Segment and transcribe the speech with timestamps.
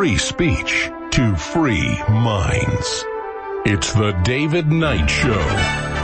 [0.00, 3.04] free speech to free minds.
[3.66, 5.99] It's the David Knight Show.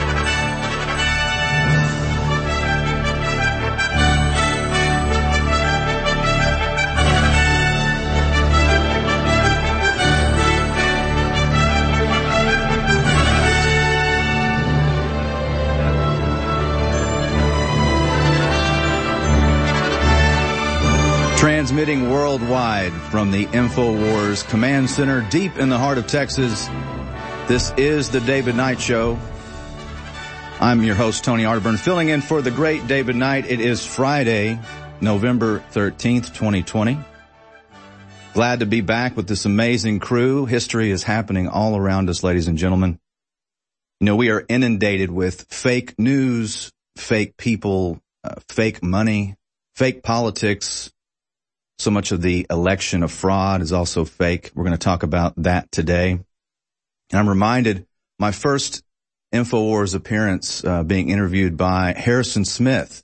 [21.66, 26.68] Transmitting worldwide from the InfoWars Command Center deep in the heart of Texas.
[27.48, 29.18] This is the David Knight Show.
[30.60, 33.50] I'm your host, Tony Arterburn, filling in for the great David Knight.
[33.50, 34.60] It is Friday,
[35.00, 37.00] November 13th, 2020.
[38.32, 40.46] Glad to be back with this amazing crew.
[40.46, 43.00] History is happening all around us, ladies and gentlemen.
[43.98, 49.34] You know, we are inundated with fake news, fake people, uh, fake money,
[49.74, 50.92] fake politics,
[51.78, 54.50] so much of the election of fraud is also fake.
[54.54, 56.12] We're going to talk about that today.
[56.12, 56.24] And
[57.12, 57.86] I'm reminded
[58.18, 58.82] my first
[59.34, 63.02] InfoWars appearance uh, being interviewed by Harrison Smith.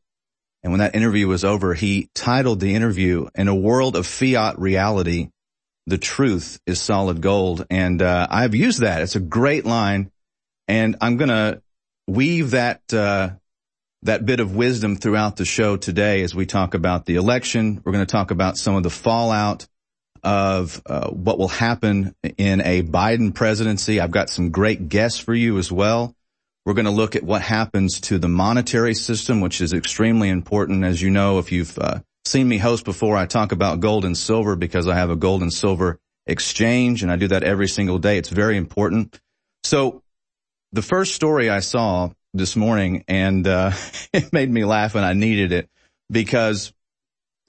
[0.62, 4.58] And when that interview was over, he titled the interview, In a World of Fiat
[4.58, 5.30] Reality,
[5.86, 7.66] the Truth is Solid Gold.
[7.68, 9.02] And uh, I've used that.
[9.02, 10.10] It's a great line.
[10.68, 11.60] And I'm going to
[12.06, 13.30] weave that uh,
[14.04, 17.80] that bit of wisdom throughout the show today as we talk about the election.
[17.84, 19.66] We're going to talk about some of the fallout
[20.24, 24.00] of uh, what will happen in a Biden presidency.
[24.00, 26.14] I've got some great guests for you as well.
[26.64, 30.84] We're going to look at what happens to the monetary system, which is extremely important.
[30.84, 34.16] As you know, if you've uh, seen me host before, I talk about gold and
[34.16, 37.98] silver because I have a gold and silver exchange and I do that every single
[37.98, 38.16] day.
[38.16, 39.18] It's very important.
[39.64, 40.02] So
[40.70, 43.72] the first story I saw this morning and, uh,
[44.12, 45.68] it made me laugh and I needed it
[46.10, 46.72] because,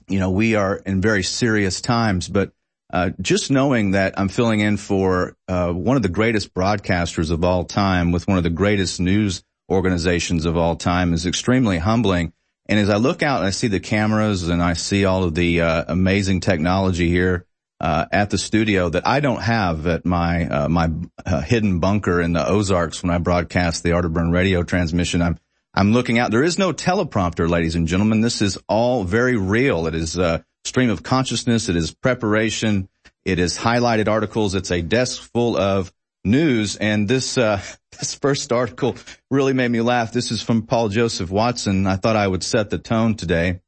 [0.08, 2.52] you know, we are in very serious times, but,
[2.92, 7.44] uh, just knowing that I'm filling in for, uh, one of the greatest broadcasters of
[7.44, 12.32] all time with one of the greatest news organizations of all time is extremely humbling.
[12.66, 15.34] And as I look out and I see the cameras and I see all of
[15.34, 17.46] the, uh, amazing technology here,
[17.84, 20.88] uh, at the studio that I don't have at my uh, my
[21.26, 25.20] uh, hidden bunker in the Ozarks when I broadcast the Arterburn radio transmission.
[25.20, 25.38] I'm
[25.74, 26.30] I'm looking out.
[26.30, 28.22] There is no teleprompter, ladies and gentlemen.
[28.22, 29.86] This is all very real.
[29.86, 31.68] It is a stream of consciousness.
[31.68, 32.88] It is preparation.
[33.26, 34.54] It is highlighted articles.
[34.54, 35.92] It's a desk full of
[36.24, 36.76] news.
[36.76, 37.60] And this uh,
[37.98, 38.96] this first article
[39.30, 40.10] really made me laugh.
[40.10, 41.86] This is from Paul Joseph Watson.
[41.86, 43.60] I thought I would set the tone today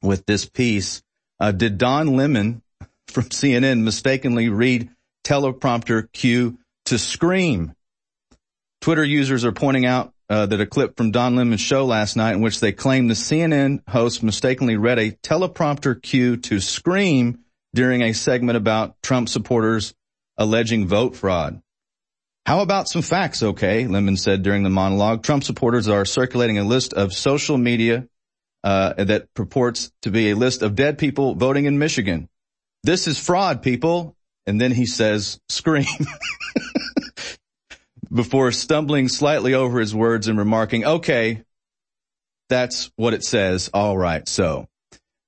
[0.00, 1.02] with this piece.
[1.38, 2.62] Uh, did Don Lemon
[3.10, 4.90] from CNN mistakenly read
[5.24, 7.72] teleprompter cue to scream.
[8.80, 12.34] Twitter users are pointing out uh, that a clip from Don Lemon's show last night
[12.34, 17.40] in which they claim the CNN host mistakenly read a teleprompter cue to scream
[17.74, 19.94] during a segment about Trump supporters
[20.36, 21.60] alleging vote fraud.
[22.46, 23.86] How about some facts, okay?
[23.86, 25.22] Lemon said during the monologue.
[25.22, 28.08] Trump supporters are circulating a list of social media
[28.64, 32.28] uh, that purports to be a list of dead people voting in Michigan.
[32.88, 34.16] This is fraud, people.
[34.46, 35.84] And then he says, scream.
[38.10, 41.42] Before stumbling slightly over his words and remarking, okay,
[42.48, 43.68] that's what it says.
[43.74, 44.26] All right.
[44.26, 44.68] So,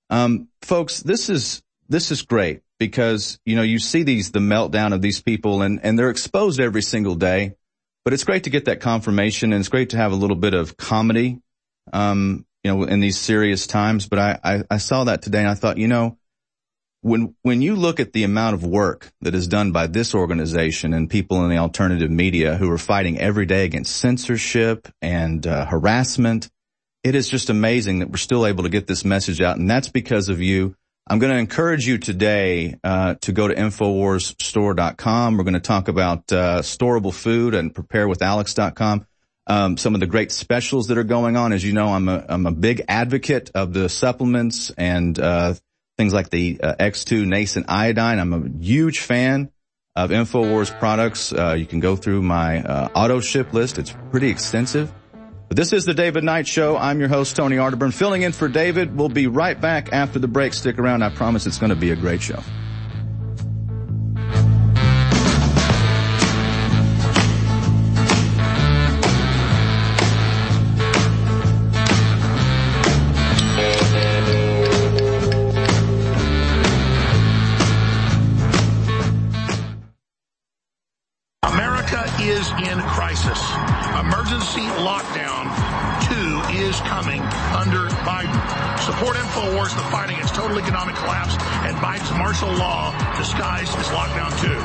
[0.08, 4.94] um, folks, this is, this is great because, you know, you see these, the meltdown
[4.94, 7.56] of these people and, and they're exposed every single day,
[8.06, 10.54] but it's great to get that confirmation and it's great to have a little bit
[10.54, 11.42] of comedy,
[11.92, 14.08] um, you know, in these serious times.
[14.08, 16.16] But I, I, I saw that today and I thought, you know,
[17.02, 20.92] when when you look at the amount of work that is done by this organization
[20.92, 25.64] and people in the alternative media who are fighting every day against censorship and uh,
[25.64, 26.50] harassment,
[27.02, 29.88] it is just amazing that we're still able to get this message out, and that's
[29.88, 30.74] because of you.
[31.06, 35.36] I'm going to encourage you today uh, to go to infowarsstore.com.
[35.36, 39.06] We're going to talk about uh, storable food and preparewithalex.com.
[39.48, 41.52] Um, some of the great specials that are going on.
[41.52, 45.54] As you know, I'm a I'm a big advocate of the supplements and uh,
[46.00, 48.18] things like the uh, X2 nascent iodine.
[48.18, 49.50] I'm a huge fan
[49.94, 51.30] of InfoWars products.
[51.30, 53.76] Uh, you can go through my uh, auto ship list.
[53.76, 54.90] It's pretty extensive.
[55.48, 56.78] But this is the David Knight Show.
[56.78, 58.96] I'm your host, Tony Arterburn, filling in for David.
[58.96, 60.54] We'll be right back after the break.
[60.54, 61.02] Stick around.
[61.02, 62.40] I promise it's going to be a great show.
[82.22, 83.40] Is in crisis.
[83.98, 85.48] Emergency lockdown
[86.04, 87.22] two is coming
[87.56, 88.34] under Biden.
[88.80, 91.36] Support InfoWars the fight against total economic collapse
[91.66, 94.56] and Biden's martial law disguised as lockdown two.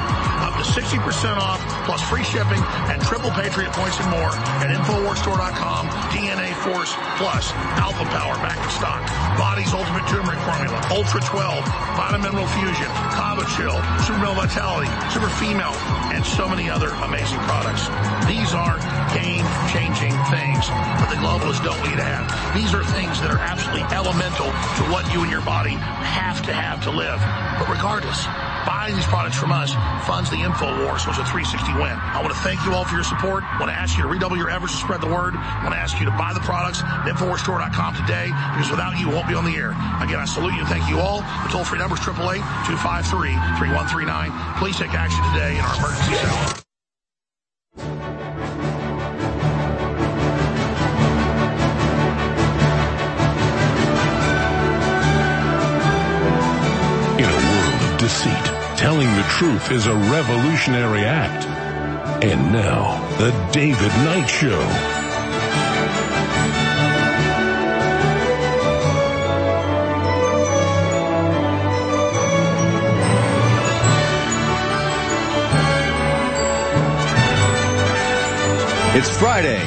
[0.44, 2.62] Up to 60% off plus free shipping
[2.92, 4.32] and triple Patriot points and more
[4.64, 5.88] at InfoWarsStore.com.
[6.16, 9.04] DNA Force Plus, Alpha Power back in stock.
[9.38, 11.64] Body's Ultimate Turmeric Formula, Ultra 12,
[12.00, 15.76] Vitamin Mineral Fusion, Kava Chill, Super Male Vitality, Super Female,
[16.16, 17.88] and so many other amazing products.
[18.26, 18.80] These are
[19.14, 22.26] game-changing things that the globalists don't need to have.
[22.56, 25.74] These are things that are absolutely elemental to what you and your body
[26.06, 27.18] have to have to live.
[27.58, 28.22] But regardless,
[28.70, 29.74] buying these products from us
[30.06, 31.98] funds the InfoWars, so it's a 360 win.
[31.98, 33.42] I want to thank you all for your support.
[33.42, 35.34] I want to ask you to redouble your efforts to spread the word.
[35.34, 39.10] I want to ask you to buy the products at InfoWarsStore.com today because without you,
[39.10, 39.74] we won't be on the air.
[40.06, 41.26] Again, I salute you and thank you all.
[41.50, 44.62] The toll-free number is 888-253-3139.
[44.62, 46.65] Please take action today in our emergency zone.
[58.76, 61.46] Telling the truth is a revolutionary act.
[62.24, 64.62] And now, The David Knight Show.
[78.98, 79.60] It's Friday,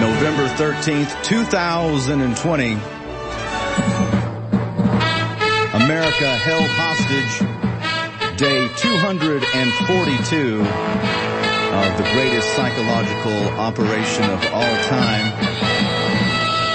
[0.00, 2.72] November 13th, 2020.
[5.72, 7.59] America held hostage
[8.90, 15.30] 242 of the greatest psychological operation of all time.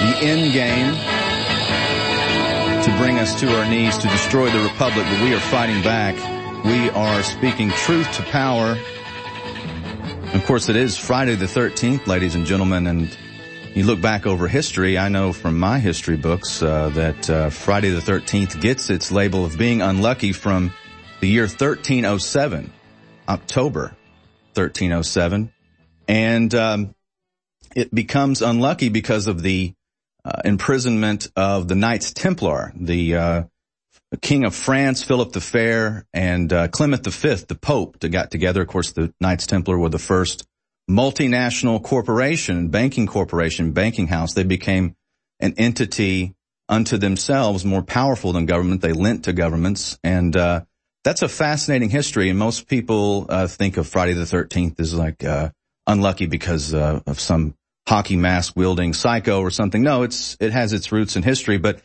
[0.00, 0.94] The end game
[2.84, 6.14] to bring us to our knees to destroy the republic, but we are fighting back.
[6.64, 8.78] We are speaking truth to power.
[10.32, 13.14] Of course, it is Friday the 13th, ladies and gentlemen, and
[13.74, 17.90] you look back over history, I know from my history books uh, that uh, Friday
[17.90, 20.72] the 13th gets its label of being unlucky from
[21.20, 22.72] the year 1307,
[23.28, 23.96] October
[24.54, 25.52] 1307,
[26.08, 26.94] and um,
[27.74, 29.74] it becomes unlucky because of the
[30.24, 33.42] uh, imprisonment of the Knights Templar, the uh,
[34.22, 38.62] King of France, Philip the Fair, and uh, Clement V, the Pope, that got together.
[38.62, 40.46] Of course, the Knights Templar were the first
[40.90, 44.34] multinational corporation, banking corporation, banking house.
[44.34, 44.94] They became
[45.40, 46.34] an entity
[46.68, 48.80] unto themselves, more powerful than government.
[48.80, 50.62] They lent to governments, and uh,
[51.06, 52.30] that's a fascinating history.
[52.30, 55.50] And most people uh, think of Friday the 13th as like uh,
[55.86, 57.54] unlucky because uh, of some
[57.86, 59.84] hockey mask wielding psycho or something.
[59.84, 61.80] No, it's it has its roots in history, but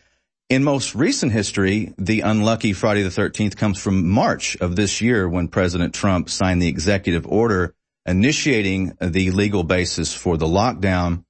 [0.50, 5.29] in most recent history, the unlucky Friday the 13th comes from March of this year
[5.29, 7.75] when President Trump signed the executive order
[8.07, 11.23] initiating the legal basis for the lockdown.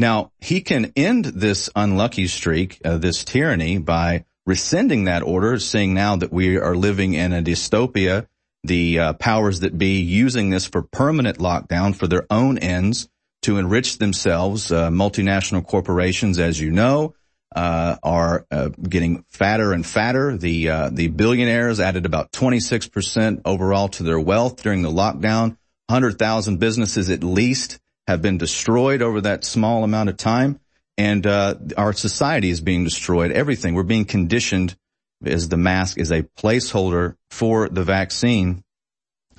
[0.00, 5.92] Now, he can end this unlucky streak, uh, this tyranny by rescinding that order, seeing
[5.92, 8.26] now that we are living in a dystopia,
[8.64, 13.08] the uh, powers that be using this for permanent lockdown for their own ends
[13.42, 14.72] to enrich themselves.
[14.72, 17.14] Uh, multinational corporations, as you know,
[17.54, 20.36] uh, are uh, getting fatter and fatter.
[20.36, 25.56] The uh, the billionaires added about 26 percent overall to their wealth during the lockdown.
[25.88, 27.78] 100,000 businesses at least
[28.08, 30.58] have been destroyed over that small amount of time
[30.98, 33.32] and uh, our society is being destroyed.
[33.32, 34.76] Everything we're being conditioned
[35.24, 38.62] as the mask is a placeholder for the vaccine.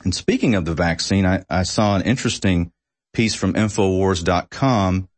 [0.04, 2.72] And speaking of the vaccine, I, I saw an interesting
[3.14, 5.10] piece from Infowars.com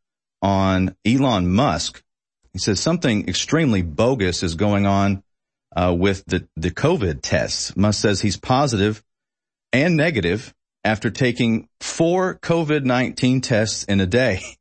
[0.41, 2.01] on Elon Musk.
[2.53, 5.23] He says something extremely bogus is going on
[5.75, 7.75] uh, with the the COVID tests.
[7.75, 9.03] Musk says he's positive
[9.71, 10.53] and negative
[10.83, 14.41] after taking four COVID-19 tests in a day.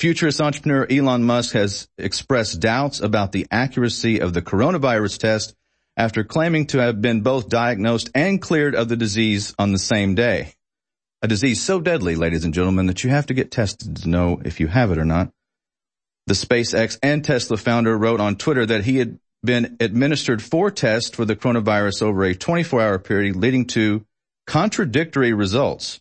[0.00, 5.56] Futurist entrepreneur Elon Musk has expressed doubts about the accuracy of the coronavirus test
[5.96, 10.14] after claiming to have been both diagnosed and cleared of the disease on the same
[10.14, 10.54] day.
[11.20, 14.40] A disease so deadly, ladies and gentlemen, that you have to get tested to know
[14.44, 15.32] if you have it or not.
[16.28, 21.16] The SpaceX and Tesla founder wrote on Twitter that he had been administered four tests
[21.16, 24.04] for the coronavirus over a 24 hour period leading to
[24.46, 26.00] contradictory results.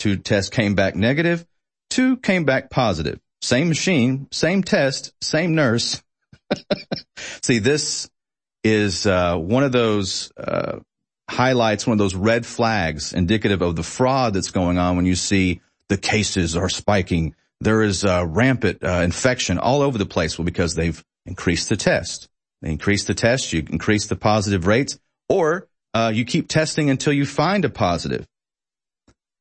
[0.00, 1.46] Two tests came back negative,
[1.88, 3.20] two came back positive.
[3.42, 6.02] Same machine, same test, same nurse.
[7.42, 8.10] See, this
[8.64, 10.80] is uh, one of those uh,
[11.30, 15.14] highlights, one of those red flags indicative of the fraud that's going on when you
[15.14, 17.34] see the cases are spiking.
[17.60, 20.38] There is uh, rampant infection all over the place.
[20.38, 22.28] Well, because they've increased the test.
[22.62, 27.12] They increase the test, you increase the positive rates, or uh, you keep testing until
[27.12, 28.26] you find a positive.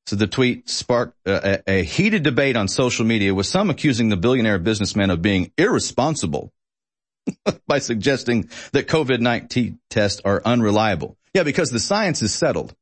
[0.08, 4.16] So the tweet sparked a, a heated debate on social media with some accusing the
[4.16, 6.54] billionaire businessman of being irresponsible
[7.68, 11.18] by suggesting that COVID-19 tests are unreliable.
[11.34, 12.74] Yeah, because the science is settled,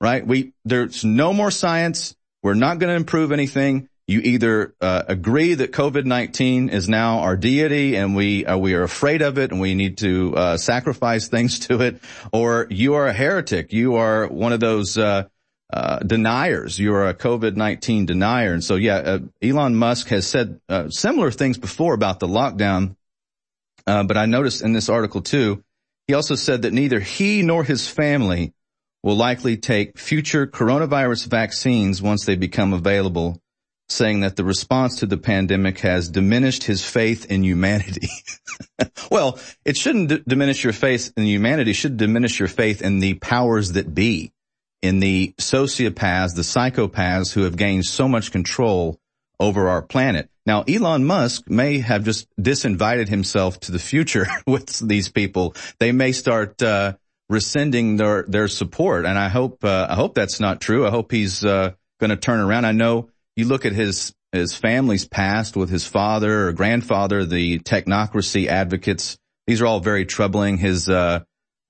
[0.00, 0.26] right?
[0.26, 2.16] We, there's no more science.
[2.42, 3.88] We're not going to improve anything.
[4.08, 8.82] You either uh, agree that COVID-19 is now our deity and we uh, we are
[8.82, 12.02] afraid of it and we need to uh, sacrifice things to it,
[12.32, 13.72] or you are a heretic.
[13.72, 14.98] You are one of those
[15.72, 16.78] uh, uh, deniers.
[16.78, 18.52] You are a COVID-19 denier.
[18.52, 22.96] And so, yeah, uh, Elon Musk has said similar things before about the lockdown.
[23.86, 25.62] but I noticed in this article too,
[26.06, 28.52] he also said that neither he nor his family
[29.02, 33.40] will likely take future coronavirus vaccines once they become available
[33.88, 38.08] saying that the response to the pandemic has diminished his faith in humanity.
[39.10, 41.72] well, it shouldn't d- diminish your faith in humanity.
[41.72, 44.32] It should diminish your faith in the powers that be,
[44.84, 49.00] in the sociopaths, the psychopaths who have gained so much control
[49.40, 50.28] over our planet.
[50.44, 55.54] Now, Elon Musk may have just disinvited himself to the future with these people.
[55.80, 56.96] They may start, uh,
[57.30, 59.06] rescinding their, their support.
[59.06, 60.86] And I hope, uh, I hope that's not true.
[60.86, 62.66] I hope he's, uh, going to turn around.
[62.66, 67.60] I know you look at his his family's past with his father or grandfather, the
[67.60, 69.16] technocracy advocates.
[69.46, 70.58] These are all very troubling.
[70.58, 70.88] His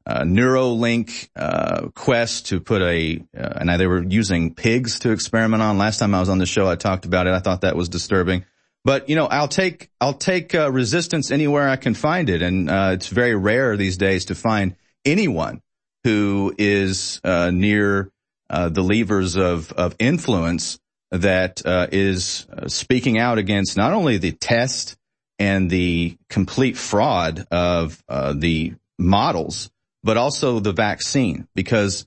[0.07, 5.13] uh, uh, Neuralink uh, quest to put a, uh, and they were using pigs to
[5.13, 5.79] experiment on.
[5.79, 7.33] Last time I was on the show, I talked about it.
[7.33, 8.45] I thought that was disturbing.
[8.85, 12.71] But you know, I'll take I'll take uh, resistance anywhere I can find it, and
[12.71, 15.63] uh, it's very rare these days to find anyone
[16.05, 18.11] who is near
[18.51, 20.79] the levers of of influence
[21.15, 24.97] that uh, is uh, speaking out against not only the test
[25.39, 29.71] and the complete fraud of uh, the models,
[30.05, 31.49] but also the vaccine.
[31.55, 32.07] Because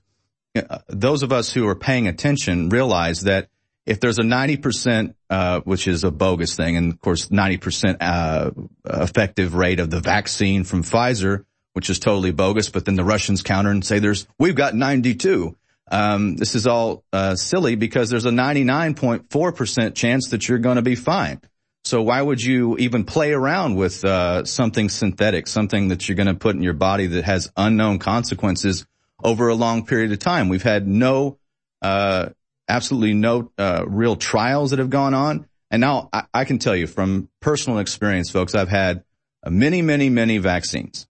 [0.56, 3.48] uh, those of us who are paying attention realize that
[3.84, 8.50] if there's a 90%, uh, which is a bogus thing, and of course 90% uh,
[8.84, 13.42] effective rate of the vaccine from Pfizer, which is totally bogus, but then the Russians
[13.42, 15.56] counter and say there's, we've got 92.
[15.90, 20.82] Um, this is all uh, silly because there's a 99.4% chance that you're going to
[20.82, 21.40] be fine.
[21.88, 26.26] So why would you even play around with uh, something synthetic, something that you're going
[26.26, 28.84] to put in your body that has unknown consequences
[29.24, 30.50] over a long period of time?
[30.50, 31.38] We've had no,
[31.80, 32.28] uh,
[32.68, 36.76] absolutely no uh, real trials that have gone on, and now I, I, can tell
[36.76, 39.02] you from personal experience, folks, I've had
[39.48, 41.08] many, many, many vaccines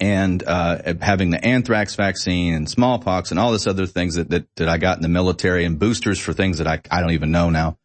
[0.00, 4.46] and uh, having the anthrax vaccine and smallpox and all this other things that, that,
[4.54, 7.32] that I got in the military and boosters for things that I, I don't even
[7.32, 7.78] know now.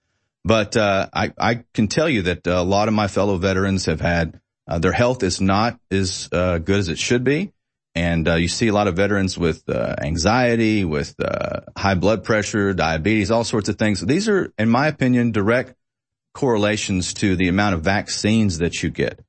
[0.48, 4.00] But uh, I, I can tell you that a lot of my fellow veterans have
[4.00, 7.52] had uh, their health is not as uh, good as it should be.
[7.96, 11.14] And uh, you see a lot of veterans with uh, anxiety, with
[11.76, 14.00] high blood pressure, diabetes, all sorts of things.
[14.00, 15.76] These are, in my opinion, direct
[16.34, 19.20] correlations to the amount of vaccines that you get.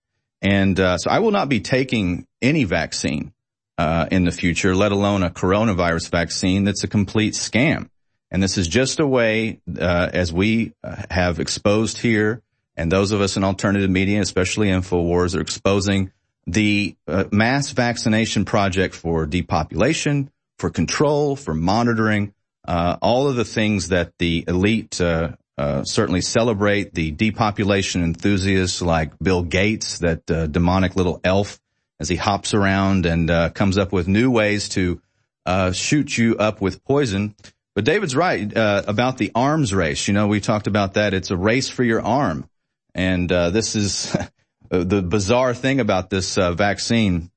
[0.40, 3.32] And uh, so I will not be taking any vaccine
[3.76, 7.88] uh, in the future, let alone a coronavirus vaccine that's a complete scam.
[8.30, 12.42] And this is just a way, uh, as we uh, have exposed here,
[12.76, 16.12] and those of us in alternative media, especially Infowars, are exposing
[16.46, 22.32] the uh, mass vaccination project for depopulation, for control, for monitoring,
[22.66, 25.00] uh, all of the things that the elite
[25.58, 31.58] uh, certainly celebrate the depopulation enthusiasts like Bill Gates, that uh, demonic little elf,
[31.98, 35.02] as he hops around and uh, comes up with new ways to
[35.46, 37.34] uh, shoot you up with poison.
[37.78, 40.08] But David's right uh, about the arms race.
[40.08, 41.14] You know, we talked about that.
[41.14, 42.48] It's a race for your arm,
[42.92, 44.16] and this is
[44.68, 47.30] the bizarre thing about this vaccine.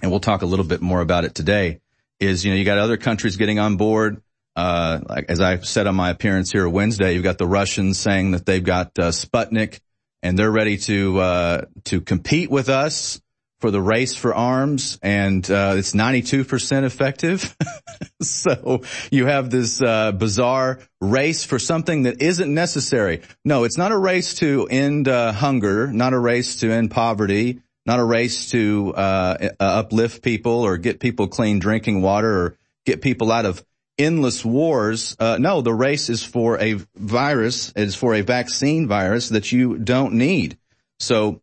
[0.00, 1.80] And we'll talk a little bit more about it today.
[2.20, 4.22] Is you know you got other countries getting on board
[4.56, 8.30] uh, like, as I said on my appearance here Wednesday, you've got the Russians saying
[8.30, 9.80] that they've got uh, Sputnik
[10.22, 13.20] and they're ready to uh, to compete with us
[13.66, 17.56] for the race for arms, and uh, it's 92% effective.
[18.22, 23.22] so you have this uh, bizarre race for something that isn't necessary.
[23.44, 27.60] No, it's not a race to end uh, hunger, not a race to end poverty,
[27.84, 33.32] not a race to uplift people or get people clean drinking water or get people
[33.32, 33.64] out of
[33.98, 35.16] endless wars.
[35.18, 37.72] Uh, no, the race is for a virus.
[37.74, 40.56] It's for a vaccine virus that you don't need.
[41.00, 41.42] So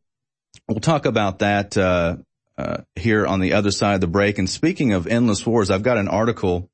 [0.68, 2.18] we'll talk about that uh,
[2.58, 4.38] uh, here on the other side of the break.
[4.38, 6.70] And speaking of endless wars, I've got an article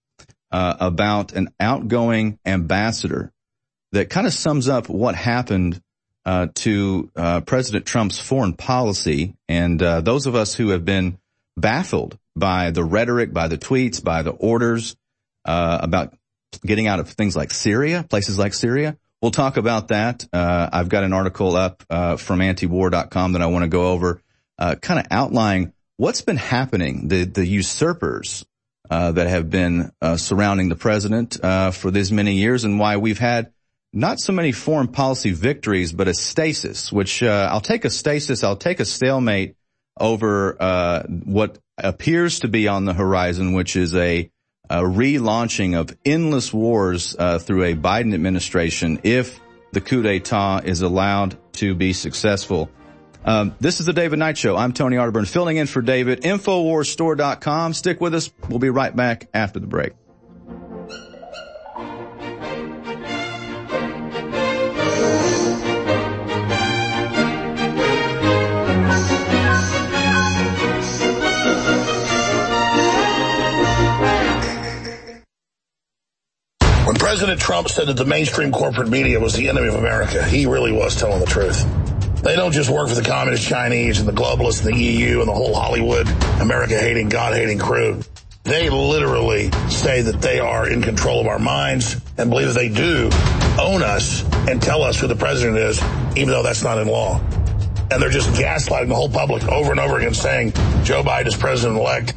[0.51, 3.31] uh, about an outgoing ambassador
[3.91, 5.81] that kind of sums up what happened
[6.25, 9.35] uh, to uh, President Trump's foreign policy.
[9.47, 11.17] And those of us who have been
[11.57, 14.95] baffled by the rhetoric, by the tweets, by the orders,
[15.45, 16.15] uh, about
[16.65, 18.97] getting out of things like Syria, places like Syria.
[19.21, 20.25] We'll talk about that.
[20.31, 24.21] Uh, I've got an article up uh, from antiwar.com that I want to go over,
[24.57, 28.45] uh, kind of outlining what's been happening, the the usurpers
[28.89, 32.95] uh, that have been uh, surrounding the president uh, for these many years, and why
[32.95, 33.51] we've had
[33.91, 36.89] not so many foreign policy victories, but a stasis.
[36.89, 39.55] Which I'll take a stasis, I'll take a stalemate
[39.99, 44.31] over what appears to be on the horizon, which is a
[44.69, 49.39] a relaunching of endless wars uh, through a Biden administration if
[49.71, 52.69] the coup d'etat is allowed to be successful.
[53.25, 54.55] Um, this is the David Knight Show.
[54.55, 56.21] I'm Tony Arterburn, filling in for David.
[56.21, 57.73] Infowarsstore.com.
[57.73, 58.31] Stick with us.
[58.47, 59.93] We'll be right back after the break.
[77.19, 80.23] President Trump said that the mainstream corporate media was the enemy of America.
[80.23, 81.65] He really was telling the truth.
[82.23, 85.27] They don't just work for the communist Chinese and the globalists and the EU and
[85.27, 86.07] the whole Hollywood,
[86.39, 88.01] America hating, God hating crew.
[88.43, 92.69] They literally say that they are in control of our minds and believe that they
[92.69, 93.09] do
[93.59, 95.83] own us and tell us who the president is,
[96.15, 97.19] even though that's not in law.
[97.91, 100.53] And they're just gaslighting the whole public over and over again saying
[100.85, 102.13] Joe Biden is president elect,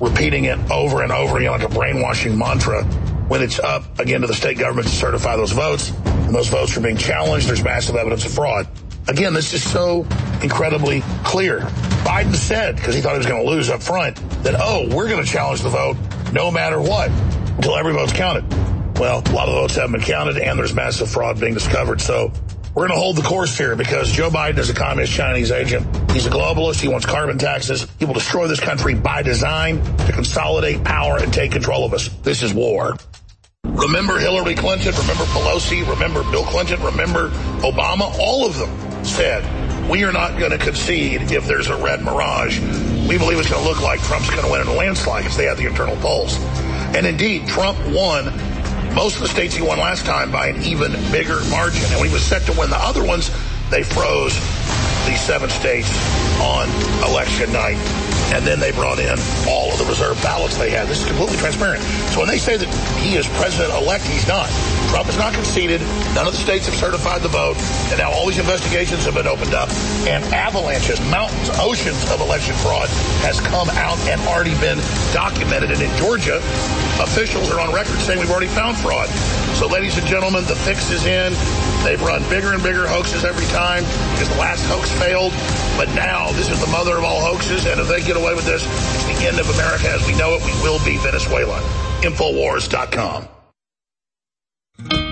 [0.00, 2.86] repeating it over and over again like a brainwashing mantra
[3.30, 6.76] when it's up again to the state government to certify those votes, and those votes
[6.76, 8.66] are being challenged, there's massive evidence of fraud.
[9.06, 10.04] Again, this is so
[10.42, 11.60] incredibly clear.
[12.02, 15.08] Biden said, because he thought he was going to lose up front, that, oh, we're
[15.08, 15.96] going to challenge the vote
[16.32, 18.44] no matter what until every vote's counted.
[18.98, 22.00] Well, a lot of votes haven't been counted, and there's massive fraud being discovered.
[22.00, 22.32] So
[22.74, 25.86] we're going to hold the course here because Joe Biden is a communist Chinese agent.
[26.10, 26.80] He's a globalist.
[26.80, 27.86] He wants carbon taxes.
[28.00, 32.08] He will destroy this country by design to consolidate power and take control of us.
[32.22, 32.96] This is war.
[33.72, 38.12] Remember Hillary Clinton, remember Pelosi, remember Bill Clinton, remember Obama.
[38.18, 39.44] All of them said,
[39.88, 42.58] we are not going to concede if there's a red mirage.
[43.08, 45.36] We believe it's going to look like Trump's going to win in a landslide because
[45.36, 46.36] they had the internal polls.
[46.94, 48.26] And indeed, Trump won
[48.94, 51.84] most of the states he won last time by an even bigger margin.
[51.84, 53.30] And when he was set to win the other ones,
[53.70, 54.34] they froze
[55.06, 55.90] these seven states
[56.40, 56.68] on
[57.08, 57.78] election night
[58.32, 60.86] and then they brought in all of the reserve ballots they had.
[60.86, 61.82] This is completely transparent.
[62.14, 62.68] So when they say that
[63.02, 64.48] he is president-elect, he's not.
[64.90, 65.80] Trump has not conceded.
[66.14, 67.56] None of the states have certified the vote.
[67.90, 69.68] And now all these investigations have been opened up.
[70.06, 72.88] And avalanches, mountains, oceans of election fraud
[73.26, 74.78] has come out and already been
[75.12, 75.72] documented.
[75.72, 76.38] And in Georgia,
[77.02, 79.08] officials are on record saying we've already found fraud.
[79.58, 81.34] So ladies and gentlemen, the fix is in.
[81.84, 85.32] They've run bigger and bigger hoaxes every time because the last hoax failed.
[85.76, 87.66] But now this is the mother of all hoaxes.
[87.66, 90.34] And if they get away with this, it's the end of America as we know
[90.34, 90.44] it.
[90.44, 91.58] We will be Venezuela.
[92.02, 93.28] Infowars.com.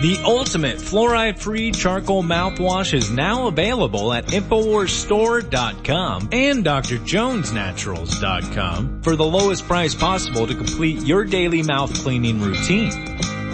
[0.00, 9.66] The ultimate fluoride-free charcoal mouthwash is now available at InfoWarsStore.com and DrJonesNaturals.com for the lowest
[9.66, 12.92] price possible to complete your daily mouth cleaning routine.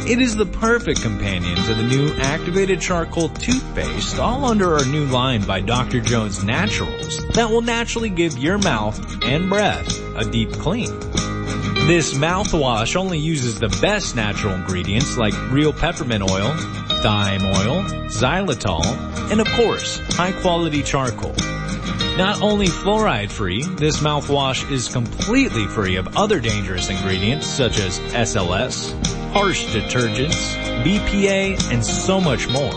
[0.07, 5.07] It is the perfect companion to the new activated charcoal toothpaste, all under our new
[5.07, 6.01] line by Dr.
[6.01, 10.91] Jones Naturals, that will naturally give your mouth and breath a deep clean.
[11.87, 16.55] This mouthwash only uses the best natural ingredients like real peppermint oil,
[17.03, 18.85] thyme oil, xylitol,
[19.31, 21.35] and of course, high quality charcoal.
[22.17, 27.99] Not only fluoride free, this mouthwash is completely free of other dangerous ingredients such as
[27.99, 28.93] SLS,
[29.35, 32.73] harsh detergents, BPA, and so much more.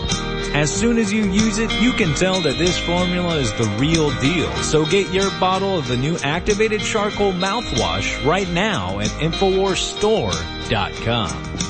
[0.54, 4.10] As soon as you use it, you can tell that this formula is the real
[4.18, 4.52] deal.
[4.64, 11.67] So get your bottle of the new activated charcoal mouthwash right now at InfoWarsStore.com.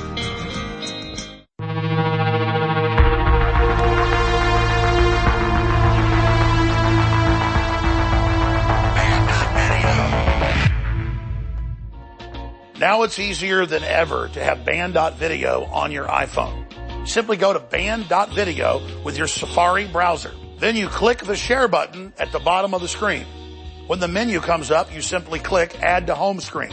[12.89, 17.07] Now it's easier than ever to have band.video on your iPhone.
[17.07, 20.33] Simply go to band.video with your Safari browser.
[20.57, 23.27] Then you click the share button at the bottom of the screen.
[23.89, 26.73] When the menu comes up, you simply click add to home screen.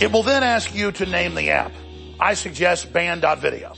[0.00, 1.72] It will then ask you to name the app.
[2.20, 3.74] I suggest band.video.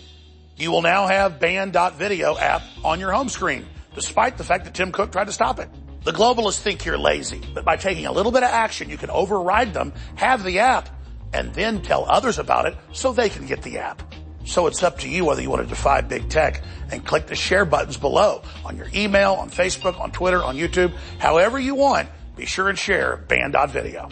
[0.59, 4.93] You will now have band.video app on your home screen, despite the fact that Tim
[4.93, 5.71] Cook tried to stop it.
[6.05, 9.09] The globalists think you're lazy, but by taking a little bit of action, you can
[9.09, 10.91] override them, have the app,
[11.33, 14.03] and then tell others about it so they can get the app.
[14.45, 17.37] So it's up to you whether you want to defy big tech and click the
[17.37, 22.09] share buttons below on your email, on Facebook, on Twitter, on YouTube, however you want.
[22.37, 24.09] Be sure and share band.video.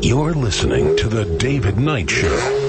[0.00, 2.61] You're listening to the David Knight Show.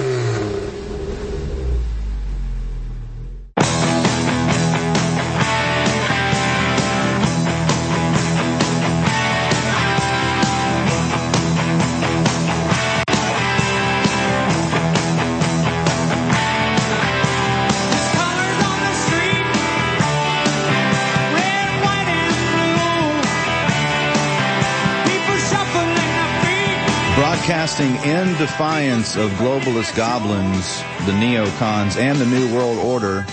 [27.76, 33.26] Broadcasting in defiance of globalist goblins, the neocons, and the New World Order,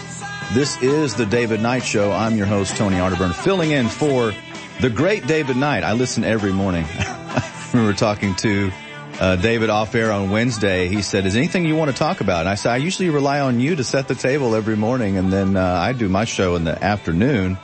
[0.54, 2.12] this is the David Knight Show.
[2.12, 4.34] I'm your host, Tony Arterburn, filling in for
[4.80, 5.84] the great David Knight.
[5.84, 6.86] I listen every morning.
[6.90, 8.72] I remember talking to
[9.20, 10.88] uh, David off air on Wednesday.
[10.88, 12.40] He said, is anything you want to talk about?
[12.40, 15.32] And I said, I usually rely on you to set the table every morning, and
[15.32, 17.60] then uh, I do my show in the afternoon.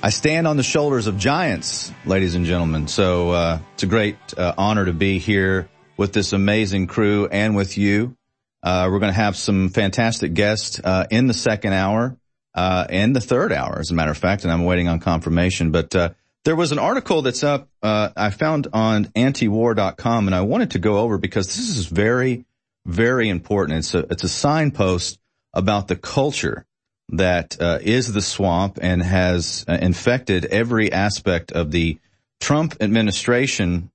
[0.00, 2.86] I stand on the shoulders of giants, ladies and gentlemen.
[2.86, 7.56] So uh, it's a great uh, honor to be here with this amazing crew and
[7.56, 8.16] with you.
[8.62, 12.16] Uh, we're going to have some fantastic guests uh, in the second hour
[12.54, 15.70] uh, and the third hour, as a matter of fact, and I'm waiting on confirmation.
[15.70, 16.10] But uh,
[16.44, 20.78] there was an article that's up uh, I found on antiwar.com, and I wanted to
[20.78, 22.46] go over because this is very,
[22.86, 23.78] very important.
[23.80, 25.18] It's a it's a signpost
[25.52, 26.64] about the culture
[27.10, 31.98] that uh, is the swamp and has infected every aspect of the
[32.40, 33.90] Trump administration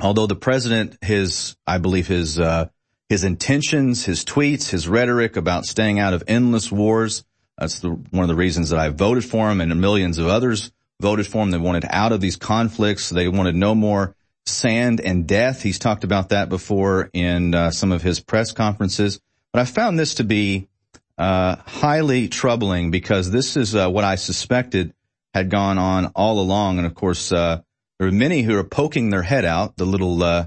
[0.00, 2.68] although the president, his, I believe his, uh,
[3.08, 7.24] his intentions, his tweets, his rhetoric about staying out of endless wars,
[7.56, 10.70] that's the, one of the reasons that I voted for him and millions of others
[11.00, 11.50] voted for him.
[11.50, 13.10] They wanted out of these conflicts.
[13.10, 14.14] They wanted no more
[14.46, 15.62] sand and death.
[15.62, 19.20] He's talked about that before in uh, some of his press conferences.
[19.52, 20.68] But I found this to be
[21.16, 24.94] uh, highly troubling because this is uh, what I suspected
[25.34, 26.78] had gone on all along.
[26.78, 27.62] And of course, uh,
[27.98, 30.46] there are many who are poking their head out, the little, uh,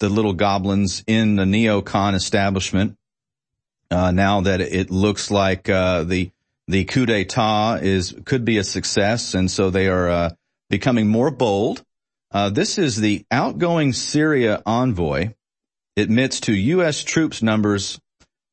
[0.00, 2.96] the little goblins in the neocon establishment.
[3.90, 6.30] Uh, now that it looks like, uh, the,
[6.68, 9.34] the coup d'etat is, could be a success.
[9.34, 10.30] And so they are, uh,
[10.70, 11.84] becoming more bold.
[12.30, 15.30] Uh, this is the outgoing Syria envoy
[15.96, 17.02] admits to U.S.
[17.02, 18.00] troops numbers,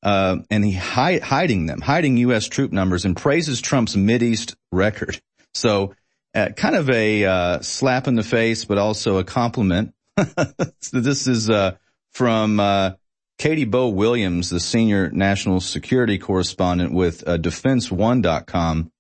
[0.04, 2.48] uh, and he hi- hiding them, hiding U.S.
[2.48, 5.22] troop numbers and praises Trump's Mideast record.
[5.54, 5.96] So
[6.36, 9.94] uh, kind of a uh, slap in the face, but also a compliment.
[10.18, 10.36] so
[10.94, 11.76] this is uh,
[12.12, 12.92] from uh,
[13.38, 18.92] Katie Bo Williams, the senior national security correspondent with uh, DefenseOne.com.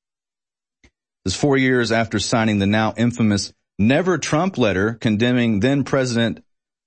[1.25, 6.43] This four years after signing the now infamous Never Trump letter condemning then President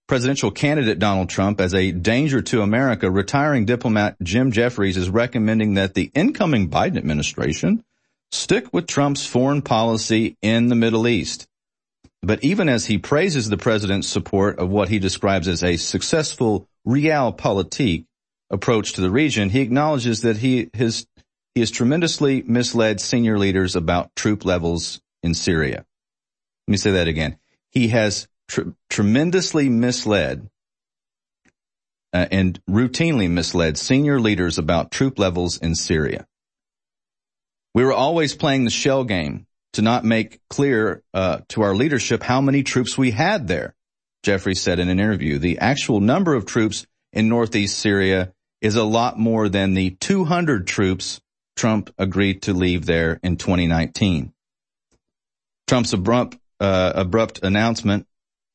[0.09, 5.75] presidential candidate Donald Trump as a danger to America, retiring diplomat Jim Jeffries is recommending
[5.75, 7.85] that the incoming Biden administration
[8.33, 11.47] stick with Trump's foreign policy in the Middle East.
[12.23, 16.69] But even as he praises the president's support of what he describes as a successful
[16.87, 18.05] realpolitik
[18.51, 21.07] approach to the region, he acknowledges that he his
[21.55, 25.85] he has tremendously misled senior leaders about troop levels in Syria.
[26.69, 27.39] Let me say that again.
[27.71, 30.49] He has tr- tremendously misled
[32.13, 36.27] uh, and routinely misled senior leaders about troop levels in Syria.
[37.75, 42.23] We were always playing the shell game to not make clear uh, to our leadership
[42.23, 43.75] how many troops we had there.
[44.23, 48.85] Jeffrey said in an interview, the actual number of troops in northeast Syria is a
[48.85, 51.21] lot more than the 200 troops
[51.57, 54.33] Trump agreed to leave there in 2019.
[55.67, 58.07] Trump's abrupt, uh, abrupt announcement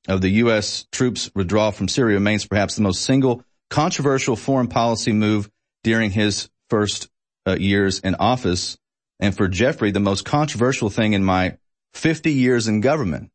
[0.08, 0.86] of the U.S.
[0.92, 5.50] troops withdrawal from Syria remains perhaps the most single controversial foreign policy move
[5.84, 7.10] during his first
[7.48, 8.78] uh, years in office
[9.20, 11.58] and for Jeffrey, the most controversial thing in my
[11.94, 13.32] 50 years in government.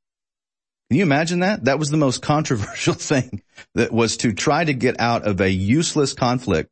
[0.91, 1.65] Can you imagine that?
[1.65, 3.43] That was the most controversial thing
[3.75, 6.71] that was to try to get out of a useless conflict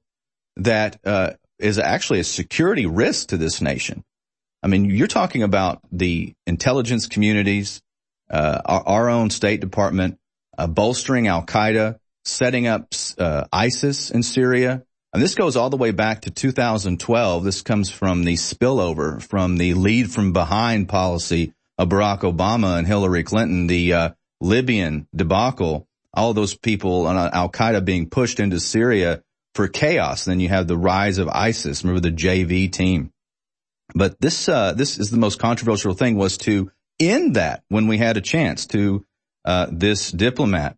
[0.57, 4.05] that uh, is actually a security risk to this nation.
[4.63, 7.81] I mean, you're talking about the intelligence communities,
[8.29, 10.19] uh, our, our, own State Department,
[10.59, 14.83] uh, bolstering Al Qaeda, setting up uh, ISIS in Syria,
[15.19, 17.43] and this goes all the way back to 2012.
[17.43, 22.87] This comes from the spillover from the lead from behind policy of Barack Obama and
[22.87, 28.61] Hillary Clinton, the uh, Libyan debacle, all those people on Al Qaeda being pushed into
[28.61, 29.25] Syria
[29.57, 30.25] for chaos.
[30.25, 31.83] Then you have the rise of ISIS.
[31.83, 33.11] Remember the JV team.
[33.97, 37.99] But this, uh, this is the most controversial thing was to end that when we
[37.99, 39.05] had a chance to,
[39.45, 40.77] uh, this diplomat.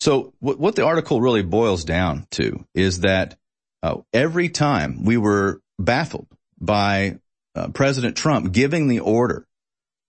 [0.00, 3.38] So what, what the article really boils down to is that
[3.82, 6.26] uh, every time we were baffled
[6.60, 7.18] by
[7.54, 9.46] uh, President Trump giving the order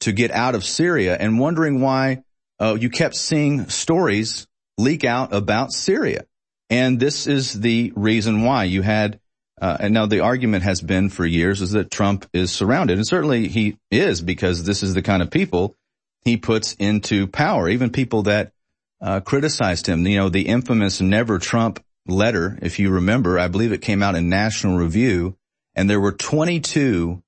[0.01, 2.23] to get out of Syria and wondering why
[2.59, 6.25] uh, you kept seeing stories leak out about Syria.
[6.69, 9.19] And this is the reason why you had,
[9.61, 12.97] uh, and now the argument has been for years is that Trump is surrounded.
[12.97, 15.75] And certainly he is because this is the kind of people
[16.21, 17.69] he puts into power.
[17.69, 18.53] Even people that
[19.01, 20.07] uh, criticized him.
[20.07, 24.15] You know, the infamous Never Trump letter, if you remember, I believe it came out
[24.15, 25.37] in National Review,
[25.75, 27.21] and there were 22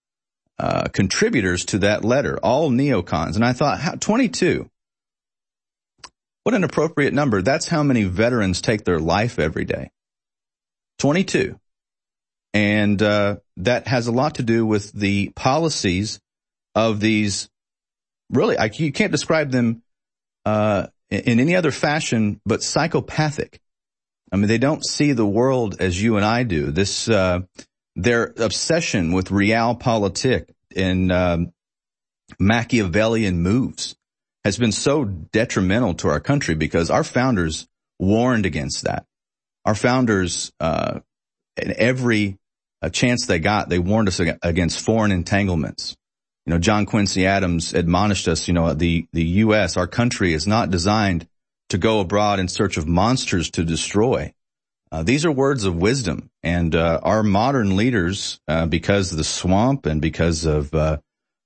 [0.57, 3.35] uh, contributors to that letter, all neocons.
[3.35, 4.69] And I thought, how, 22?
[6.43, 7.41] What an appropriate number.
[7.41, 9.91] That's how many veterans take their life every day.
[10.99, 11.59] 22.
[12.53, 16.19] And uh, that has a lot to do with the policies
[16.73, 17.49] of these.
[18.29, 19.83] Really, I, you can't describe them
[20.45, 23.59] uh, in any other fashion but psychopathic.
[24.35, 26.69] I mean, they don't see the world as you and I do.
[26.69, 27.43] This, uh,
[27.95, 31.53] their obsession with realpolitik and um,
[32.37, 33.95] Machiavellian moves
[34.43, 37.65] has been so detrimental to our country because our founders
[37.97, 39.05] warned against that.
[39.63, 40.99] Our founders, uh,
[41.55, 42.37] in every
[42.81, 45.95] uh, chance they got, they warned us against foreign entanglements.
[46.45, 50.45] You know, John Quincy Adams admonished us, you know, the, the U.S., our country is
[50.45, 51.25] not designed
[51.69, 54.33] to go abroad in search of monsters to destroy.
[54.91, 59.23] Uh, these are words of wisdom and, uh, our modern leaders, uh, because of the
[59.23, 60.97] swamp and because of, uh,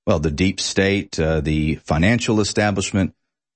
[0.06, 3.16] well, the deep state, uh, the financial establishment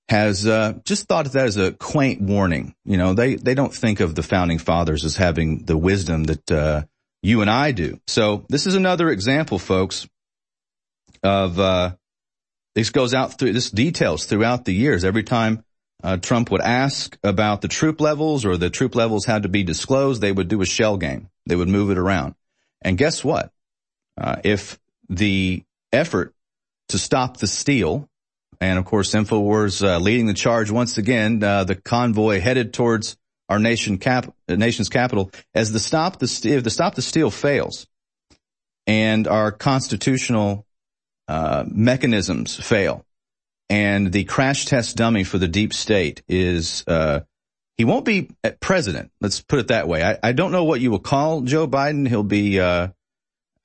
[0.10, 2.74] has, uh, just thought of that as a quaint warning.
[2.86, 6.88] You know, they, they don't think of the founding fathers as having the wisdom that,
[7.26, 8.02] you and I do.
[8.08, 10.08] So this is another example, folks,
[11.24, 11.96] of
[12.76, 15.06] this goes out through this details throughout the years.
[15.06, 15.64] Every time
[16.04, 19.64] uh, Trump would ask about the troop levels or the troop levels had to be
[19.64, 21.30] disclosed, they would do a shell game.
[21.46, 22.36] They would move it around.
[22.82, 23.52] And guess what?
[24.20, 26.34] Uh, if the effort
[26.90, 28.10] to stop the steal,
[28.60, 33.16] and of course Infowars uh, leading the charge once again, uh, the convoy headed towards
[33.50, 37.88] our nation cap, nation's capital, as the stop the if the stop the steal fails,
[38.88, 40.66] and our constitutional
[41.28, 43.06] uh, mechanisms fail.
[43.70, 47.22] And the crash test dummy for the deep state is, uh,
[47.78, 49.12] he won't be president.
[49.20, 50.04] Let's put it that way.
[50.04, 52.08] I, I, don't know what you will call Joe Biden.
[52.08, 52.90] He'll be, uh,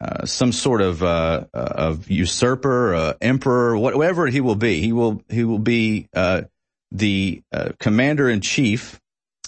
[0.01, 4.81] uh some sort of, uh, uh, of usurper, emperor, whatever he will be.
[4.81, 6.09] He will, he will be,
[6.91, 7.43] the,
[7.79, 8.99] commander in chief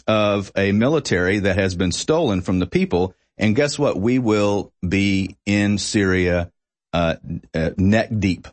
[0.06, 3.14] of a military that has been stolen from the people.
[3.38, 3.98] And guess what?
[3.98, 6.50] We will be in Syria
[6.92, 7.16] uh,
[7.54, 8.48] uh, neck deep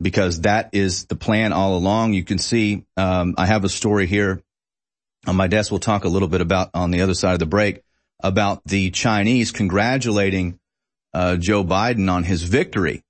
[0.00, 2.14] because that is the plan all along.
[2.14, 4.42] You can see, um, I have a story here
[5.26, 5.70] on my desk.
[5.70, 7.82] We'll talk a little bit about on the other side of the break
[8.22, 10.58] about the Chinese congratulating
[11.12, 13.02] uh, Joe Biden on his victory.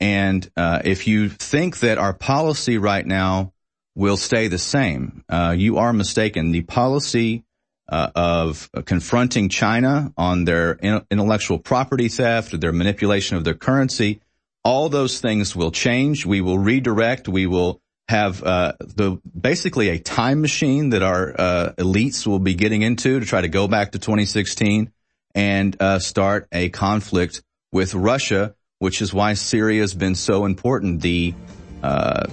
[0.00, 3.52] And uh, if you think that our policy right now
[3.94, 6.50] will stay the same, uh, you are mistaken.
[6.50, 7.44] The policy
[7.88, 10.74] uh, of confronting China on their
[11.10, 14.20] intellectual property theft, their manipulation of their currency.
[14.64, 16.24] All those things will change.
[16.24, 17.28] We will redirect.
[17.28, 22.54] We will have uh, the basically a time machine that our uh, elites will be
[22.54, 24.92] getting into to try to go back to 2016
[25.34, 31.00] and uh, start a conflict with Russia, which is why Syria has been so important.
[31.00, 31.34] The
[31.82, 32.26] uh,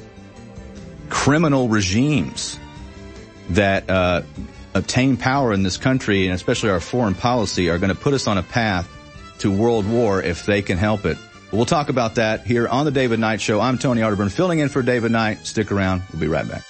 [1.10, 2.60] criminal regimes
[3.52, 4.22] that uh,
[4.74, 8.28] obtain power in this country and especially our foreign policy are going to put us
[8.28, 8.88] on a path
[9.40, 11.18] to world war if they can help it.
[11.52, 13.60] We'll talk about that here on the David Knight Show.
[13.60, 15.48] I'm Tony Arterburn filling in for David Knight.
[15.48, 16.04] Stick around.
[16.12, 16.64] We'll be right back.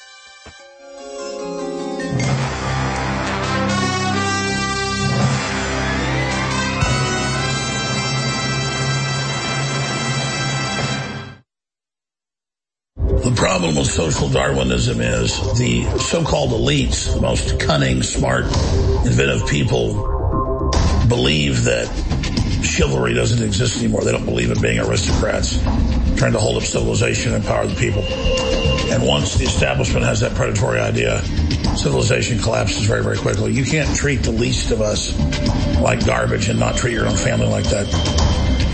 [12.95, 20.71] The problem with social Darwinism is the so-called elites, the most cunning, smart, inventive people,
[21.09, 21.87] believe that
[22.63, 24.03] chivalry doesn't exist anymore.
[24.03, 25.61] They don't believe in being aristocrats,
[26.17, 28.03] trying to hold up civilization and empower the people.
[28.91, 31.21] And once the establishment has that predatory idea,
[31.75, 33.53] civilization collapses very, very quickly.
[33.53, 35.17] You can't treat the least of us
[35.79, 37.87] like garbage and not treat your own family like that.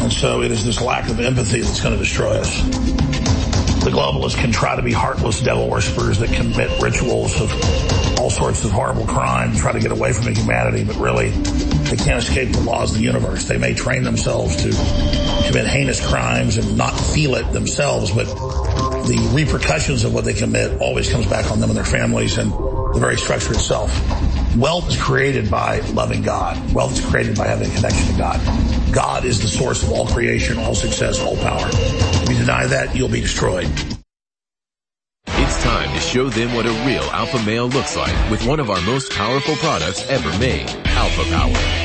[0.02, 2.96] And so it is this lack of empathy that's going to destroy us
[3.86, 7.52] the globalists can try to be heartless devil worshippers that commit rituals of
[8.20, 11.30] all sorts of horrible crime, try to get away from humanity, but really
[11.96, 13.46] they can't escape the laws of the universe.
[13.46, 14.70] They may train themselves to
[15.48, 20.82] commit heinous crimes and not feel it themselves, but the repercussions of what they commit
[20.82, 23.92] always comes back on them and their families and the very structure itself.
[24.56, 26.74] Wealth is created by loving God.
[26.74, 28.94] Wealth is created by having a connection to God.
[28.94, 31.68] God is the source of all creation, all success, all power.
[31.72, 33.70] If you deny that, you'll be destroyed
[35.28, 38.70] It's time to show them what a real alpha male looks like with one of
[38.70, 41.85] our most powerful products ever made, Alpha Power.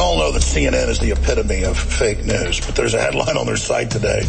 [0.00, 3.44] All know that CNN is the epitome of fake news, but there's a headline on
[3.44, 4.22] their site today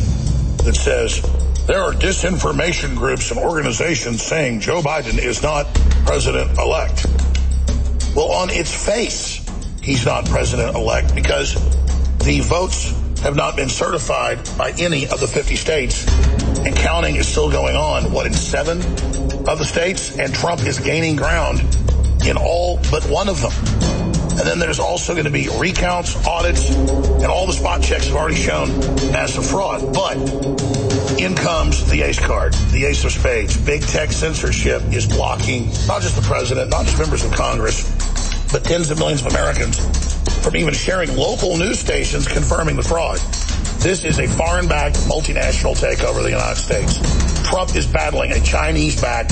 [0.65, 1.21] that says
[1.65, 5.73] there are disinformation groups and organizations saying Joe Biden is not
[6.05, 7.05] president elect.
[8.13, 9.49] Well, on its face,
[9.81, 11.53] he's not president elect because
[12.17, 16.05] the votes have not been certified by any of the 50 states
[16.59, 18.79] and counting is still going on, what, in seven
[19.47, 20.19] of the states?
[20.19, 21.61] And Trump is gaining ground
[22.27, 24.20] in all but one of them.
[24.41, 28.15] And then there's also going to be recounts, audits, and all the spot checks have
[28.15, 28.71] already shown
[29.13, 29.93] as a fraud.
[29.93, 30.17] But
[31.21, 33.55] in comes the ace card, the ace of spades.
[33.55, 37.83] Big tech censorship is blocking not just the president, not just members of Congress,
[38.51, 39.77] but tens of millions of Americans
[40.43, 43.19] from even sharing local news stations confirming the fraud.
[43.77, 46.97] This is a foreign-backed multinational takeover of the United States.
[47.47, 49.29] Trump is battling a Chinese-backed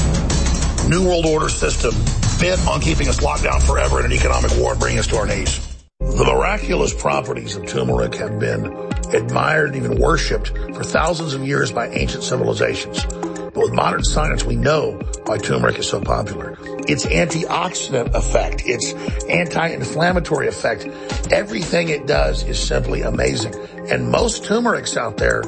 [0.87, 1.95] New World Order system
[2.39, 5.17] bent on keeping us locked down forever in an economic war and bringing us to
[5.17, 5.65] our knees.
[5.99, 8.65] The miraculous properties of turmeric have been
[9.13, 13.03] admired and even worshipped for thousands of years by ancient civilizations.
[13.05, 14.93] But with modern science, we know
[15.25, 16.57] why turmeric is so popular.
[16.87, 18.93] Its antioxidant effect, its
[19.25, 20.85] anti-inflammatory effect,
[21.31, 23.53] everything it does is simply amazing.
[23.89, 25.43] And most turmerics out there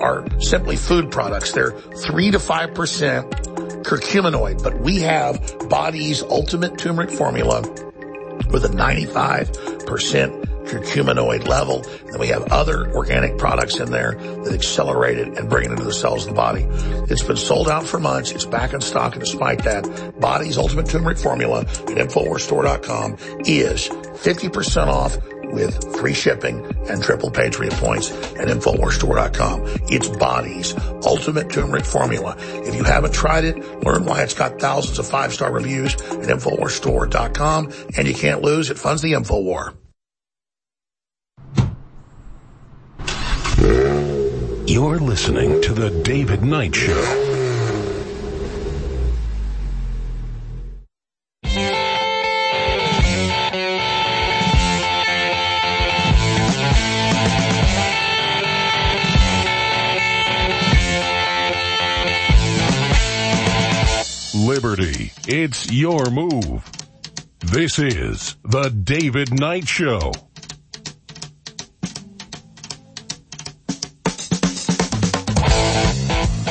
[0.00, 1.52] are simply food products.
[1.52, 3.55] They're three to five percent
[3.86, 7.60] curcuminoid, but we have Body's ultimate turmeric formula
[8.50, 11.86] with a 95% curcuminoid level.
[12.08, 15.84] And we have other organic products in there that accelerate it and bring it into
[15.84, 16.66] the cells of the body.
[17.08, 18.32] It's been sold out for months.
[18.32, 19.14] It's back in stock.
[19.14, 25.16] And despite that, Body's ultimate turmeric formula at InfoWarsStore.com is 50% off
[25.52, 29.62] with free shipping and triple Patriot points at InfoWarsStore.com.
[29.88, 32.36] It's Body's ultimate turmeric formula.
[32.38, 37.72] If you haven't tried it, learn why it's got thousands of five-star reviews at InfoWarsStore.com.
[37.96, 38.70] And you can't lose.
[38.70, 39.74] It funds the InfoWar.
[44.68, 47.35] You're listening to The David Knight Show.
[65.06, 65.42] Liberty.
[65.42, 66.62] It's your move.
[67.40, 70.12] This is The David Knight Show.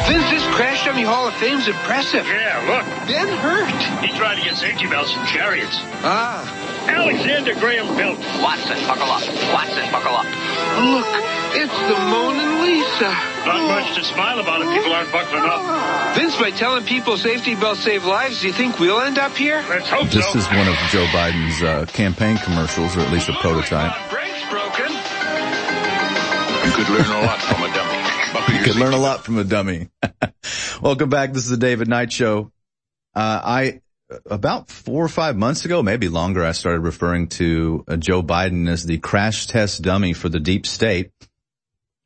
[0.07, 2.25] Vince's Crash Dummy Hall of Fame's impressive.
[2.27, 2.85] Yeah, look.
[3.07, 4.03] Ben Hurt.
[4.03, 5.75] He tried to get safety belts and chariots.
[6.03, 6.45] Ah.
[6.87, 8.19] Alexander Graham Belt.
[8.41, 9.25] Watson, buckle up.
[9.53, 10.25] Watson, buckle up.
[10.25, 13.09] Look, it's the Mona Lisa.
[13.45, 16.15] Not much to smile about if people aren't buckling up.
[16.15, 19.63] Vince, by telling people safety belts save lives, do you think we'll end up here?
[19.69, 20.37] Let's hope This so.
[20.39, 24.09] is one of Joe Biden's uh, campaign commercials, or at least a prototype.
[24.09, 24.91] Brakes broken.
[26.65, 28.49] You could learn a lot from a dummy.
[28.49, 29.89] You your could learn a lot from a dummy.
[30.81, 31.33] Welcome back.
[31.33, 32.51] This is the David Knight Show.
[33.15, 33.81] Uh, I,
[34.29, 38.67] about four or five months ago, maybe longer, I started referring to uh, Joe Biden
[38.67, 41.12] as the crash test dummy for the deep state.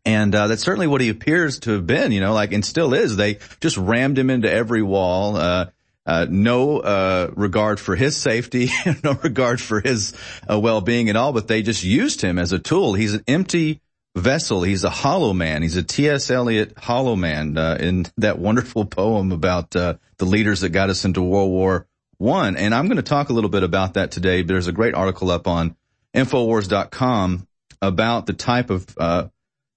[0.10, 2.96] And, uh, that's certainly what he appears to have been, you know, like, and still
[2.96, 3.16] is.
[3.16, 5.68] They just rammed him into every wall, uh,
[6.04, 8.72] uh, no, uh, regard for his safety,
[9.04, 10.16] no regard for his
[10.50, 12.96] uh, well-being at all, but they just used him as a tool.
[12.96, 13.82] He's an empty
[14.16, 14.64] vessel.
[14.64, 15.62] He's a hollow man.
[15.62, 16.32] He's a T.S.
[16.32, 21.06] Eliot hollow man, uh, in that wonderful poem about, uh, the leaders that got us
[21.06, 21.86] into World War
[22.18, 22.58] One.
[22.58, 24.42] And I'm going to talk a little bit about that today.
[24.42, 25.76] There's a great article up on
[26.16, 27.48] Infowars.com
[27.80, 29.28] about the type of, uh,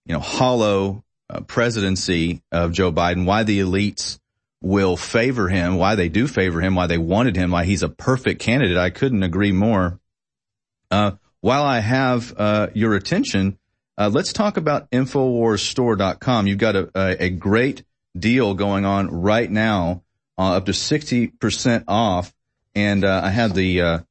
[0.06, 4.18] you know, hollow uh, presidency of Joe Biden, why the elites
[4.60, 7.88] will favor him, why they do favor him, why they wanted him, why he's a
[7.88, 8.76] perfect candidate.
[8.76, 9.98] I couldn't agree more.
[10.90, 13.58] Uh, while I have uh, your attention,
[13.98, 16.46] uh, let's talk about InfoWarsStore.com.
[16.46, 17.84] You've got a, a, a great
[18.16, 20.02] deal going on right now,
[20.38, 22.32] uh, up to 60% off.
[22.74, 24.04] And uh, I have the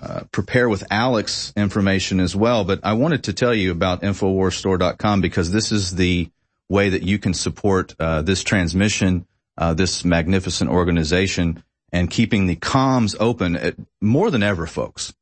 [0.00, 2.64] uh, prepare with Alex information as well.
[2.64, 6.28] But I wanted to tell you about InfoWarsStore.com because this is the
[6.68, 9.26] way that you can support uh, this transmission,
[9.56, 15.14] uh, this magnificent organization, and keeping the comms open at, more than ever, folks.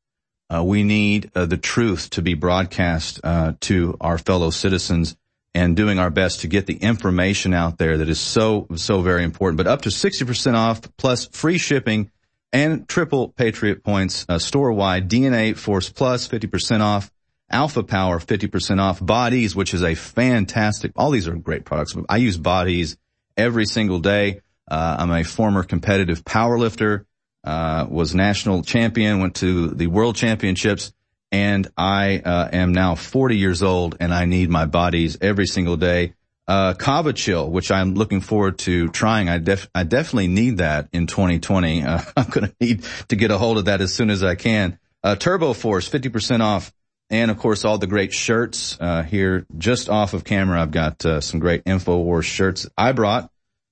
[0.53, 5.15] Uh, we need uh, the truth to be broadcast uh, to our fellow citizens
[5.55, 9.23] and doing our best to get the information out there that is so so very
[9.23, 9.57] important.
[9.57, 12.11] But up to sixty percent off plus free shipping
[12.55, 15.09] and triple Patriot points uh, store wide.
[15.09, 17.11] DNA Force Plus Plus fifty percent off.
[17.51, 19.05] Alpha Power 50% off.
[19.05, 21.95] Bodies, which is a fantastic, all these are great products.
[22.09, 22.97] I use Bodies
[23.37, 24.41] every single day.
[24.67, 27.05] Uh, I'm a former competitive power lifter,
[27.43, 30.91] uh, was national champion, went to the world championships,
[31.31, 35.77] and I uh, am now 40 years old and I need my bodies every single
[35.77, 36.15] day.
[36.47, 39.29] Uh, Kava Chill, which I'm looking forward to trying.
[39.29, 41.83] I def- I definitely need that in 2020.
[41.83, 44.35] Uh, I'm going to need to get a hold of that as soon as I
[44.35, 44.77] can.
[45.03, 46.71] Uh, Turbo Force, 50% off
[47.09, 50.61] and of course all the great shirts uh, here just off of camera.
[50.61, 53.29] I've got uh, some great Infowars shirts I brought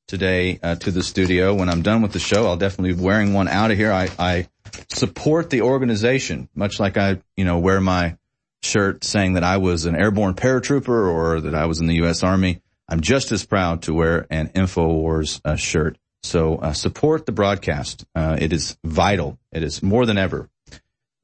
[0.08, 1.54] today uh, to the studio.
[1.54, 3.92] When I'm done with the show, I'll definitely be wearing one out of here.
[3.92, 4.48] I, I
[4.90, 8.18] support the organization, much like I, you know, wear my
[8.66, 12.24] shirt saying that I was an airborne paratrooper or that I was in the U.S.
[12.24, 12.62] Army.
[12.88, 15.98] I'm just as proud to wear an Infowars uh, shirt.
[16.24, 18.06] So uh, support the broadcast.
[18.16, 19.38] Uh, it is vital.
[19.52, 20.50] It is more than ever.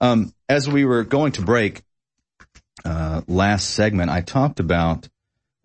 [0.02, 1.84] Um, as we were going to break,
[2.86, 5.08] uh, last segment, I talked about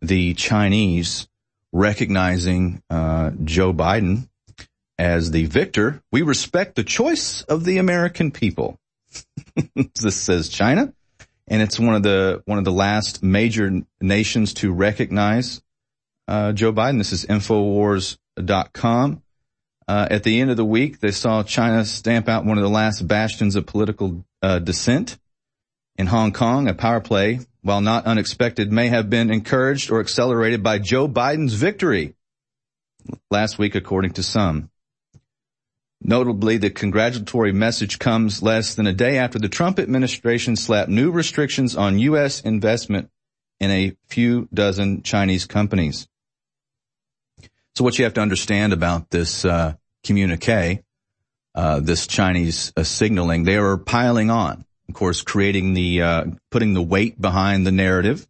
[0.01, 1.29] the Chinese
[1.73, 4.29] recognizing uh, Joe Biden
[4.99, 6.03] as the victor.
[6.13, 8.79] We respect the choice of the American people.
[10.01, 10.93] this says China,
[11.49, 15.63] and it's one of the one of the last major nations to recognize
[16.29, 16.99] uh, Joe Biden.
[16.99, 19.23] This is Infowars.com.
[19.87, 22.71] Uh, at the end of the week, they saw China stamp out one of the
[22.71, 25.19] last bastions of political uh, dissent
[25.97, 30.63] in Hong Kong, a power play, while not unexpected, may have been encouraged or accelerated
[30.63, 32.15] by Joe Biden's victory
[33.31, 34.71] last week, according to some.
[36.05, 41.11] Notably, the congratulatory message comes less than a day after the Trump administration slapped new
[41.11, 42.41] restrictions on U.S.
[42.43, 43.11] investment
[43.59, 46.07] in a few dozen Chinese companies.
[47.75, 49.75] So what you have to understand about this uh,
[50.05, 50.83] communique,
[51.55, 56.75] uh, this Chinese uh, signaling, they are piling on of course, creating the uh, putting
[56.75, 58.27] the weight behind the narrative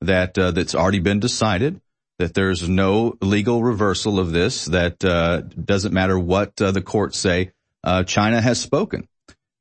[0.00, 1.80] that uh, that's already been decided.
[2.18, 4.66] That there's no legal reversal of this.
[4.66, 7.52] That uh, doesn't matter what uh, the courts say.
[7.84, 9.06] Uh, China has spoken,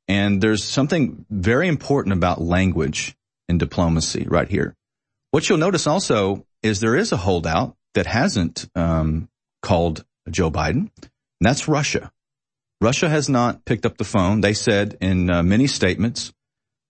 [0.08, 3.16] and there's something very important about language
[3.50, 4.76] in diplomacy right here.
[5.32, 9.30] What you'll notice also is there is a holdout that hasn't um,
[9.62, 12.12] called Joe Biden, and that's Russia.
[12.82, 14.42] Russia has not picked up the phone.
[14.42, 16.34] They said in uh, many statements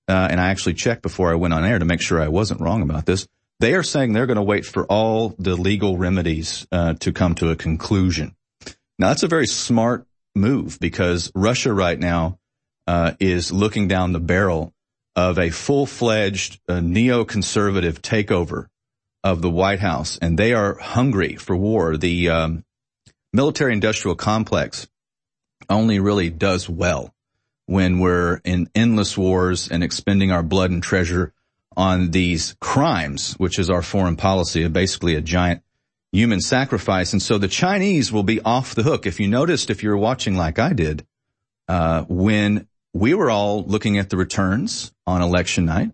[0.07, 2.61] uh, and I actually checked before I went on air to make sure I wasn't
[2.61, 3.27] wrong about this.
[3.59, 7.35] They are saying they're going to wait for all the legal remedies uh, to come
[7.35, 8.35] to a conclusion.
[8.99, 12.37] Now that's a very smart move because Russia right now
[12.87, 14.73] uh, is looking down the barrel
[15.15, 18.67] of a full-fledged uh, neoconservative takeover
[19.23, 21.97] of the White House, and they are hungry for war.
[21.97, 22.65] The um,
[23.33, 24.87] military-industrial complex
[25.69, 27.13] only really does well
[27.65, 31.33] when we're in endless wars and expending our blood and treasure
[31.77, 35.61] on these crimes, which is our foreign policy, basically a giant
[36.11, 37.13] human sacrifice.
[37.13, 39.05] And so the Chinese will be off the hook.
[39.05, 41.05] If you noticed, if you're watching like I did,
[41.67, 45.91] uh, when we were all looking at the returns on election night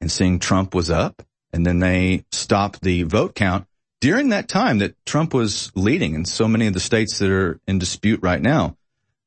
[0.00, 1.22] and seeing Trump was up
[1.52, 3.66] and then they stopped the vote count
[4.00, 7.58] during that time that Trump was leading in so many of the states that are
[7.66, 8.76] in dispute right now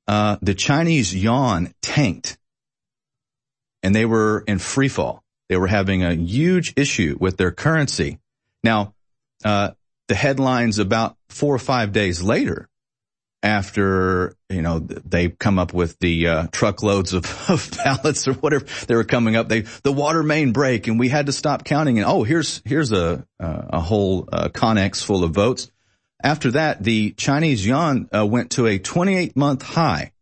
[0.07, 2.37] uh, the Chinese yuan tanked
[3.83, 5.23] and they were in free fall.
[5.49, 8.19] They were having a huge issue with their currency.
[8.63, 8.93] Now,
[9.45, 9.71] uh,
[10.07, 12.67] the headlines about four or five days later,
[13.43, 18.65] after you know they come up with the uh, truckloads of, of ballots or whatever
[18.87, 21.97] they were coming up, they the water main break and we had to stop counting.
[21.97, 25.71] And oh, here's here's a uh, a whole uh, connex full of votes.
[26.23, 30.13] After that, the Chinese yuan uh, went to a 28 month high.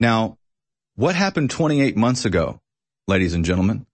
[0.00, 0.38] Now,
[0.96, 2.60] what happened 28 months ago,
[3.06, 3.86] ladies and gentlemen?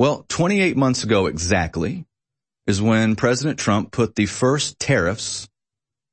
[0.00, 2.06] Well, 28 months ago exactly
[2.66, 5.46] is when President Trump put the first tariffs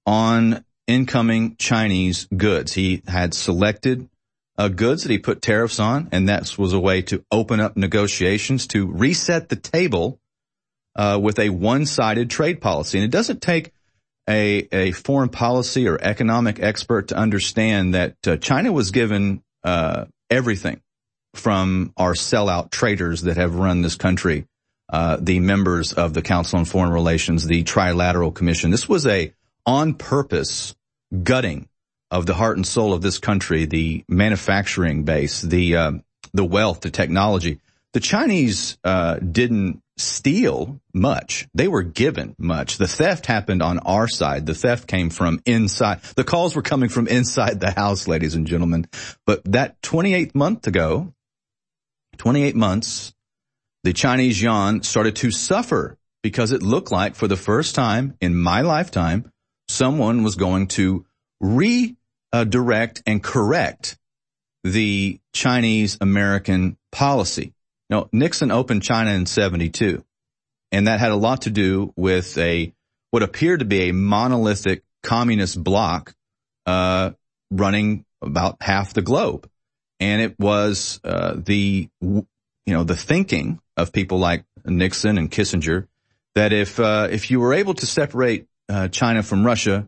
[0.06, 2.74] on incoming Chinese goods.
[2.74, 4.10] He had selected
[4.58, 7.78] uh, goods that he put tariffs on, and that was a way to open up
[7.78, 10.20] negotiations to reset the table
[10.98, 12.98] uh, with a one-sided trade policy.
[12.98, 13.72] And it doesn't take
[14.28, 20.08] a, a foreign policy or economic expert to understand that uh, China was given uh,
[20.30, 20.82] everything
[21.38, 24.46] from our sellout traders that have run this country,
[24.90, 28.72] uh, the members of the Council on Foreign Relations, the Trilateral Commission.
[28.72, 29.34] This was a
[29.66, 30.76] on purpose
[31.24, 31.68] gutting
[32.10, 35.92] of the heart and soul of this country, the manufacturing base, the uh,
[36.34, 37.60] the wealth, the technology.
[37.94, 42.78] The Chinese uh, didn't steal much; they were given much.
[42.78, 44.46] The theft happened on our side.
[44.46, 46.02] The theft came from inside.
[46.16, 48.88] The calls were coming from inside the house, ladies and gentlemen.
[49.26, 51.14] But that 28 month ago,
[52.18, 53.14] 28 months,
[53.84, 58.36] the Chinese yuan started to suffer because it looked like for the first time in
[58.36, 59.32] my lifetime,
[59.70, 61.06] someone was going to
[61.40, 63.98] redirect and correct
[64.64, 67.54] the Chinese American policy.
[67.90, 70.04] Now, Nixon opened China in 72,
[70.72, 72.74] and that had a lot to do with a,
[73.12, 76.14] what appeared to be a monolithic communist bloc,
[76.66, 77.12] uh,
[77.50, 79.50] running about half the globe.
[80.00, 82.26] And it was, uh, the, you
[82.68, 85.88] know, the thinking of people like Nixon and Kissinger
[86.36, 89.88] that if, uh, if you were able to separate, uh, China from Russia,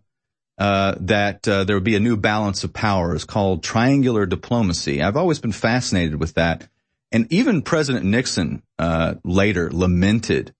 [0.57, 5.01] uh, that uh, there would be a new balance of powers called triangular diplomacy.
[5.01, 6.67] I've always been fascinated with that.
[7.11, 10.53] And even President Nixon uh, later lamented,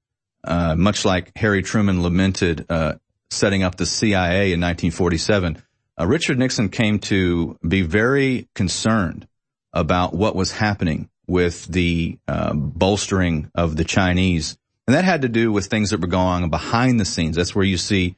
[0.44, 2.96] uh, much like Harry Truman lamented uh,
[3.30, 5.62] setting up the CIA in 1947.
[6.00, 9.28] Uh, Richard Nixon came to be very concerned
[9.74, 14.58] about what was happening with the bolstering of the Chinese.
[14.88, 17.36] And that had to do with things that were going on behind the scenes.
[17.36, 18.16] That's where you see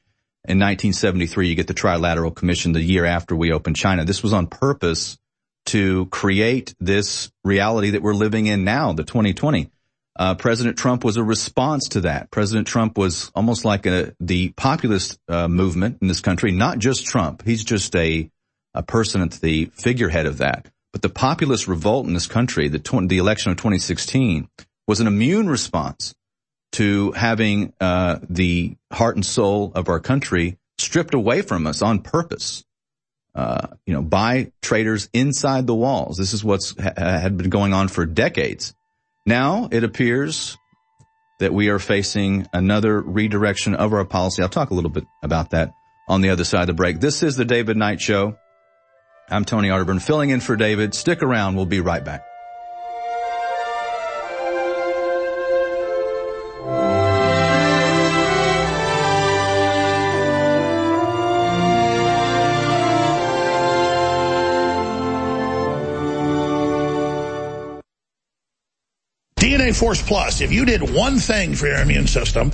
[0.48, 4.06] in 1973, you get the Trilateral Commission the year after we opened China.
[4.06, 5.20] This was on purpose
[5.68, 9.70] to create this reality that we're living in now, the 2020.
[10.16, 12.32] Uh, President Trump was a response to that.
[12.32, 17.06] President Trump was almost like a, the populist uh, movement in this country, not just
[17.06, 17.44] Trump.
[17.46, 18.30] He's just a,
[18.74, 20.72] a person at the figurehead of that.
[20.92, 24.50] But the populist revolt in this country, the, the election of 2016,
[24.88, 26.14] was an immune response
[26.74, 32.00] to having uh, the heart and soul of our country stripped away from us on
[32.00, 32.66] purpose.
[33.34, 36.18] Uh, you know, by traitors inside the walls.
[36.18, 38.76] This is what's ha- had been going on for decades.
[39.26, 40.58] Now it appears
[41.40, 44.44] that we are facing another redirection of our policy.
[44.44, 45.72] I'll talk a little bit about that
[46.10, 47.00] on the other side of the break.
[47.00, 48.38] This is the David Knight Show.
[49.32, 50.94] I'm Tony Arterburn filling in for David.
[50.94, 51.56] Stick around.
[51.56, 52.26] We'll be right back.
[69.38, 72.52] DNA Force Plus, if you did one thing for your immune system,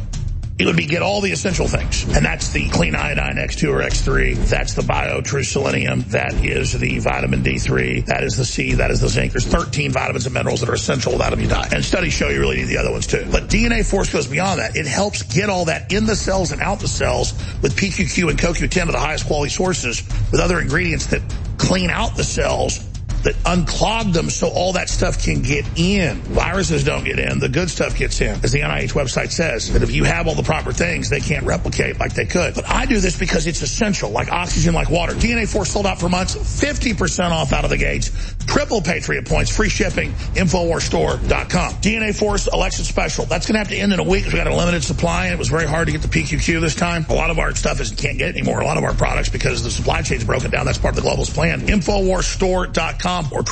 [0.60, 2.04] it would be get all the essential things.
[2.04, 4.36] And that's the clean iodine X2 or X3.
[4.50, 6.02] That's the bio true selenium.
[6.08, 8.06] That is the vitamin D3.
[8.06, 8.74] That is the C.
[8.74, 9.34] That is the zinc.
[9.34, 11.70] There's 13 vitamins and minerals that are essential without them you die.
[11.72, 13.28] And studies show you really need the other ones too.
[13.32, 14.76] But DNA Force goes beyond that.
[14.76, 18.40] It helps get all that in the cells and out the cells with PQQ and
[18.40, 20.02] CoQ10 of the highest quality sources
[20.32, 21.22] with other ingredients that
[21.60, 22.84] clean out the cells
[23.24, 26.18] that unclog them so all that stuff can get in.
[26.22, 27.40] Viruses don't get in.
[27.40, 28.40] The good stuff gets in.
[28.44, 31.46] As the NIH website says, that if you have all the proper things, they can't
[31.46, 32.56] replicate like they could.
[32.56, 35.14] But I do this because it's essential, like oxygen, like water.
[35.14, 38.36] DNA Force sold out for months, 50% off out of the gates.
[38.46, 41.74] Triple Patriot points, free shipping, InfoWarsStore.com.
[41.76, 43.26] DNA Force election special.
[43.26, 45.26] That's going to have to end in a week because we got a limited supply
[45.26, 47.06] and it was very hard to get the PQQ this time.
[47.10, 48.62] A lot of our stuff is can't get anymore.
[48.62, 50.66] A lot of our products because the supply chain's broken down.
[50.66, 51.62] That's part of the globalist plan.
[51.62, 53.44] InfoWarsStore.com or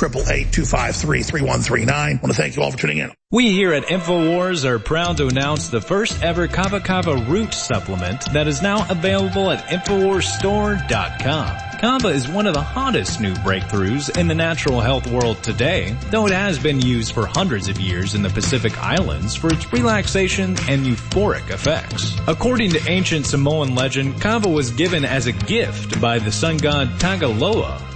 [1.42, 2.16] one three nine.
[2.16, 3.12] I want to thank you all for tuning in.
[3.32, 8.32] We here at InfoWars are proud to announce the first ever Kava Kava root supplement
[8.32, 11.80] that is now available at InfoWarsStore.com.
[11.80, 16.26] Kava is one of the hottest new breakthroughs in the natural health world today, though
[16.26, 20.50] it has been used for hundreds of years in the Pacific Islands for its relaxation
[20.68, 22.16] and euphoric effects.
[22.28, 26.88] According to ancient Samoan legend, Kava was given as a gift by the sun god
[26.98, 27.95] Tagaloa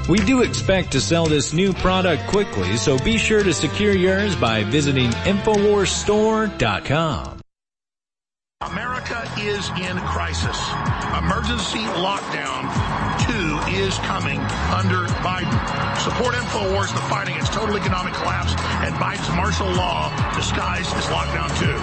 [0.09, 4.33] We do expect to sell this new product quickly, so be sure to secure yours
[4.35, 7.40] by visiting InfoWarsStore.com.
[8.61, 10.57] America is in crisis.
[11.17, 12.69] Emergency lockdown
[13.25, 14.39] two is coming
[14.69, 15.49] under Biden.
[15.97, 18.53] Support InfoWars, the fight against total economic collapse
[18.85, 21.73] and Biden's martial law disguised as lockdown two.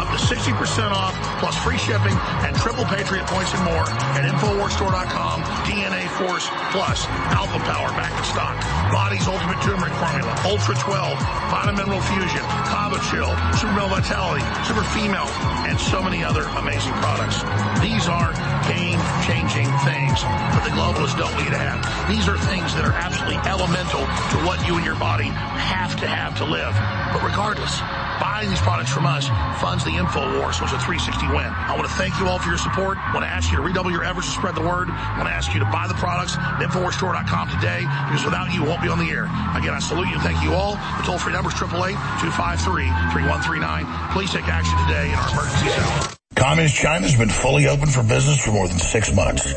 [0.00, 0.56] Up to 60%
[0.92, 2.16] off plus free shipping
[2.48, 3.84] and triple Patriot points and more
[4.16, 5.42] at InfoWarsStore.com.
[5.68, 7.06] DNA Force Plus,
[7.36, 8.56] Alpha Power back in stock.
[8.92, 11.18] Body's Ultimate Turmeric Formula, Ultra 12,
[11.50, 15.28] Vitamin Mineral Fusion, Kava Chill, Super Male Vitality, Super Female,
[15.68, 17.42] and so many other amazing products.
[17.80, 18.32] These are
[18.68, 21.82] game-changing things that the globalists don't need to have.
[22.08, 26.06] These are things that are absolutely elemental to what you and your body have to
[26.06, 26.74] have to live.
[27.12, 27.80] But regardless,
[28.22, 29.26] buying these products from us
[29.58, 31.50] funds the InfoWars, which is a 360 win.
[31.50, 32.94] I want to thank you all for your support.
[33.02, 34.94] I want to ask you to redouble your efforts to spread the word.
[34.94, 38.62] I want to ask you to buy the products at InfoWarsStore.com today because without you,
[38.62, 39.26] we won't be on the air.
[39.58, 40.78] Again, I salute you and thank you all.
[41.02, 44.14] The toll-free number is 888-253-3139.
[44.14, 46.14] Please take action today in our emergency zone.
[46.38, 49.52] Communist China has been fully open for business for more than six months.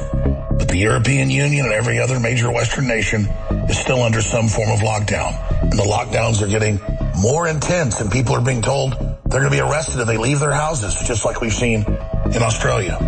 [0.76, 3.30] The European Union and every other major Western nation
[3.70, 5.62] is still under some form of lockdown.
[5.62, 6.82] And the lockdowns are getting
[7.18, 10.42] more intense and people are being told they're going to be arrested if they leave
[10.42, 13.00] their houses, just like we've seen in Australia.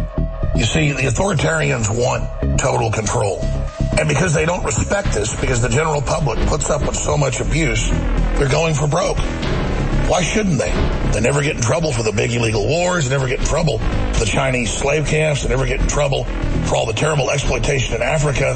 [0.55, 3.41] You see, the authoritarians want total control.
[3.99, 7.41] And because they don't respect this, because the general public puts up with so much
[7.41, 9.17] abuse, they're going for broke.
[10.07, 10.71] Why shouldn't they?
[11.11, 13.09] They never get in trouble for the big illegal wars.
[13.09, 15.43] They never get in trouble for the Chinese slave camps.
[15.43, 18.55] They never get in trouble for all the terrible exploitation in Africa.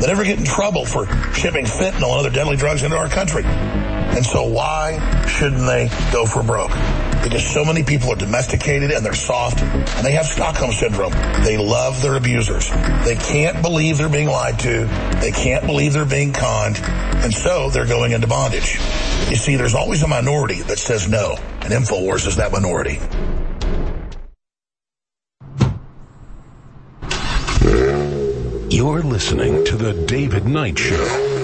[0.00, 3.42] They never get in trouble for shipping fentanyl and other deadly drugs into our country.
[3.44, 6.70] And so why shouldn't they go for broke?
[7.22, 11.12] Because so many people are domesticated and they're soft and they have Stockholm syndrome.
[11.44, 12.70] They love their abusers.
[13.04, 14.86] They can't believe they're being lied to.
[15.20, 16.78] They can't believe they're being conned.
[17.22, 18.74] And so they're going into bondage.
[19.30, 21.36] You see, there's always a minority that says no.
[21.60, 22.98] And InfoWars is that minority.
[28.74, 31.41] You're listening to The David Knight Show.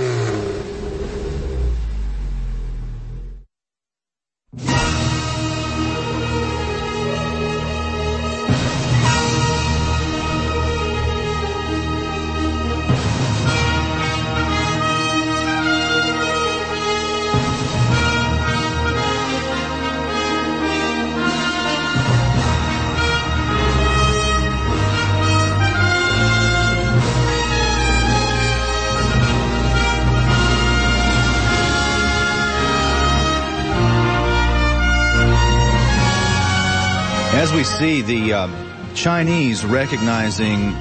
[37.69, 40.73] See the uh, Chinese recognizing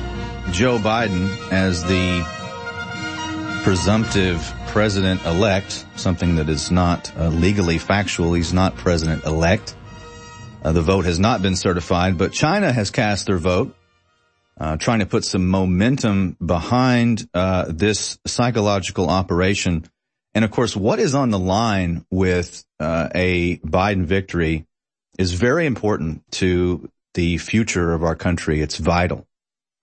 [0.52, 2.26] Joe Biden as the
[3.64, 8.34] presumptive president elect, something that is not uh, legally factual.
[8.34, 9.76] He's not president elect.
[10.64, 13.76] Uh, the vote has not been certified, but China has cast their vote,
[14.58, 19.86] uh, trying to put some momentum behind uh, this psychological operation.
[20.34, 24.66] And of course, what is on the line with uh, a Biden victory
[25.18, 28.62] is very important to the future of our country.
[28.62, 29.28] It's vital.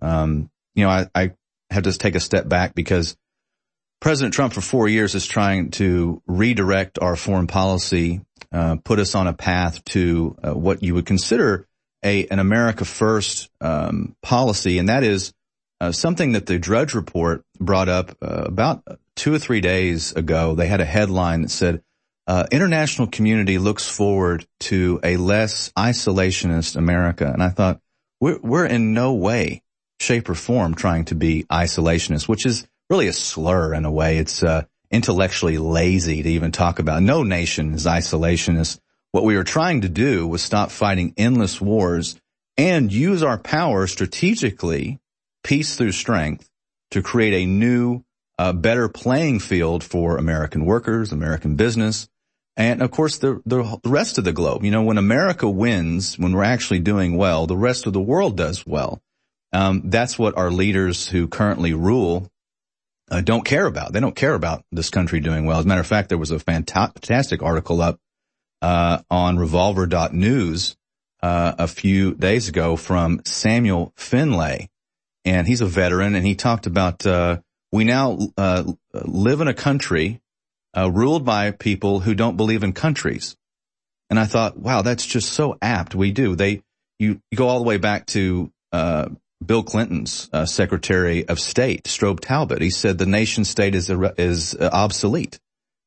[0.01, 1.33] Um, you know, I, I
[1.71, 3.17] have to take a step back because
[4.01, 8.21] President Trump for four years is trying to redirect our foreign policy,
[8.53, 11.67] uh, put us on a path to uh, what you would consider
[12.05, 15.33] a an America First um, policy, and that is
[15.81, 18.85] uh, something that the Drudge Report brought up uh, about
[19.17, 20.55] two or three days ago.
[20.55, 21.83] They had a headline that said
[22.27, 27.31] uh, international community looks forward to a less isolationist America.
[27.31, 27.81] And I thought,
[28.21, 29.63] we're, we're in no way,
[30.01, 34.19] shape or form trying to be isolationist, which is really a slur in a way.
[34.19, 34.65] It's, uh,
[34.95, 37.03] intellectually lazy to even talk about.
[37.03, 38.79] No nation is isolationist.
[39.11, 42.17] What we were trying to do was stop fighting endless wars
[42.57, 45.01] and use our power strategically,
[45.43, 46.49] peace through strength,
[46.93, 48.05] to create a new,
[48.39, 52.09] uh, better playing field for American workers, American business,
[52.57, 56.33] and of course, the, the rest of the globe, you know, when America wins, when
[56.33, 59.01] we're actually doing well, the rest of the world does well.
[59.53, 62.29] Um, that's what our leaders who currently rule
[63.11, 63.93] uh, don't care about.
[63.93, 65.59] They don't care about this country doing well.
[65.59, 67.99] As a matter of fact, there was a fantastic article up
[68.63, 70.77] uh, on Revolver.news
[71.23, 74.69] uh, a few days ago from Samuel Finlay,
[75.25, 77.39] and he's a veteran, and he talked about uh,
[77.73, 80.21] we now uh, live in a country
[80.77, 83.37] uh, ruled by people who don't believe in countries.
[84.11, 85.95] And I thought, wow, that's just so apt.
[85.95, 86.37] We do.
[86.37, 86.63] They,
[86.99, 89.09] you, you go all the way back to, uh,
[89.45, 92.63] Bill Clinton's uh, Secretary of State, Strobe Talbott.
[92.63, 95.39] He said the nation state is is uh, obsolete.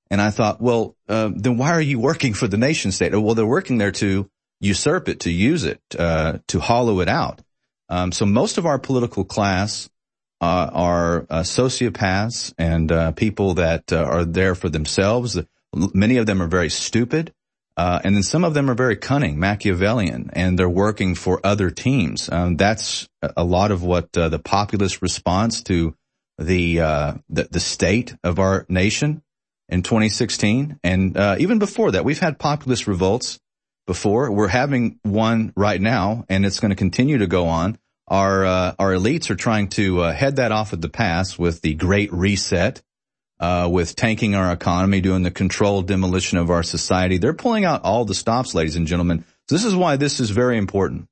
[0.10, 3.14] And I thought, well, uh, then why are you working for the nation state?
[3.14, 4.30] Well, they're working there to
[4.62, 7.42] usurp it, to use it, uh, to hollow it out.
[7.90, 9.90] Um, so most of our political class
[10.40, 15.40] uh, are uh, sociopaths and uh, people that uh, are there for themselves.
[15.74, 17.34] Many of them are very stupid,
[17.76, 21.72] uh, and then some of them are very cunning, Machiavellian, and they're working for other
[21.72, 22.30] teams.
[22.32, 25.96] Um, that's a lot of what the populist response to
[26.38, 29.24] the, the, the state of our nation
[29.70, 33.40] in 2016, and even before that, we've had populist revolts
[33.88, 34.32] before.
[34.32, 37.80] We're having one right now, and it's going to continue to go on.
[38.08, 41.62] Our uh, our elites are trying to uh, head that off at the pass with
[41.62, 42.82] the Great Reset,
[43.40, 47.18] uh, with tanking our economy, doing the controlled demolition of our society.
[47.18, 49.26] They're pulling out all the stops, ladies and gentlemen.
[49.50, 51.08] So this is why this is very important,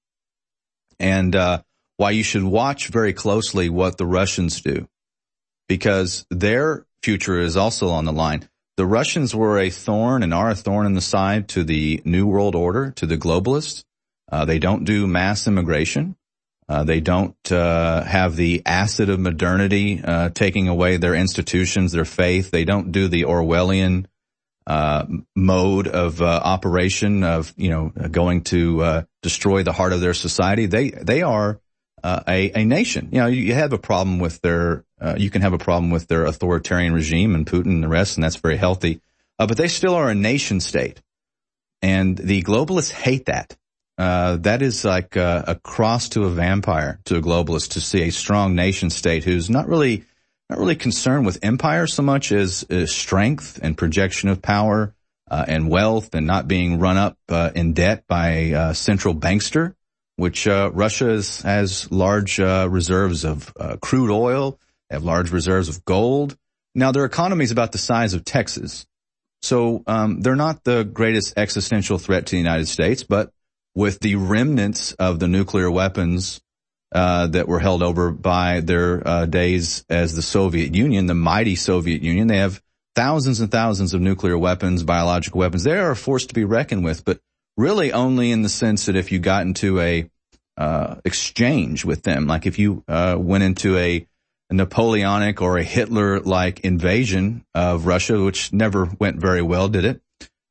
[0.99, 1.61] and uh,
[1.97, 4.87] why you should watch very closely what the Russians do,
[5.67, 8.47] because their future is also on the line.
[8.77, 12.27] The Russians were a thorn and are a thorn in the side to the New
[12.27, 13.83] World Order, to the globalists.
[14.29, 16.15] Uh, they don't do mass immigration.
[16.67, 22.05] Uh, they don't uh, have the acid of modernity uh, taking away their institutions, their
[22.05, 22.49] faith.
[22.49, 24.05] They don't do the Orwellian
[24.65, 25.05] uh,
[25.35, 30.65] mode of uh, operation of you know going to destroy the heart of their society.
[30.65, 31.59] They they are
[32.03, 33.09] a, a nation.
[33.11, 36.07] You know, you have a problem with their uh, you can have a problem with
[36.07, 39.01] their authoritarian regime and Putin and the rest, and that's very healthy.
[39.37, 41.01] Uh, but they still are a nation state.
[41.81, 43.55] And the globalists hate that.
[43.97, 48.01] Uh, that is like a, a, cross to a vampire to a globalist to see
[48.01, 50.03] a strong nation state who's not really,
[50.49, 54.93] not really concerned with empire so much as, strength and projection of power,
[55.31, 59.73] uh, and wealth and not being run up, uh, in debt by a central bankster,
[60.17, 65.85] which, uh, Russia is, has large, reserves of, crude oil, they have large reserves of
[65.85, 66.37] gold.
[66.75, 68.85] Now their economy is about the size of Texas.
[69.41, 73.31] So um, they're not the greatest existential threat to the United States, but
[73.75, 76.41] with the remnants of the nuclear weapons
[76.93, 81.55] uh, that were held over by their uh, days as the Soviet Union, the mighty
[81.55, 82.61] Soviet Union, they have
[82.95, 85.63] thousands and thousands of nuclear weapons, biological weapons.
[85.63, 87.19] They are a force to be reckoned with, but
[87.57, 90.09] really only in the sense that if you got into a
[90.57, 94.07] uh, exchange with them, like if you uh, went into a
[94.49, 100.01] Napoleonic or a Hitler-like invasion of Russia, which never went very well, did it?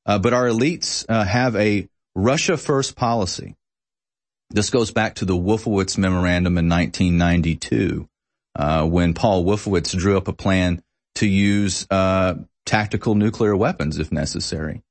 [0.04, 3.56] Uh, but our elites uh, have a Russia first policy.
[4.50, 8.08] This goes back to the Wolfowitz memorandum in 1992,
[8.56, 10.82] uh, when Paul Wolfowitz drew up a plan
[11.16, 12.34] to use uh,
[12.66, 14.82] tactical nuclear weapons if necessary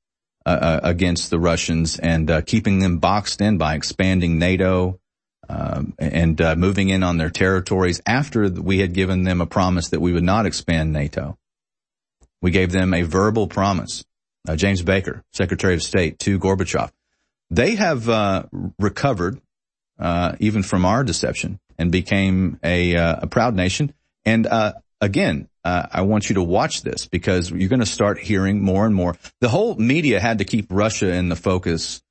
[0.44, 5.00] uh, uh, against the Russians and keeping them boxed in by expanding NATO,
[5.48, 9.90] um, and uh, moving in on their territories after we had given them a promise
[9.90, 11.38] that we would not expand NATO.
[12.42, 14.04] We gave them a verbal promise.
[14.46, 16.90] Uh, James Baker, Secretary of State to Gorbachev.
[17.50, 18.44] They have uh,
[18.78, 19.40] recovered
[19.98, 23.92] uh, even from our deception and became a, uh, a proud nation.
[24.24, 28.62] And uh, again, I want you to watch this because you're going to start hearing
[28.62, 29.16] more and more.
[29.40, 32.02] The whole media had to keep Russia in the focus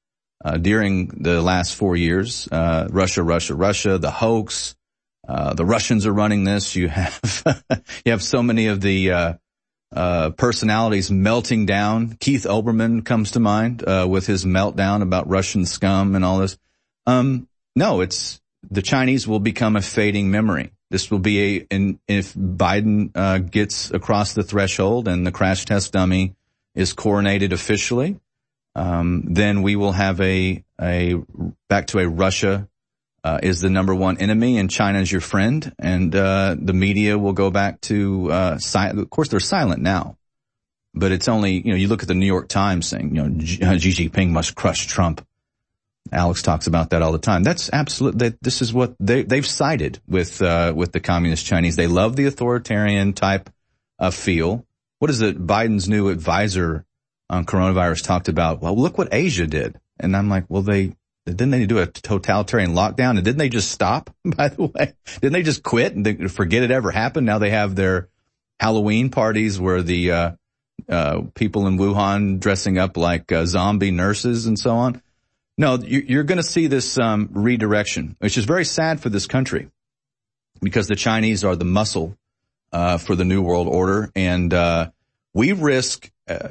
[0.44, 2.48] uh, during the last four years.
[2.52, 4.76] Uh, Russia, Russia, Russia, the hoax.
[5.28, 6.76] Uh, the Russians are running this.
[6.76, 7.44] You have
[8.06, 9.38] you have so many of the
[9.96, 12.18] uh, uh, personalities melting down.
[12.20, 16.58] Keith Olbermann comes to mind uh, with his meltdown about Russian scum and all this.
[17.06, 20.72] Um, no, it's the Chinese will become a fading memory.
[20.90, 25.94] This will be a, and if Biden gets across the threshold and the crash test
[25.94, 26.36] dummy
[26.76, 28.20] is coronated officially,
[28.76, 31.16] um, then we will have a a
[31.70, 32.68] back to a Russia
[33.24, 37.18] uh, is the number one enemy and China is your friend, and uh, the media
[37.18, 40.18] will go back to uh, si- of course they're silent now,
[40.94, 43.68] but it's only you know you look at the New York Times saying you know
[43.68, 45.26] uh, Xi Jinping must crush Trump.
[46.12, 47.44] Alex talks about that all the time.
[47.44, 48.20] That's absolute.
[48.20, 51.76] That this is what they they've sided with uh, with the communist Chinese.
[51.76, 53.50] They love the authoritarian type
[54.00, 54.66] of feel.
[55.00, 55.46] What is it?
[55.46, 56.86] Biden's new advisor
[57.30, 59.80] on coronavirus talked about, well, look what Asia did.
[60.00, 60.96] And I'm like, well, they,
[61.26, 63.12] didn't they do a totalitarian lockdown?
[63.12, 64.94] And didn't they just stop, by the way?
[65.22, 67.26] Didn't they just quit and forget it ever happened?
[67.26, 68.10] Now they have their
[68.60, 70.32] Halloween parties where the, uh,
[70.90, 75.02] uh, people in Wuhan dressing up like uh, zombie nurses and so on.
[75.58, 79.70] No, you're going to see this um, redirection, which is very sad for this country
[80.62, 82.18] because the Chinese are the muscle
[82.72, 84.90] uh, for the New World Order, and uh,
[85.34, 86.50] we risk uh,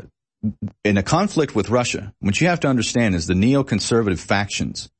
[0.84, 4.90] in a conflict with Russia, what you have to understand is the neoconservative factions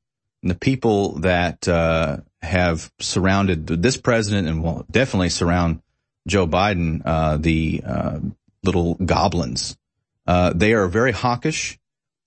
[0.41, 5.81] and the people that uh, have surrounded this president and will definitely surround
[6.27, 8.19] Joe Biden, uh, the uh,
[8.63, 9.77] little goblins.
[10.25, 11.77] Uh, they are very hawkish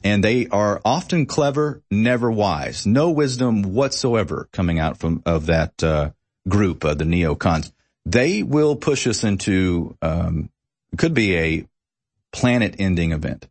[0.05, 2.87] and they are often clever, never wise.
[2.87, 6.11] No wisdom whatsoever coming out from of that uh,
[6.47, 7.73] group, the neocons.
[8.05, 10.51] They will push us into um,
[10.97, 11.69] could be a
[12.37, 13.49] planet-ending event.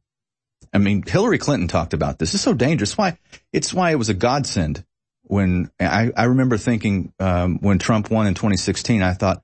[0.72, 2.36] I mean, Hillary Clinton talked about this.
[2.36, 2.96] It's so dangerous.
[2.96, 3.18] Why?
[3.52, 4.86] It's why it was a godsend
[5.24, 9.02] when I, I remember thinking um, when Trump won in 2016.
[9.02, 9.42] I thought,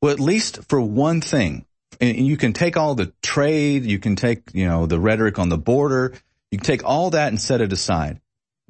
[0.00, 1.64] well, at least for one thing,
[2.00, 5.48] and you can take all the trade, you can take you know the rhetoric on
[5.48, 6.14] the border,
[6.50, 8.20] you can take all that and set it aside.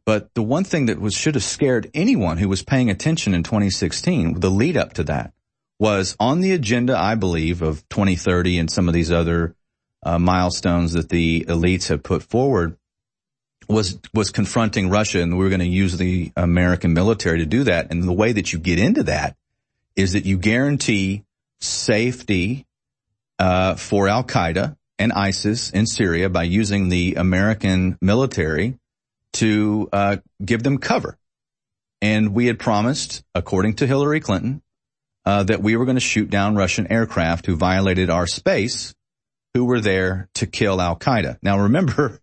[0.05, 3.45] But the one thing that was should have scared anyone who was paying attention in
[3.45, 5.33] 2016, the lead up to that,
[5.79, 9.55] was on the agenda, I believe, of 2030 and some of these other
[10.03, 12.77] uh, milestones that the elites have put forward
[13.69, 17.65] was was confronting Russia, and we were going to use the American military to do
[17.65, 17.91] that.
[17.91, 19.37] And the way that you get into that
[19.97, 21.25] is that you guarantee
[21.61, 22.67] safety
[23.39, 28.79] uh, for Al Qaeda and ISIS in Syria by using the American military
[29.35, 31.19] to uh, give them cover.
[32.01, 34.63] And we had promised, according to Hillary Clinton,
[35.25, 38.95] uh, that we were going to shoot down Russian aircraft who violated our space,
[39.55, 41.39] who were there to kill Al Qaeda.
[41.43, 42.21] Now, remember,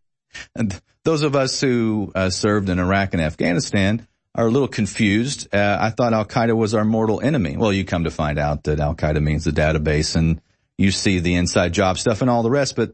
[1.03, 5.53] those of us who uh, served in Iraq and Afghanistan are a little confused.
[5.53, 7.57] Uh, I thought Al Qaeda was our mortal enemy.
[7.57, 10.41] Well, you come to find out that Al Qaeda means the database, and
[10.77, 12.75] you see the inside job stuff and all the rest.
[12.75, 12.93] But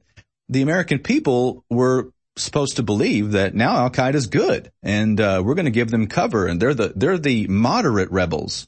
[0.50, 5.42] the American people were supposed to believe that now Al Qaeda is good, and uh,
[5.46, 8.68] we're going to give them cover, and they're the they're the moderate rebels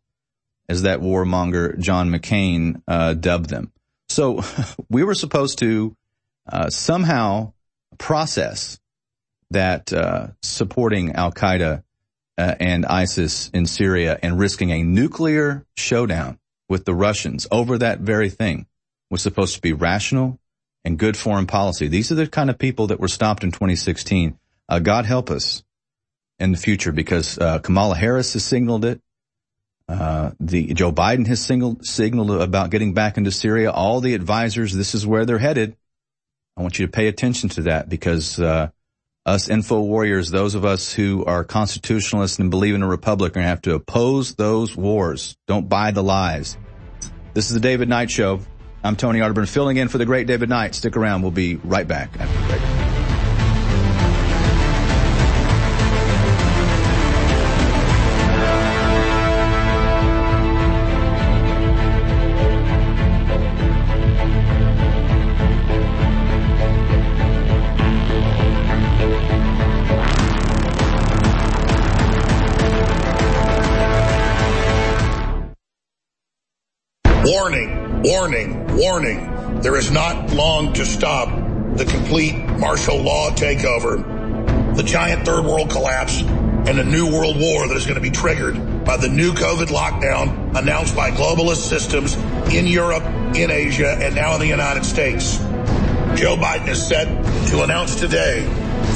[0.69, 3.71] as that warmonger John McCain uh, dubbed them.
[4.09, 4.43] So
[4.89, 5.95] we were supposed to
[6.51, 7.53] uh, somehow
[7.97, 8.79] process
[9.51, 11.83] that uh, supporting Al Qaeda
[12.37, 16.37] uh, and ISIS in Syria and risking a nuclear showdown
[16.69, 18.67] with the Russians over that very thing
[19.09, 20.39] was supposed to be rational
[20.83, 21.87] and good foreign policy.
[21.87, 24.37] These are the kind of people that were stopped in 2016.
[24.69, 25.63] Uh, God help us
[26.39, 29.01] in the future because uh, Kamala Harris has signaled it.
[29.87, 33.71] Uh, the Joe Biden has signaled, signaled about getting back into Syria.
[33.71, 35.77] All the advisors, this is where they're headed.
[36.57, 38.69] I want you to pay attention to that because uh,
[39.25, 43.35] us info warriors, those of us who are constitutionalists and believe in a republic, are
[43.35, 45.37] going to have to oppose those wars.
[45.47, 46.57] Don't buy the lies.
[47.33, 48.41] This is the David Knight Show.
[48.83, 50.75] I'm Tony Arterburn filling in for the great David Knight.
[50.75, 51.21] Stick around.
[51.21, 52.76] We'll be right back after the break.
[78.07, 79.59] Warning, warning.
[79.59, 81.27] There is not long to stop
[81.75, 87.67] the complete martial law takeover, the giant third world collapse, and a new world war
[87.67, 92.15] that is going to be triggered by the new COVID lockdown announced by globalist systems
[92.53, 93.03] in Europe,
[93.35, 95.39] in Asia, and now in the United States.
[96.15, 97.07] Joe Biden is set
[97.49, 98.45] to announce today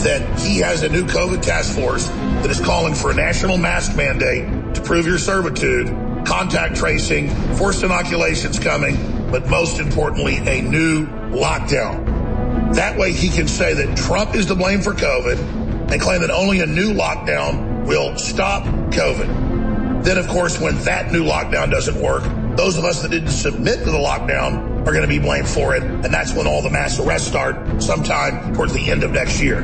[0.06, 3.94] that he has a new COVID task force that is calling for a national mask
[3.98, 5.90] mandate to prove your servitude
[6.26, 8.96] contact tracing, forced inoculations coming,
[9.32, 12.76] but most importantly, a new lockdown.
[12.76, 16.32] That way he can say that Trump is to blame for COVID and claim that
[16.32, 20.04] only a new lockdown will stop COVID.
[20.04, 22.24] Then, of course, when that new lockdown doesn't work,
[22.56, 25.76] those of us that didn't submit to the lockdown are going to be blamed for
[25.76, 25.84] it.
[25.84, 29.62] And that's when all the mass arrests start sometime towards the end of next year.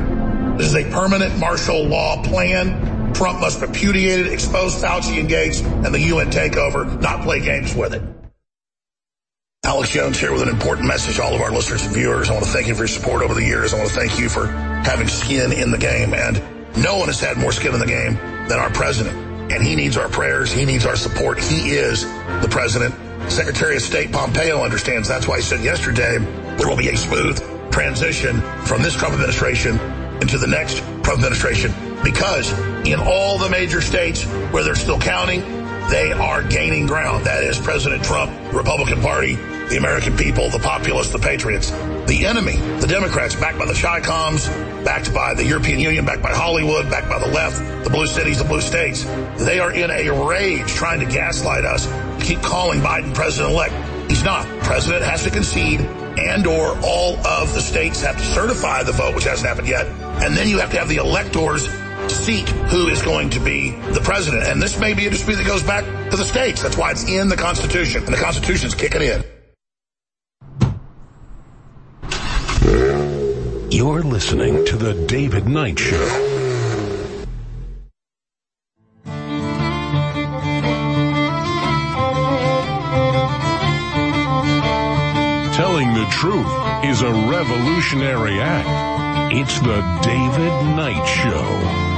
[0.56, 5.60] This is a permanent martial law plan Trump must repudiate it, expose Fauci and Gates
[5.60, 8.02] and the UN takeover, not play games with it.
[9.64, 12.30] Alex Jones here with an important message to all of our listeners and viewers.
[12.30, 13.74] I want to thank you for your support over the years.
[13.74, 16.14] I want to thank you for having skin in the game.
[16.14, 16.40] And
[16.82, 18.14] no one has had more skin in the game
[18.48, 19.14] than our president.
[19.52, 20.52] And he needs our prayers.
[20.52, 21.38] He needs our support.
[21.38, 22.94] He is the president.
[23.30, 25.08] Secretary of State Pompeo understands.
[25.08, 26.18] That's why he said yesterday
[26.56, 27.38] there will be a smooth
[27.72, 29.78] transition from this Trump administration
[30.22, 31.72] into the next Trump administration
[32.04, 32.50] because
[32.86, 35.40] in all the major states where they're still counting,
[35.88, 37.24] they are gaining ground.
[37.24, 39.36] That is President Trump, Republican Party,
[39.68, 41.70] the American people, the populists, the patriots.
[41.70, 44.48] The enemy, the Democrats, backed by the Chi-Coms,
[44.84, 48.38] backed by the European Union, backed by Hollywood, backed by the left, the blue cities,
[48.38, 49.04] the blue states,
[49.38, 51.86] they are in a rage trying to gaslight us,
[52.22, 53.74] keep calling Biden president-elect.
[54.10, 54.46] He's not.
[54.62, 59.14] President has to concede and or all of the states have to certify the vote,
[59.14, 59.86] which hasn't happened yet.
[60.22, 63.70] And then you have to have the electors to seat who is going to be
[63.70, 64.44] the president.
[64.44, 66.62] And this may be a dispute that goes back to the states.
[66.62, 68.04] That's why it's in the Constitution.
[68.04, 69.24] And the Constitution's kicking in.
[73.70, 76.08] You're listening to The David Knight Show.
[85.54, 86.46] Telling the truth
[86.84, 89.34] is a revolutionary act.
[89.34, 91.97] It's The David Knight Show.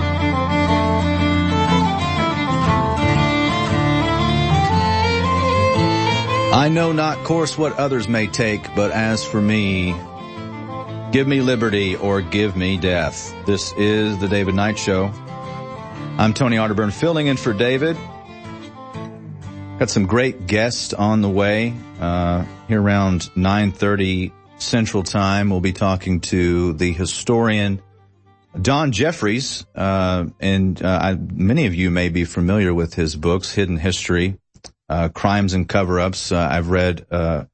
[6.53, 9.94] I know not course what others may take, but as for me,
[11.12, 13.32] give me liberty or give me death.
[13.46, 15.12] This is the David Knight Show.
[16.18, 17.96] I'm Tony Arterburn filling in for David.
[19.78, 21.72] Got some great guests on the way.
[22.01, 27.80] Uh, here around 9.30 Central Time, we'll be talking to the historian
[28.61, 29.64] Don Jeffries.
[29.72, 34.39] Uh, and uh, I, many of you may be familiar with his books, Hidden History,
[35.14, 36.32] Crimes and Cover-Ups.
[36.32, 37.45] Uh, I've read uh,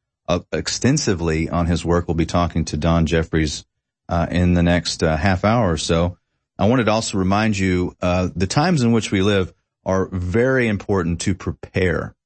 [0.53, 2.09] extensively on his work.
[2.09, 3.65] We'll be talking to Don Jeffries
[4.09, 6.19] uh, in the next half hour or so.
[6.59, 9.53] I wanted to also remind you the times in which we live
[9.85, 12.17] are very important to prepare.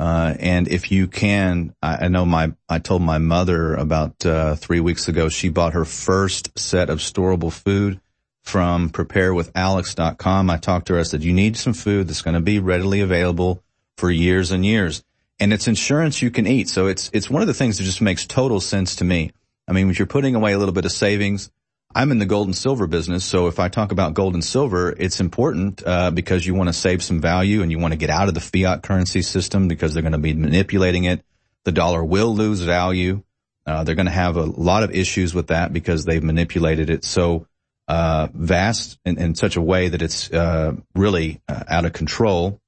[0.00, 4.54] Uh, and if you can, I, I, know my, I told my mother about, uh,
[4.54, 8.00] three weeks ago, she bought her first set of storable food
[8.42, 10.48] from preparewithalex.com.
[10.48, 11.00] I talked to her.
[11.00, 13.62] I said, you need some food that's going to be readily available
[14.00, 15.04] for years and years.
[15.38, 16.68] And it's insurance you can eat.
[16.68, 19.32] So it's, it's one of the things that just makes total sense to me.
[19.68, 21.50] I mean, if you're putting away a little bit of savings,
[21.94, 24.94] I'm in the gold and silver business, so if I talk about gold and silver,
[24.96, 28.10] it's important uh, because you want to save some value and you want to get
[28.10, 31.24] out of the fiat currency system because they're going to be manipulating it.
[31.64, 33.24] The dollar will lose value.
[33.66, 37.04] Uh, they're going to have a lot of issues with that because they've manipulated it
[37.04, 37.46] so
[37.88, 42.59] uh, vast in, in, such a way that it's uh, really uh, out of control.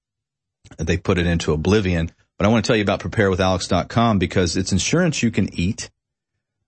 [0.79, 2.11] They put it into oblivion.
[2.39, 5.91] But I want to tell you about preparewithalex.com because it's insurance you can eat.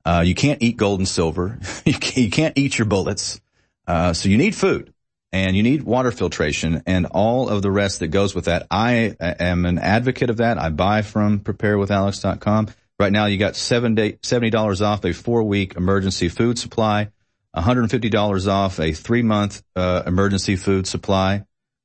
[0.04, 1.58] Uh, you can't eat gold and silver.
[1.84, 3.40] you, can't, eat your bullets.
[3.86, 4.92] Uh, so you need food
[5.32, 8.66] and you need water filtration and all of the rest that goes with that.
[8.70, 10.58] I am an advocate of that.
[10.58, 12.68] I buy from preparewithalex.com.
[13.00, 17.08] Right now you got seven day, $70 off a four week emergency food supply,
[17.56, 21.44] $150 off a three month, uh, emergency food supply,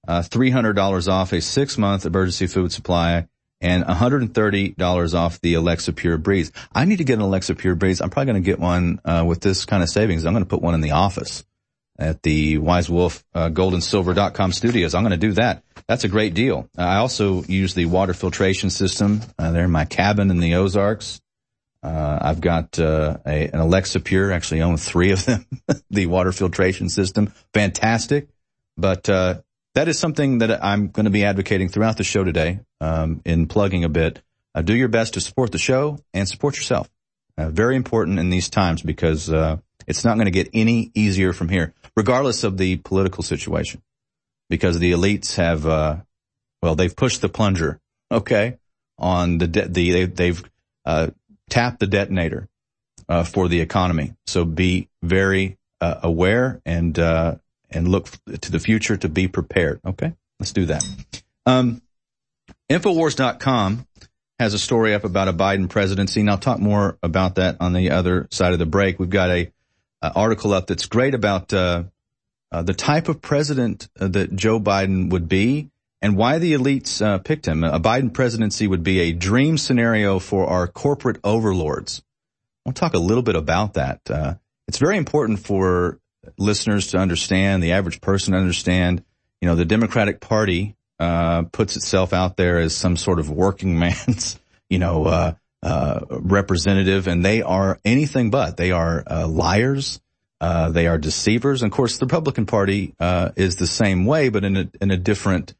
[0.09, 3.27] uh, $300 off a six month emergency food supply,
[3.61, 6.51] and $130 off the Alexa Pure Breeze.
[6.73, 8.01] I need to get an Alexa Pure Breeze.
[8.01, 10.25] I'm probably going to get one uh, with this kind of savings.
[10.25, 11.43] I'm going to put one in the office
[11.99, 14.95] at the Wise Wolf uh, goldandsilver.com studios.
[14.95, 15.63] I'm going to do that.
[15.87, 16.69] That's a great deal.
[16.75, 19.21] I also use the water filtration system.
[19.37, 21.21] Uh, they're in my cabin in the Ozarks.
[21.83, 24.31] Uh, I've got uh, a, an Alexa Pure.
[24.31, 25.45] Actually, own three of them.
[25.91, 28.29] the water filtration system, fantastic.
[28.77, 29.41] But uh,
[29.75, 33.47] that is something that I'm going to be advocating throughout the show today um, in
[33.47, 34.21] plugging a bit.
[34.55, 36.89] Uh, do your best to support the show and support yourself.
[37.37, 39.57] Uh, very important in these times because uh,
[39.87, 43.81] it's not going to get any easier from here, regardless of the political situation,
[44.49, 45.97] because the elites have, uh,
[46.61, 47.79] well, they've pushed the plunger,
[48.11, 48.57] okay,
[48.97, 50.43] on the de- the they, have
[50.85, 51.07] uh,
[51.49, 52.49] tapped the detonator
[53.07, 54.13] uh, for the economy.
[54.27, 56.99] So be very aware and
[57.71, 58.09] and look
[58.41, 59.79] to the future to be prepared.
[59.85, 60.85] Okay, let's do that.
[61.45, 61.81] Um,
[62.69, 63.87] Infowars.com
[64.39, 67.73] has a story up about a Biden presidency, and I'll talk more about that on
[67.73, 68.99] the other side of the break.
[68.99, 69.51] We've got a,
[70.01, 71.83] a article up that's great about uh,
[72.51, 75.69] uh, the type of president uh, that Joe Biden would be
[76.01, 77.63] and why the elites uh, picked him.
[77.63, 82.01] A Biden presidency would be a dream scenario for our corporate overlords.
[82.65, 83.99] I'll talk a little bit about that.
[84.09, 84.35] Uh,
[84.67, 85.99] it's very important for
[86.37, 89.03] listeners to understand, the average person to understand.
[89.41, 93.79] You know, the Democratic Party uh, puts itself out there as some sort of working
[93.79, 98.57] man's, you know, uh, uh, representative, and they are anything but.
[98.57, 100.01] They are uh, liars.
[100.41, 101.63] Uh, they are deceivers.
[101.63, 104.91] And of course, the Republican Party uh, is the same way, but in a in
[104.91, 105.53] a different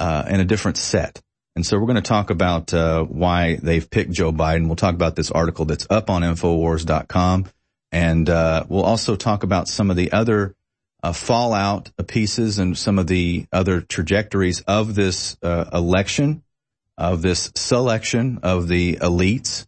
[0.00, 1.20] in a different set.
[1.56, 4.66] And so we're going to talk about why they've picked Joe Biden.
[4.66, 7.46] We'll talk about this article that's up on Infowars.com,
[7.94, 8.28] and
[8.68, 10.54] we'll also talk about some of the other
[11.04, 16.42] uh, fallout pieces and some of the other trajectories of this uh, election,
[16.96, 19.66] of this selection of the elites,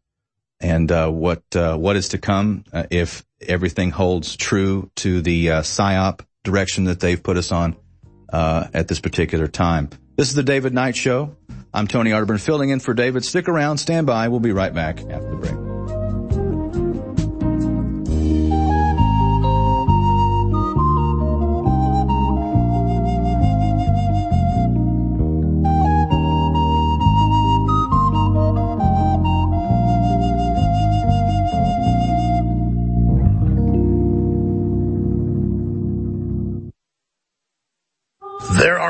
[0.60, 5.50] and uh, what uh, what is to come uh, if everything holds true to the
[5.50, 7.76] uh, psyop direction that they've put us on
[8.32, 9.90] at this particular time.
[10.16, 11.36] This is the David Knight Show.
[11.74, 13.26] I'm Tony Arterburn, filling in for David.
[13.26, 14.28] Stick around, stand by.
[14.28, 15.95] We'll be right back after the break.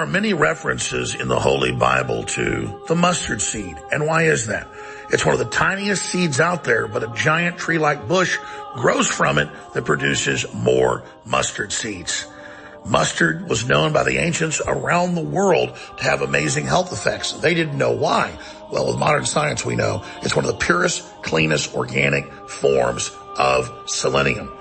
[0.07, 3.77] Are many references in the Holy Bible to the mustard seed.
[3.91, 4.69] And why is that?
[5.11, 8.39] It's one of the tiniest seeds out there, but a giant tree-like bush
[8.75, 12.27] grows from it that produces more mustard seeds.
[12.85, 17.33] Mustard was known by the ancients around the world to have amazing health effects.
[17.33, 18.39] They didn't know why.
[18.71, 23.73] Well, with modern science, we know it's one of the purest, cleanest organic forms of
[23.87, 24.53] selenium.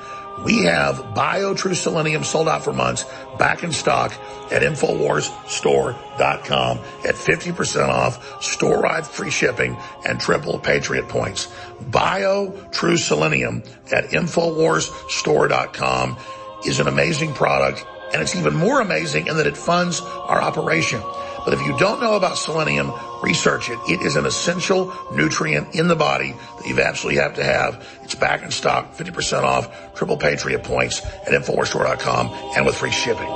[0.43, 3.05] We have BioTrue Selenium sold out for months,
[3.39, 4.11] back in stock
[4.51, 11.47] at InfoWarsStore.com at 50% off, store-wide free shipping, and triple Patriot points.
[11.89, 16.17] BioTrue Selenium at InfoWarsStore.com
[16.65, 21.01] is an amazing product, and it's even more amazing in that it funds our operation.
[21.46, 22.91] But if you don't know about selenium,
[23.22, 23.78] research it.
[23.88, 27.88] It is an essential nutrient in the body that you absolutely have to have.
[28.04, 33.30] It's back in stock, 50% off, triple Patriot points at InfoWarsStore.com and with free shipping.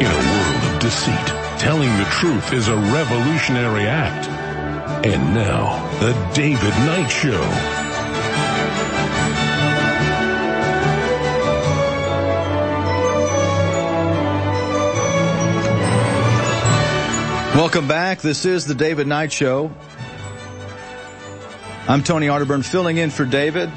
[0.00, 1.26] In a world of deceit,
[1.60, 4.43] telling the truth is a revolutionary act.
[5.06, 7.38] And now, the David Knight Show.
[17.54, 18.20] Welcome back.
[18.20, 19.70] This is the David Knight Show.
[21.86, 23.70] I'm Tony Arterburn filling in for David.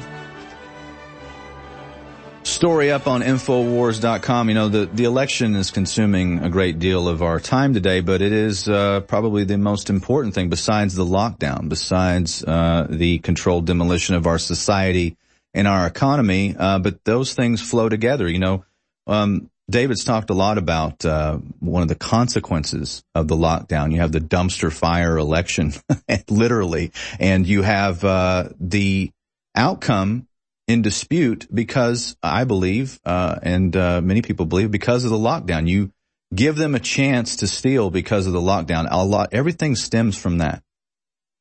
[2.58, 4.48] Story up on Infowars.com.
[4.48, 8.20] You know, the, the election is consuming a great deal of our time today, but
[8.20, 13.64] it is uh, probably the most important thing besides the lockdown, besides uh, the controlled
[13.66, 15.16] demolition of our society
[15.54, 16.56] and our economy.
[16.58, 18.28] Uh, but those things flow together.
[18.28, 18.64] You know,
[19.06, 23.92] um, David's talked a lot about uh, one of the consequences of the lockdown.
[23.92, 25.74] You have the dumpster fire election,
[26.28, 26.90] literally,
[27.20, 29.12] and you have uh, the
[29.54, 30.27] outcome
[30.68, 35.66] in dispute because I believe, uh, and uh, many people believe, because of the lockdown.
[35.66, 35.90] You
[36.32, 38.86] give them a chance to steal because of the lockdown.
[38.88, 40.62] A lot, everything stems from that.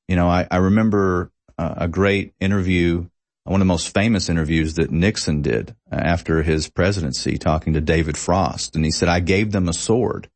[0.08, 3.08] You know, I, I remember uh, a great interview
[3.48, 8.18] one of the most famous interviews that Nixon did after his presidency talking to David
[8.18, 8.76] Frost.
[8.76, 10.30] And he said, I gave them a sword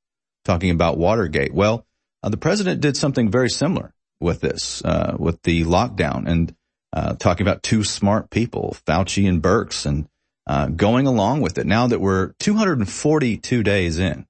[0.45, 1.53] talking about Watergate.
[1.53, 1.85] Well,
[2.23, 6.55] uh, the president did something very similar with this, uh, with the lockdown and,
[6.93, 10.07] uh, talking about two smart people, Fauci and Birx and,
[10.47, 11.65] uh, going along with it.
[11.65, 14.25] Now that we're 242 days in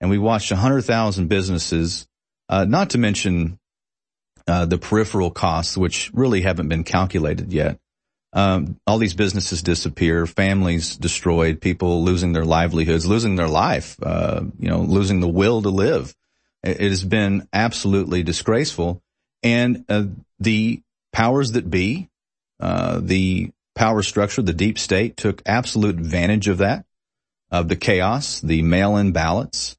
[0.00, 2.06] and we watched 100,000 businesses,
[2.48, 3.58] uh, not to mention,
[4.46, 7.78] uh, the peripheral costs, which really haven't been calculated yet
[8.32, 14.42] um, all these businesses disappear, families destroyed, people losing their livelihoods, losing their life, uh,
[14.58, 16.14] you know, losing the will to live.
[16.62, 19.02] It has been absolutely disgraceful.
[19.42, 20.04] And uh,
[20.38, 20.80] the
[21.12, 22.08] powers that be,
[22.60, 26.84] uh, the power structure, the deep state took absolute advantage of that,
[27.50, 29.76] of the chaos, the mail-in ballots,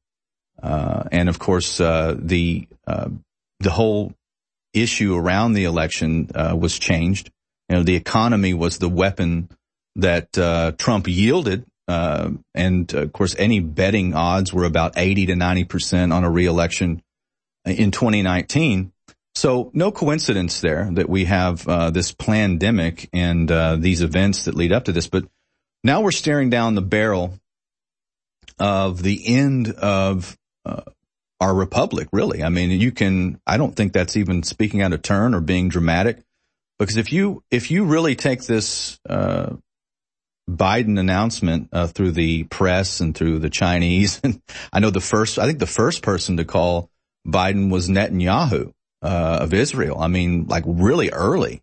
[0.62, 3.08] uh, and of course uh, the uh,
[3.60, 4.12] the whole
[4.72, 7.30] issue around the election was changed
[7.68, 9.48] you know, the economy was the weapon
[9.96, 11.64] that uh, Trump yielded.
[11.86, 16.24] Uh, and uh, of course, any betting odds were about 80 to 90 percent on
[16.24, 17.02] a reelection
[17.64, 18.92] in 2019.
[19.34, 24.54] So no coincidence there that we have uh, this pandemic and uh, these events that
[24.54, 25.08] lead up to this.
[25.08, 25.24] But
[25.82, 27.38] now we're staring down the barrel
[28.58, 30.82] of the end of uh,
[31.40, 32.08] our republic.
[32.12, 33.40] Really, I mean, you can.
[33.46, 36.22] I don't think that's even speaking out of turn or being dramatic.
[36.78, 39.56] Because if you if you really take this uh,
[40.48, 44.40] Biden announcement uh, through the press and through the Chinese, and
[44.72, 46.88] I know the first I think the first person to call
[47.26, 48.72] Biden was Netanyahu
[49.04, 50.00] uh, of Israel.
[50.00, 51.62] I mean, like really early,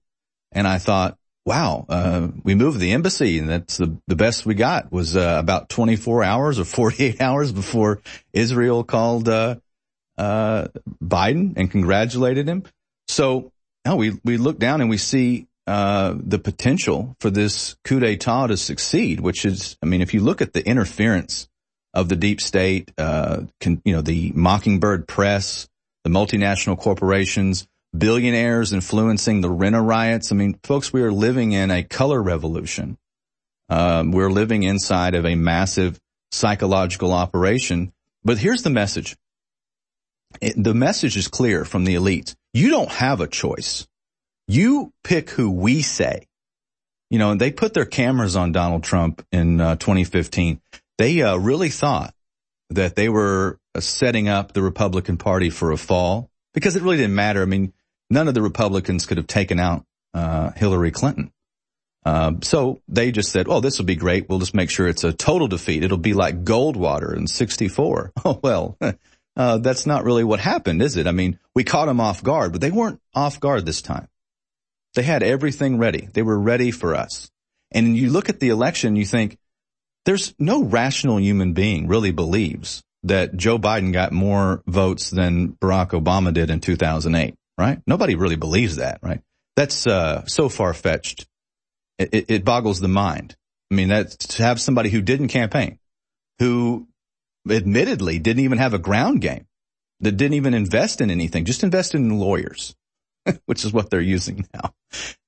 [0.53, 4.55] and I thought, wow, uh, we moved the embassy, and that's the the best we
[4.55, 8.01] got was uh, about 24 hours or 48 hours before
[8.31, 9.55] Israel called uh,
[10.17, 12.63] Biden and congratulated him.
[13.07, 13.51] So
[13.85, 18.47] no, we, we look down and we see uh, the potential for this coup d'etat
[18.47, 21.47] to succeed, which is, I mean, if you look at the interference
[21.93, 25.67] of the deep state, uh, can, you know, the mockingbird press,
[26.03, 30.31] the multinational corporations, billionaires influencing the Rena riots.
[30.31, 32.97] I mean, folks, we are living in a color revolution.
[33.69, 35.99] Um, we're living inside of a massive
[36.31, 37.93] psychological operation.
[38.23, 39.15] But here's the message.
[40.41, 42.35] It, the message is clear from the elites.
[42.53, 43.87] You don't have a choice.
[44.47, 46.27] You pick who we say.
[47.09, 50.61] You know, they put their cameras on Donald Trump in uh, 2015.
[50.97, 52.13] They uh, really thought
[52.69, 57.15] that they were setting up the Republican Party for a fall because it really didn't
[57.15, 57.41] matter.
[57.41, 57.73] I mean,
[58.09, 61.31] none of the Republicans could have taken out uh, Hillary Clinton.
[62.03, 64.27] Uh, so they just said, "Oh, this will be great.
[64.27, 65.83] We'll just make sure it's a total defeat.
[65.83, 68.77] It'll be like Goldwater in '64." Oh well,
[69.37, 71.05] uh, that's not really what happened, is it?
[71.05, 74.07] I mean, we caught them off guard, but they weren't off guard this time.
[74.95, 76.09] They had everything ready.
[76.11, 77.29] They were ready for us.
[77.71, 79.37] And you look at the election, you think
[80.05, 85.89] there's no rational human being really believes that Joe Biden got more votes than Barack
[85.89, 87.81] Obama did in 2008, right?
[87.87, 89.21] Nobody really believes that, right?
[89.55, 91.27] That's uh, so far fetched.
[91.97, 93.35] It, it, boggles the mind.
[93.71, 95.77] I mean, that to have somebody who didn't campaign,
[96.39, 96.87] who
[97.47, 99.45] admittedly didn't even have a ground game,
[99.99, 102.75] that didn't even invest in anything, just invested in lawyers,
[103.45, 104.73] which is what they're using now.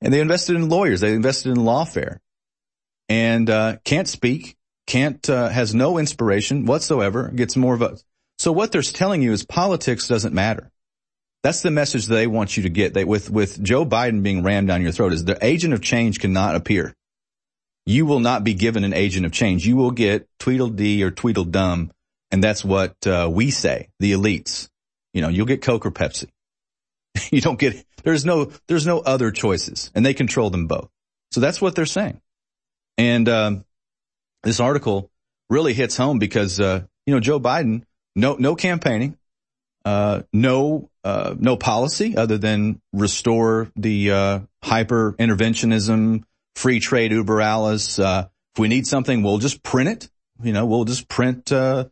[0.02, 1.02] And they invested in lawyers.
[1.02, 2.18] They invested in lawfare
[3.08, 4.56] and, uh, can't speak,
[4.88, 8.04] can't, uh, has no inspiration whatsoever, gets more votes.
[8.40, 10.72] So what they're telling you is politics doesn't matter.
[11.44, 12.94] That's the message they want you to get.
[12.94, 16.20] That with, with Joe Biden being rammed down your throat is the agent of change
[16.20, 16.96] cannot appear.
[17.86, 19.68] You will not be given an agent of change.
[19.68, 21.92] You will get Tweedledee or Tweedledum.
[22.32, 24.70] And that's what, uh, we say, the elites.
[25.14, 26.30] You know, you'll get Coke or Pepsi.
[27.32, 30.90] you don't get, there's no, there's no other choices and they control them both.
[31.32, 32.22] So that's what they're saying.
[32.98, 33.66] And, um,
[34.44, 35.10] this article
[35.50, 37.84] really hits home because, uh, you know, Joe Biden,
[38.16, 39.18] no, no campaigning,
[39.86, 46.24] uh, no, uh, no policy other than restore the, uh, hyper interventionism,
[46.56, 48.00] free trade uber alles.
[48.00, 50.10] Uh, if we need something, we'll just print it.
[50.42, 51.86] You know, we'll just print, uh,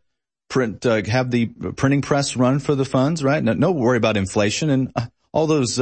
[0.48, 3.42] print, have the printing press run for the funds, right?
[3.42, 4.92] No, no worry about inflation and
[5.32, 5.80] all those,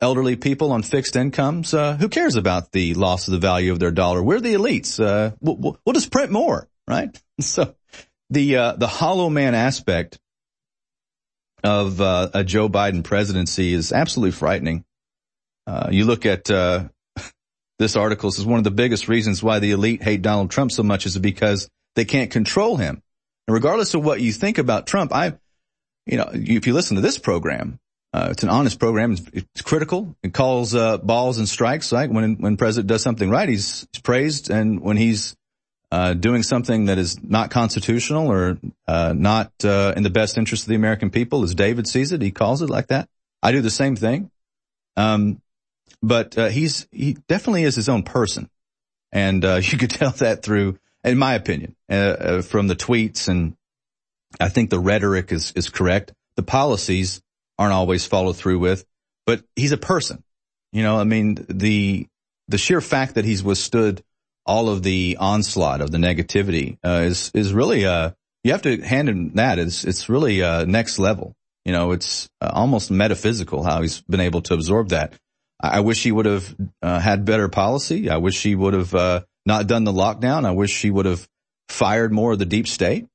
[0.00, 1.72] elderly people on fixed incomes.
[1.72, 4.22] who cares about the loss of the value of their dollar?
[4.22, 4.98] We're the elites.
[5.40, 7.10] We'll, we'll, just print more, right?
[7.40, 7.74] So
[8.28, 10.18] the, the hollow man aspect
[11.62, 14.84] of uh, a Joe Biden presidency is absolutely frightening.
[15.66, 16.88] Uh, you look at uh,
[17.78, 20.82] this article says one of the biggest reasons why the elite hate Donald Trump so
[20.82, 23.02] much is because they can't control him.
[23.46, 25.34] And regardless of what you think about Trump, I,
[26.06, 27.78] you know, if you listen to this program,
[28.12, 29.16] uh, it's an honest program.
[29.32, 30.16] It's, critical.
[30.22, 31.92] It calls uh, balls and strikes.
[31.92, 35.36] Right when when president does something right, he's, he's praised, and when he's
[35.92, 38.58] uh, doing something that is not constitutional or
[38.88, 42.20] uh, not uh, in the best interest of the American people, as David sees it,
[42.20, 43.08] he calls it like that.
[43.42, 44.30] I do the same thing,
[44.96, 45.40] um,
[46.02, 48.50] but uh, he's he definitely is his own person,
[49.12, 53.56] and uh, you could tell that through, in my opinion, from the tweets, and
[54.40, 56.12] I think the rhetoric is is correct.
[56.34, 57.22] The policies
[57.60, 58.84] aren't always followed through with,
[59.26, 60.24] but he's a person.
[60.72, 62.06] You know, I mean the
[62.48, 64.02] the sheer fact that he's withstood
[64.46, 68.10] all of the onslaught of the negativity uh, is is really uh
[68.42, 71.34] you have to hand him that it's it's really uh next level.
[71.66, 75.12] You know, it's uh, almost metaphysical how he's been able to absorb that.
[75.62, 78.08] I, wish he would have uh, had better policy.
[78.08, 80.46] I wish he would have uh, not done the lockdown.
[80.46, 81.28] I wish he would have
[81.68, 83.06] fired more of the deep state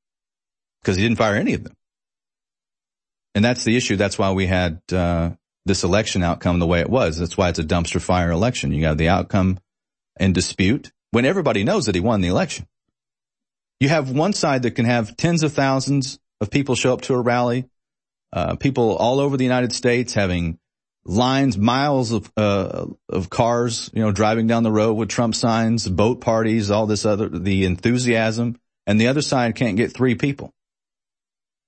[0.79, 1.73] because he didn't fire any of them.
[3.35, 3.97] And that's the issue.
[3.97, 5.31] That's why we had uh,
[5.65, 7.17] this election outcome the way it was.
[7.17, 8.71] That's why it's a dumpster fire election.
[8.71, 9.59] You got the outcome
[10.17, 12.65] in dispute when everybody knows that he won the election.
[13.81, 17.13] You have one side that can have tens of thousands of people show up to
[17.13, 17.65] a rally,
[18.31, 20.57] uh, people all over the United States having
[21.03, 25.87] lines, miles of, uh, of cars, you know, driving down the road with Trump signs,
[25.87, 28.57] boat parties, all this other, the enthusiasm,
[28.87, 30.53] and the other side can't get three people.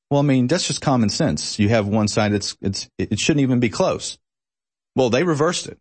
[0.09, 1.59] Well, I mean, that's just common sense.
[1.59, 4.17] You have one side that's, it's, it shouldn't even be close.
[4.95, 5.79] Well, they reversed it.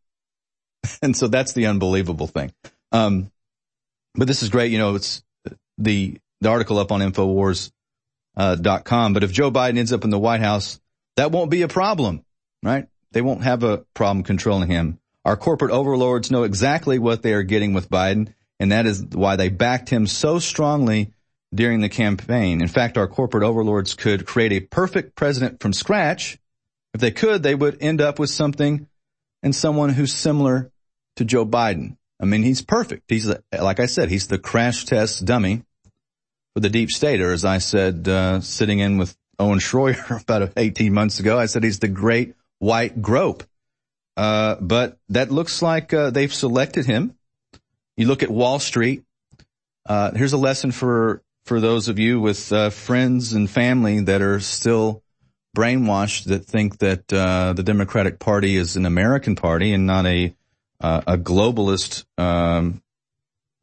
[1.03, 2.53] and so that's the unbelievable thing.
[2.93, 3.31] Um,
[4.15, 4.73] but this is great.
[4.73, 5.23] You know, it's
[5.79, 7.71] the, the article up on Infowars,
[8.37, 9.13] uh, dot com.
[9.13, 10.81] But if Joe Biden ends up in the White House,
[11.17, 12.25] that won't be a problem,
[12.63, 12.87] right?
[13.13, 14.99] They won't have a problem controlling him.
[15.25, 19.37] Our corporate overlords know exactly what they are getting with Biden, and that is why
[19.37, 21.13] they backed him so strongly
[21.57, 22.61] during the campaign.
[22.61, 26.39] In fact, our corporate overlords could create a perfect president from scratch.
[26.95, 28.87] If they could, they would end up with something
[29.43, 30.71] and someone who's similar
[31.17, 31.97] to Joe Biden.
[32.21, 33.05] I mean, he's perfect.
[33.09, 35.63] He's like I said, he's the crash test dummy
[36.55, 37.21] for the deep state.
[37.21, 41.47] Or as I said, uh, sitting in with Owen Schroyer about 18 months ago, I
[41.47, 43.45] said he's the great white grope.
[44.17, 47.15] Uh, but that looks like uh, they've selected him.
[47.97, 49.05] You look at Wall Street.
[49.85, 54.21] Uh, here's a lesson for for those of you with uh, friends and family that
[54.21, 55.03] are still
[55.57, 60.35] brainwashed that think that uh, the Democratic Party is an American party and not a
[60.79, 62.83] uh, a globalist, um,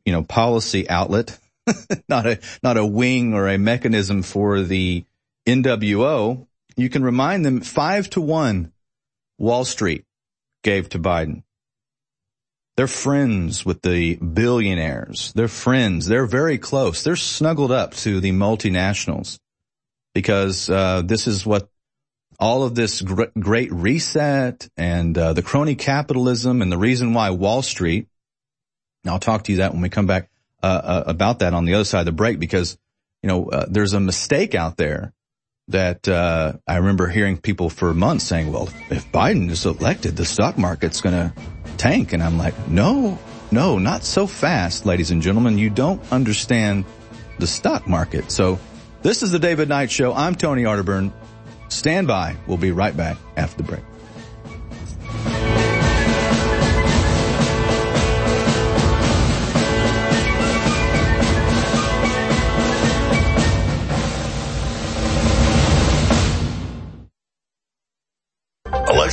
[0.04, 1.38] you know, policy outlet,
[2.10, 5.06] not a not a wing or a mechanism for the
[5.46, 6.48] NWO.
[6.76, 8.72] You can remind them five to one
[9.38, 10.06] Wall Street
[10.64, 11.44] gave to Biden.
[12.76, 15.32] They're friends with the billionaires.
[15.36, 16.08] They're friends.
[16.08, 17.04] They're very close.
[17.04, 19.38] They're snuggled up to the multinationals
[20.16, 21.70] because uh, this is what
[22.40, 27.30] all of this gr- great reset and uh, the crony capitalism and the reason why
[27.30, 28.08] Wall Street.
[29.06, 30.30] I'll talk to you that when we come back
[30.64, 32.78] uh, uh about that on the other side of the break because
[33.22, 35.14] you know uh, there's a mistake out there
[35.68, 40.26] that uh, I remember hearing people for months saying, "Well, if Biden is elected, the
[40.26, 41.34] stock market's going to
[41.78, 42.14] tank.
[42.14, 43.18] And I'm like, no,
[43.52, 45.58] no, not so fast, ladies and gentlemen.
[45.58, 46.86] You don't understand
[47.40, 48.32] the stock market.
[48.32, 48.60] So
[49.02, 50.14] this is the David Knight Show.
[50.14, 51.12] I'm Tony Arterburn.
[51.70, 52.36] Stand by.
[52.48, 53.84] We'll be right back after the break.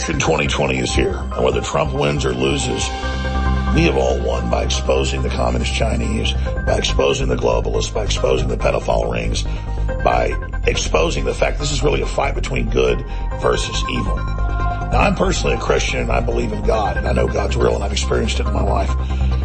[0.01, 2.89] Election 2020 is here, and whether Trump wins or loses,
[3.75, 6.33] we have all won by exposing the communist Chinese,
[6.65, 9.43] by exposing the globalists, by exposing the pedophile rings,
[10.03, 10.33] by
[10.67, 13.05] exposing the fact this is really a fight between good
[13.43, 14.17] versus evil.
[14.17, 17.75] Now, I'm personally a Christian and I believe in God, and I know God's real
[17.75, 18.89] and I've experienced it in my life.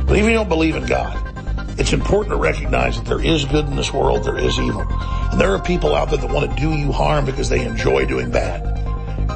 [0.08, 1.22] But even if you don't believe in God,
[1.78, 4.88] it's important to recognize that there is good in this world, there is evil.
[4.90, 8.06] And there are people out there that want to do you harm because they enjoy
[8.06, 8.85] doing bad.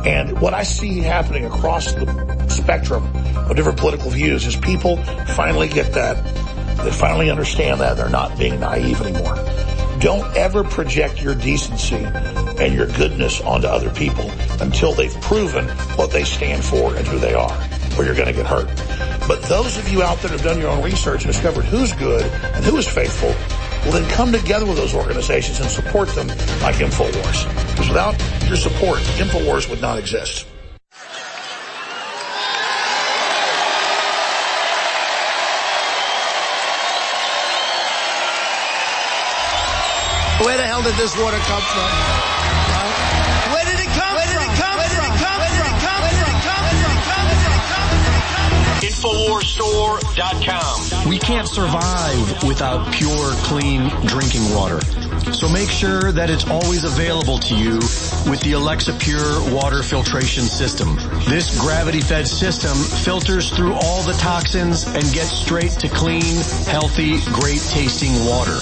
[0.06, 3.04] And what I see happening across the spectrum
[3.36, 4.98] of different political views is people
[5.36, 6.24] finally get that.
[6.84, 9.36] They finally understand that they're not being naive anymore.
[10.00, 14.30] Don't ever project your decency and your goodness onto other people
[14.62, 15.68] until they've proven
[15.98, 17.52] what they stand for and who they are,
[17.98, 18.68] or you're going to get hurt.
[19.28, 22.24] But those of you out there have done your own research and discovered who's good
[22.24, 23.30] and who is faithful,
[23.84, 26.28] well then come together with those organizations and support them
[26.62, 27.48] like InfoWars.
[27.72, 28.16] Because without
[28.48, 30.46] your support, InfoWars would not exist.
[40.46, 42.39] Where the hell did this water come from?
[49.58, 54.80] Come We can't survive without pure, clean drinking water.
[55.34, 57.76] So make sure that it's always available to you
[58.30, 60.96] with the Alexa Pure water filtration system.
[61.28, 66.36] This gravity-fed system filters through all the toxins and gets straight to clean,
[66.68, 68.58] healthy, great tasting water.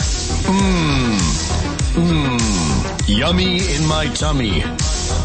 [0.47, 1.18] Mmm.
[1.95, 3.07] Mmm.
[3.07, 4.61] Yummy in my tummy.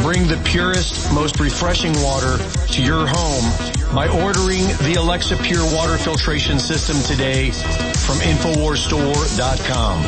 [0.01, 2.39] Bring the purest, most refreshing water
[2.73, 10.03] to your home by ordering the Alexa Pure water filtration system today from InfoWarsStore.com.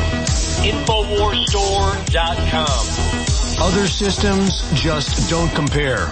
[0.65, 3.63] InfoWarsStore.com.
[3.63, 6.09] Other systems just don't compare.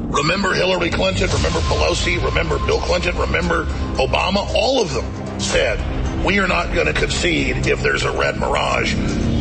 [0.00, 3.66] Remember Hillary Clinton, remember Pelosi, remember Bill Clinton, remember
[3.96, 5.04] Obama, all of them
[5.38, 5.78] said,
[6.24, 8.94] we are not going to concede if there's a red mirage.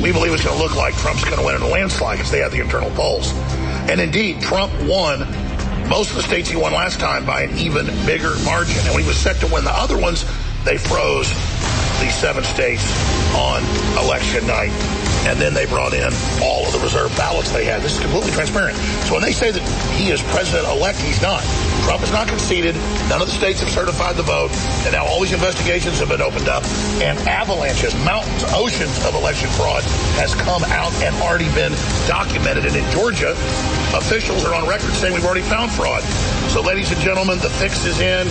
[0.03, 2.31] We believe it's going to look like Trump's going to win in a landslide because
[2.31, 3.31] they have the internal polls.
[3.89, 5.25] And indeed, Trump won
[5.89, 8.77] most of the states he won last time by an even bigger margin.
[8.85, 10.25] And he was set to win the other ones,
[10.65, 11.29] they froze
[12.01, 12.83] the seven states
[13.35, 13.61] on
[14.03, 14.71] election night.
[15.25, 16.13] And then they brought in
[16.43, 17.81] all of the reserve ballots they had.
[17.81, 18.77] This is completely transparent.
[19.09, 19.61] So when they say that
[19.97, 21.41] he is president-elect, he's not.
[21.81, 22.75] Trump has not conceded.
[23.09, 24.51] None of the states have certified the vote.
[24.85, 26.63] And now all these investigations have been opened up.
[27.01, 29.81] And avalanches, mountains, oceans of election fraud
[30.21, 31.73] has come out and already been
[32.05, 32.65] documented.
[32.65, 33.31] And in Georgia,
[33.97, 36.03] officials are on record saying we've already found fraud.
[36.49, 38.27] So ladies and gentlemen, the fix is in.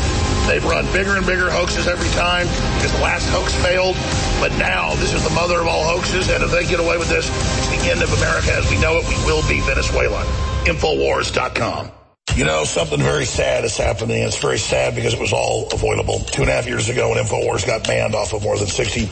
[0.49, 2.47] They've run bigger and bigger hoaxes every time
[2.77, 3.97] because the last hoax failed.
[4.41, 6.31] But now this is the mother of all hoaxes.
[6.31, 8.97] And if they get away with this, it's the end of America as we know
[8.97, 9.09] it.
[9.09, 10.23] We will be Venezuela.
[10.65, 11.91] Infowars.com.
[12.37, 14.23] You know, something very sad is happening.
[14.23, 16.19] It's very sad because it was all avoidable.
[16.21, 19.09] Two and a half years ago when InfoWars got banned off of more than 60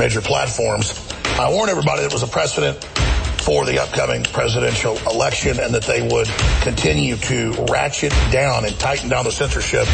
[0.00, 0.98] major platforms,
[1.38, 2.84] I warned everybody that was a precedent
[3.44, 6.26] for the upcoming presidential election and that they would
[6.62, 9.86] continue to ratchet down and tighten down the censorship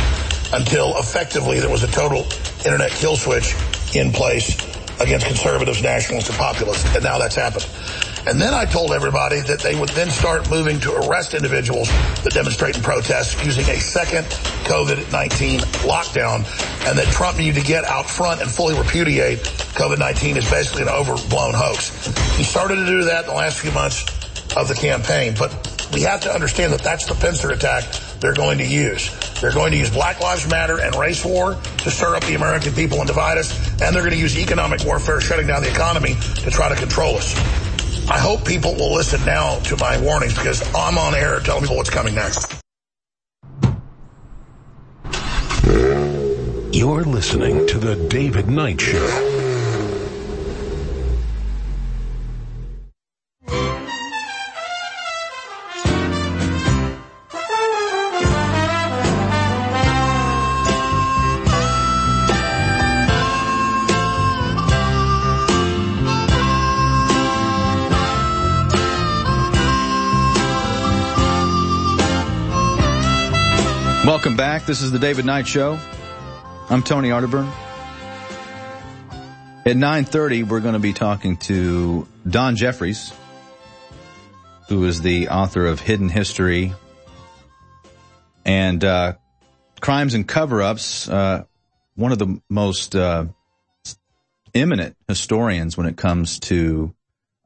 [0.53, 2.25] until effectively there was a total
[2.65, 3.57] internet kill switch
[3.97, 4.57] in place
[5.01, 6.95] against conservatives, nationalists, and populists.
[6.95, 7.67] And now that's happened.
[8.27, 11.89] And then I told everybody that they would then start moving to arrest individuals
[12.23, 14.25] that demonstrate and protest using a second
[14.69, 16.45] COVID-19 lockdown
[16.87, 20.89] and that Trump needed to get out front and fully repudiate COVID-19 is basically an
[20.89, 22.07] overblown hoax.
[22.37, 24.05] He started to do that in the last few months
[24.57, 25.51] of the campaign, but
[25.93, 27.85] we have to understand that that's the pincer attack
[28.21, 29.09] they're going to use.
[29.41, 32.75] They're going to use Black Lives Matter and race war to stir up the American
[32.75, 33.51] people and divide us,
[33.81, 36.15] and they're going to use economic warfare, shutting down the economy
[36.45, 37.35] to try to control us.
[38.09, 41.77] I hope people will listen now to my warnings because I'm on air telling people
[41.77, 42.61] what's coming next.
[46.73, 49.40] You're listening to The David Knight Show.
[74.21, 74.67] Welcome back.
[74.67, 75.79] This is the David Knight Show.
[76.69, 77.51] I'm Tony Arterburn.
[79.65, 83.15] At 9.30, we're going to be talking to Don Jeffries,
[84.69, 86.75] who is the author of Hidden History
[88.45, 89.15] and uh,
[89.81, 91.45] Crimes and Cover-Ups, uh,
[91.95, 93.25] one of the most uh,
[94.55, 96.95] eminent historians when it comes to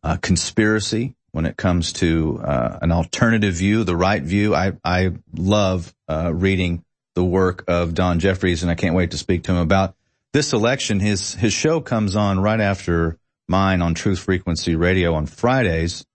[0.02, 4.54] uh, conspiracy, when it comes to uh, an alternative view, the right view.
[4.54, 6.84] I, I love uh, reading
[7.16, 9.96] the work of Don Jeffries, and I can't wait to speak to him about
[10.32, 11.00] this election.
[11.00, 16.06] His his show comes on right after mine on Truth Frequency Radio on Fridays,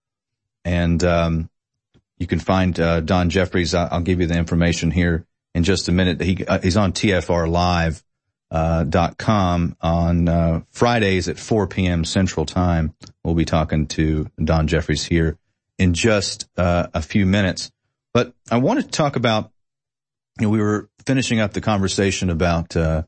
[0.64, 1.50] and um,
[2.18, 3.74] you can find uh, Don Jeffries.
[3.74, 6.22] I'll give you the information here in just a minute.
[6.22, 8.02] He uh, he's on TFR Live
[8.50, 12.06] uh, dot com on uh, Fridays at 4 p.m.
[12.06, 12.94] Central Time.
[13.24, 15.38] We'll be talking to Don Jeffries here
[15.78, 17.70] in just uh, a few minutes.
[18.12, 19.50] But I wanted to talk about.
[20.38, 23.02] You know, we were finishing up the conversation about uh,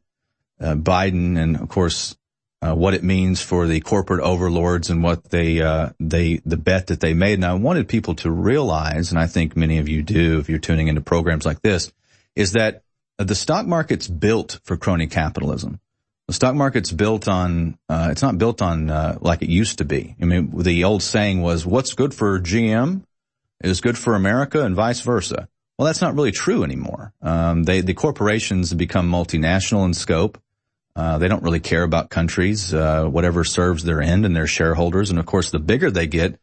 [0.61, 2.17] uh, Biden and, of course,
[2.61, 5.59] uh, what it means for the corporate overlords and what they
[5.99, 7.35] they the bet that they made.
[7.35, 10.59] And I wanted people to realize, and I think many of you do, if you're
[10.59, 11.91] tuning into programs like this,
[12.37, 12.83] is that
[13.19, 15.81] the stock market's built for crony capitalism.
[16.33, 19.85] The stock market's built on, uh, it's not built on, uh, like it used to
[19.85, 20.17] be.
[20.19, 23.03] I mean, the old saying was, what's good for GM
[23.63, 25.47] is good for America and vice versa.
[25.77, 27.13] Well, that's not really true anymore.
[27.21, 30.41] Um, they, the corporations become multinational in scope.
[30.97, 35.11] Uh, they don't really care about countries, uh, whatever serves their end and their shareholders.
[35.11, 36.41] And of course, the bigger they get,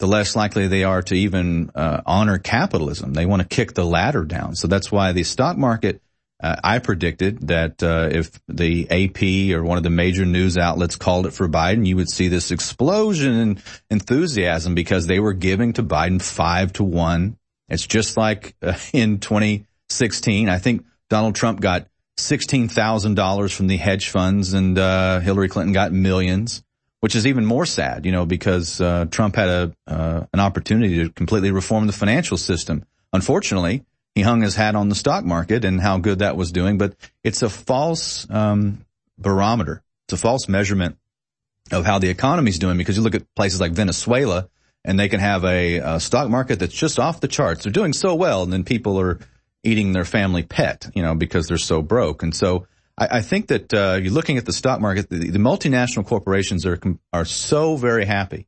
[0.00, 3.14] the less likely they are to even, uh, honor capitalism.
[3.14, 4.54] They want to kick the ladder down.
[4.54, 6.02] So that's why the stock market
[6.42, 10.96] uh, I predicted that uh, if the AP or one of the major news outlets
[10.96, 15.74] called it for Biden, you would see this explosion in enthusiasm because they were giving
[15.74, 17.36] to Biden five to one.
[17.68, 20.48] It's just like uh, in 2016.
[20.48, 21.88] I think Donald Trump got
[22.18, 26.62] $16,000 from the hedge funds and uh, Hillary Clinton got millions,
[27.00, 31.04] which is even more sad, you know, because uh, Trump had a uh, an opportunity
[31.04, 32.84] to completely reform the financial system.
[33.12, 33.84] Unfortunately,
[34.14, 36.94] he hung his hat on the stock market and how good that was doing, but
[37.22, 38.84] it's a false um,
[39.18, 39.82] barometer.
[40.06, 40.96] It's a false measurement
[41.70, 44.48] of how the economy's doing because you look at places like Venezuela
[44.84, 47.64] and they can have a, a, stock market that's just off the charts.
[47.64, 49.18] They're doing so well, and then people are
[49.62, 52.22] eating their family pet, you know, because they're so broke.
[52.22, 52.66] And so
[52.96, 55.10] I, I think that uh, you're looking at the stock market.
[55.10, 56.78] The, the multinational corporations are
[57.12, 58.46] are so very happy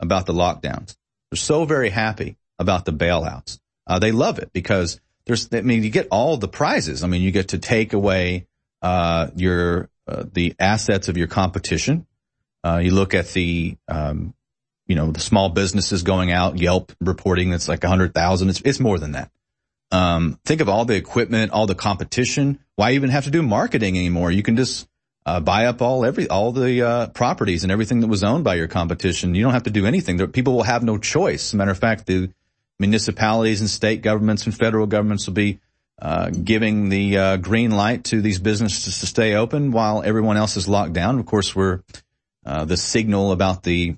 [0.00, 0.96] about the lockdowns.
[1.30, 3.58] They're so very happy about the bailouts.
[3.86, 7.04] Uh, they love it because there's, I mean, you get all the prizes.
[7.04, 8.46] I mean, you get to take away,
[8.80, 12.06] uh, your, uh, the assets of your competition.
[12.64, 14.34] Uh, you look at the, um,
[14.86, 18.50] you know, the small businesses going out, Yelp reporting that's like a hundred thousand.
[18.50, 19.30] It's, it's more than that.
[19.90, 22.58] Um, think of all the equipment, all the competition.
[22.76, 24.30] Why even have to do marketing anymore?
[24.30, 24.88] You can just,
[25.24, 28.56] uh, buy up all every, all the, uh, properties and everything that was owned by
[28.56, 29.34] your competition.
[29.34, 30.18] You don't have to do anything.
[30.28, 31.54] People will have no choice.
[31.54, 32.30] Matter of fact, the,
[32.78, 35.60] municipalities and state governments and federal governments will be
[36.00, 40.56] uh, giving the uh, green light to these businesses to stay open while everyone else
[40.56, 41.18] is locked down.
[41.18, 41.80] Of course, we're
[42.44, 43.96] uh, the signal about the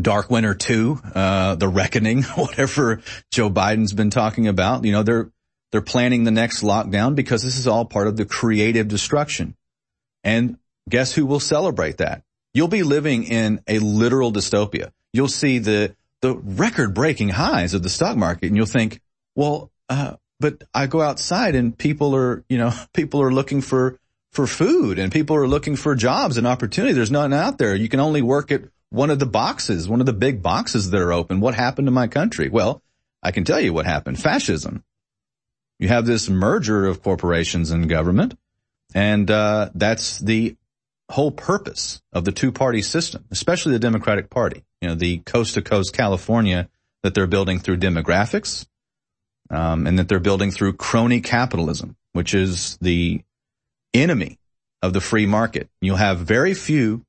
[0.00, 4.84] dark winter two, uh, the reckoning, whatever Joe Biden's been talking about.
[4.84, 5.30] You know, they're
[5.72, 9.56] they're planning the next lockdown because this is all part of the creative destruction.
[10.24, 10.58] And
[10.88, 12.22] guess who will celebrate that?
[12.52, 14.90] You'll be living in a literal dystopia.
[15.12, 19.00] You'll see the the record breaking highs of the stock market and you'll think,
[19.34, 23.98] well, uh, but I go outside and people are, you know, people are looking for,
[24.32, 26.92] for food and people are looking for jobs and opportunity.
[26.92, 27.74] There's none out there.
[27.74, 31.00] You can only work at one of the boxes, one of the big boxes that
[31.00, 31.40] are open.
[31.40, 32.48] What happened to my country?
[32.48, 32.82] Well,
[33.22, 34.20] I can tell you what happened.
[34.20, 34.84] Fascism.
[35.78, 38.36] You have this merger of corporations and government
[38.94, 40.56] and, uh, that's the
[41.10, 44.64] whole purpose of the two party system, especially the Democratic Party.
[44.80, 46.68] You know, the coast to coast California
[47.02, 48.66] that they're building through demographics,
[49.50, 53.22] um, and that they're building through crony capitalism, which is the
[53.92, 54.38] enemy
[54.82, 55.68] of the free market.
[55.80, 57.04] You'll have very few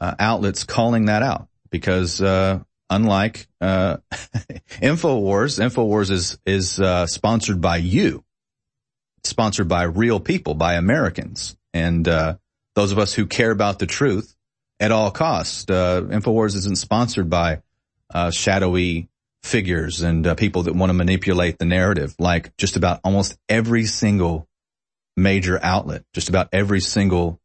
[0.00, 2.60] uh, outlets calling that out because uh,
[2.90, 3.98] unlike uh,
[4.80, 8.24] Infowars, Infowars is is uh, sponsored by you,
[9.24, 12.36] sponsored by real people, by Americans, and uh,
[12.74, 14.34] those of us who care about the truth
[14.80, 15.68] at all costs.
[15.68, 17.62] Uh, Infowars isn't sponsored by
[18.12, 19.08] uh, shadowy
[19.42, 23.84] figures and uh, people that want to manipulate the narrative, like just about almost every
[23.84, 24.48] single
[25.16, 27.40] major outlet, just about every single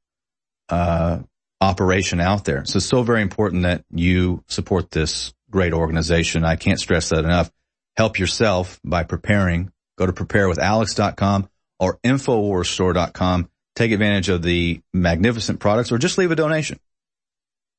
[1.63, 2.65] operation out there.
[2.65, 6.43] So it's so very important that you support this great organization.
[6.43, 7.51] I can't stress that enough.
[7.95, 9.71] Help yourself by preparing.
[9.97, 11.49] Go to preparewithalex.com
[11.79, 13.49] or infowarsstore.com.
[13.75, 16.79] Take advantage of the magnificent products or just leave a donation.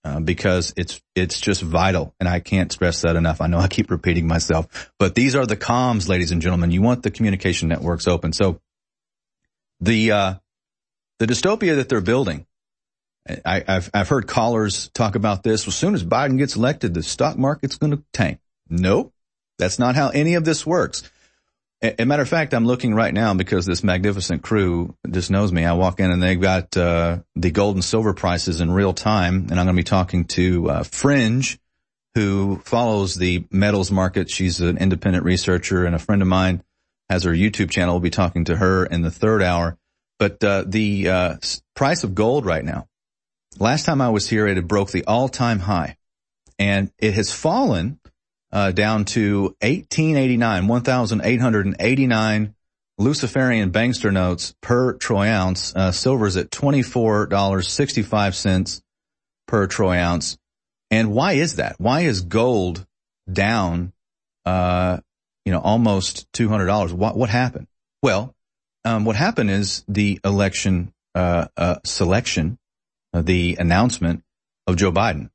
[0.04, 3.40] Uh, because it's it's just vital, and I can't stress that enough.
[3.40, 6.70] I know I keep repeating myself, but these are the comms, ladies and gentlemen.
[6.70, 8.34] You want the communication networks open.
[8.34, 8.60] So
[9.80, 10.34] the uh,
[11.20, 12.46] the dystopia that they're building
[13.44, 15.66] I, have I've heard callers talk about this.
[15.66, 18.38] As soon as Biden gets elected, the stock market's going to tank.
[18.68, 19.12] Nope.
[19.58, 21.10] That's not how any of this works.
[21.84, 25.64] A, matter of fact, I'm looking right now because this magnificent crew just knows me.
[25.64, 29.48] I walk in and they've got, uh, the gold and silver prices in real time.
[29.50, 31.58] And I'm going to be talking to, uh, Fringe,
[32.14, 34.30] who follows the metals market.
[34.30, 36.62] She's an independent researcher and a friend of mine
[37.10, 37.94] has her YouTube channel.
[37.94, 39.76] We'll be talking to her in the third hour.
[40.18, 41.36] But, uh, the, uh,
[41.74, 42.88] price of gold right now
[43.58, 45.96] Last time I was here, it had broke the all-time high,
[46.58, 48.00] and it has fallen
[48.54, 52.54] uh, down to 1889, 1,889
[52.96, 55.74] Luciferian bankster notes per troy ounce.
[55.74, 58.82] Uh, silver's at $24.65
[59.48, 60.38] per troy ounce.
[60.90, 61.74] And why is that?
[61.78, 62.86] Why is gold
[63.30, 63.92] down,
[64.44, 64.98] uh,
[65.44, 66.92] you know, almost $200?
[66.92, 67.66] What, what happened?
[68.02, 68.36] Well,
[68.84, 72.58] um, what happened is the election, uh, uh, selection
[73.12, 74.22] the announcement
[74.66, 75.30] of Joe Biden.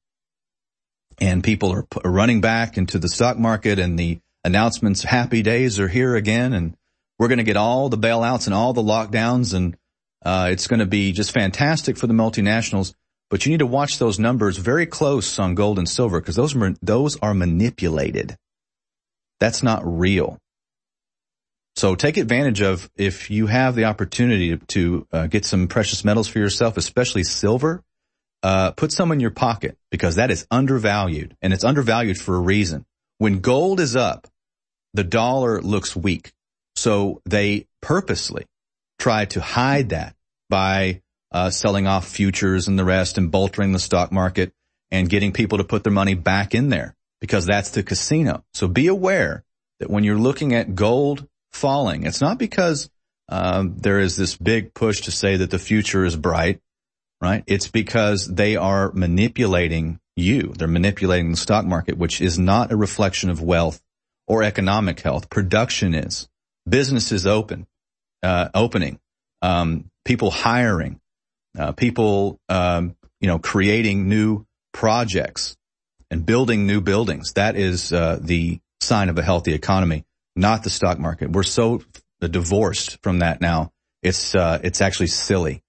[1.19, 5.87] And people are running back into the stock market and the announcements, happy days are
[5.87, 6.53] here again.
[6.53, 6.75] And
[7.17, 9.53] we're going to get all the bailouts and all the lockdowns.
[9.53, 9.75] And,
[10.25, 12.93] uh, it's going to be just fantastic for the multinationals.
[13.29, 16.55] But you need to watch those numbers very close on gold and silver because those,
[16.81, 18.37] those are manipulated.
[19.39, 20.39] That's not real.
[21.75, 26.03] So take advantage of if you have the opportunity to, to uh, get some precious
[26.03, 27.83] metals for yourself, especially silver.
[28.41, 32.39] Uh, put some in your pocket because that is undervalued and it's undervalued for a
[32.39, 32.85] reason.
[33.17, 34.27] When gold is up,
[34.93, 36.31] the dollar looks weak.
[36.75, 38.45] So they purposely
[38.97, 40.15] try to hide that
[40.49, 41.01] by
[41.31, 44.53] uh, selling off futures and the rest and boltering the stock market
[44.89, 48.43] and getting people to put their money back in there because that's the casino.
[48.53, 49.43] So be aware
[49.79, 52.05] that when you're looking at gold falling.
[52.05, 52.89] It's not because
[53.27, 56.59] um, there is this big push to say that the future is bright,
[57.21, 57.43] right?
[57.47, 60.53] It's because they are manipulating you.
[60.57, 63.81] They're manipulating the stock market, which is not a reflection of wealth
[64.27, 65.29] or economic health.
[65.29, 66.27] Production is.
[66.67, 67.67] Businesses open,
[68.21, 68.99] uh, opening,
[69.41, 70.99] um, people hiring,
[71.57, 75.57] uh, people, um, you know, creating new projects
[76.11, 77.33] and building new buildings.
[77.33, 80.05] That is uh, the sign of a healthy economy
[80.39, 81.31] not the stock market.
[81.31, 81.81] We're so
[82.21, 83.71] divorced from that now.
[84.01, 85.61] It's, uh, it's actually silly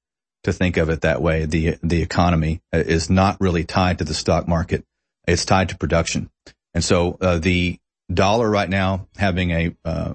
[0.44, 1.44] to think of it that way.
[1.44, 4.84] The, the economy is not really tied to the stock market.
[5.26, 6.30] It's tied to production.
[6.74, 7.78] And so, uh, the
[8.12, 10.14] dollar right now having a, uh,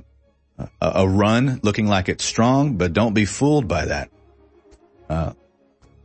[0.81, 4.10] a run looking like it's strong, but don't be fooled by that.
[5.10, 5.34] Uh,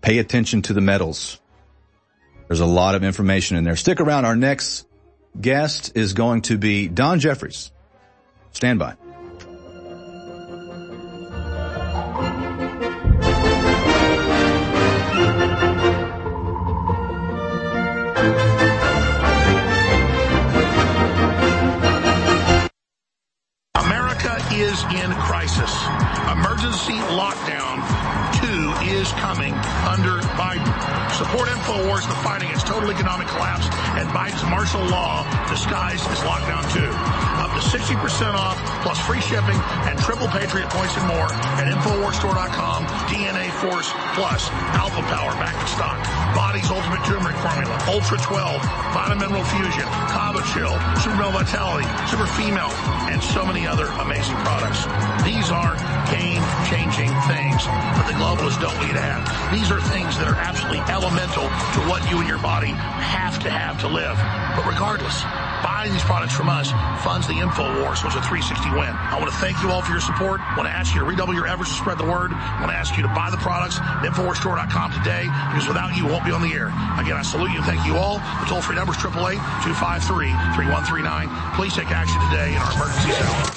[0.01, 1.41] pay attention to the metals.
[2.49, 3.77] There's a lot of information in there.
[3.77, 4.25] Stick around.
[4.25, 4.87] Our next
[5.41, 7.71] guest is going to be Don Jeffries.
[8.53, 8.97] Stand by.
[24.71, 25.75] Is in crisis.
[26.31, 27.83] Emergency lockdown
[28.39, 29.53] two is coming
[29.83, 30.71] under Biden.
[31.19, 33.67] Support InfoWars the fighting its total economic collapse
[33.99, 37.40] and Biden's martial law disguised as lockdown 2.
[37.51, 37.99] Up to 60%
[38.39, 38.55] off
[38.87, 39.59] plus free shipping
[39.91, 41.27] and triple Patriot points and more
[41.59, 42.87] at InfoWarsStore.com.
[43.11, 45.99] DNA Force Plus, Alpha Power back in stock.
[46.31, 48.63] Body's Ultimate Turmeric Formula, Ultra 12,
[48.95, 52.71] Vitamin Mineral Fusion, Kava Chill, Super Vitality, Super Female,
[53.11, 54.87] and so many other amazing products.
[55.27, 55.75] These are
[56.15, 59.27] game-changing things that the globalists don't need to have.
[59.51, 63.51] These are things that are absolutely elemental to what you and your body have to
[63.51, 64.15] have to live.
[64.55, 65.27] But regardless,
[65.63, 66.71] buying these products from us
[67.05, 68.91] funds the InfoWars, which is a 360 win.
[68.91, 70.41] I want to thank you all for your support.
[70.41, 72.33] I want to ask you to redouble your efforts to spread the word.
[72.33, 76.07] I want to ask you to buy the products at InfoWarsStore.com today because without you,
[76.07, 76.69] we won't be on the air.
[76.99, 78.19] Again, I salute you and thank you all.
[78.41, 81.55] The toll-free number is 888-253-3139.
[81.57, 83.57] Please take action today in our emergency cell.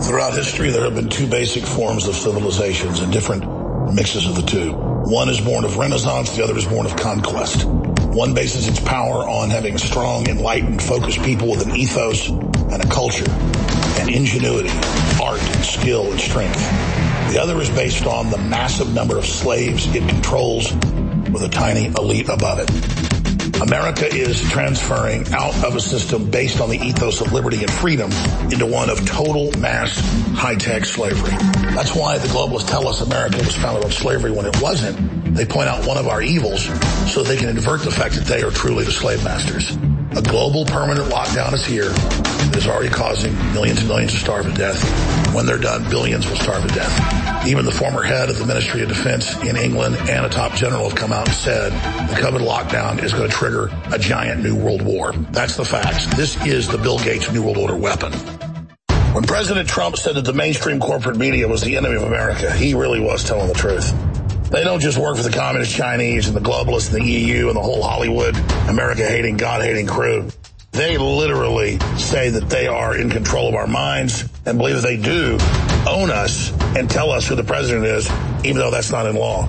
[0.00, 3.42] Throughout history, there have been two basic forms of civilizations and different
[3.92, 4.72] mixes of the two.
[4.72, 7.66] One is born of renaissance, the other is born of conquest.
[8.12, 12.86] One bases its power on having strong, enlightened, focused people with an ethos and a
[12.88, 14.70] culture, and ingenuity,
[15.22, 16.58] art, and skill, and strength.
[17.32, 21.86] The other is based on the massive number of slaves it controls with a tiny
[21.86, 22.97] elite above it.
[23.60, 28.10] America is transferring out of a system based on the ethos of liberty and freedom
[28.50, 29.98] into one of total mass
[30.34, 31.36] high-tech slavery.
[31.74, 35.34] That's why the globalists tell us America was founded on slavery when it wasn't.
[35.34, 36.64] They point out one of our evils
[37.12, 39.76] so they can invert the fact that they are truly the slave masters.
[40.16, 41.92] A global permanent lockdown is here.
[42.58, 44.82] Is already causing millions and millions to starve to death.
[45.32, 47.46] When they're done, billions will starve to death.
[47.46, 50.88] Even the former head of the Ministry of Defense in England and a top general
[50.88, 51.70] have come out and said
[52.08, 55.12] the COVID lockdown is going to trigger a giant new world war.
[55.12, 56.06] That's the facts.
[56.16, 58.12] This is the Bill Gates New World Order weapon.
[59.14, 62.74] When President Trump said that the mainstream corporate media was the enemy of America, he
[62.74, 63.94] really was telling the truth.
[64.50, 67.56] They don't just work for the communist Chinese and the globalists and the EU and
[67.56, 68.34] the whole Hollywood,
[68.68, 70.28] America hating, God hating crew.
[70.78, 74.96] They literally say that they are in control of our minds and believe that they
[74.96, 75.32] do
[75.88, 78.08] own us and tell us who the president is,
[78.44, 79.48] even though that's not in law.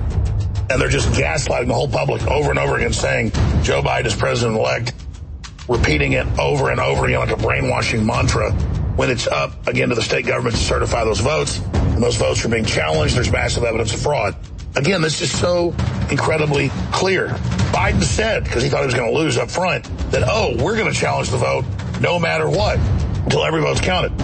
[0.71, 3.29] And they're just gaslighting the whole public over and over again saying
[3.61, 4.95] Joe Biden is president elect,
[5.67, 8.51] repeating it over and over again like a brainwashing mantra
[8.95, 11.59] when it's up again to the state government to certify those votes.
[11.75, 13.15] And those votes are being challenged.
[13.15, 14.35] There's massive evidence of fraud.
[14.79, 15.75] Again, this is so
[16.09, 17.27] incredibly clear.
[17.73, 20.77] Biden said, because he thought he was going to lose up front, that, oh, we're
[20.77, 21.65] going to challenge the vote
[21.99, 22.79] no matter what
[23.25, 24.15] until every vote's counted.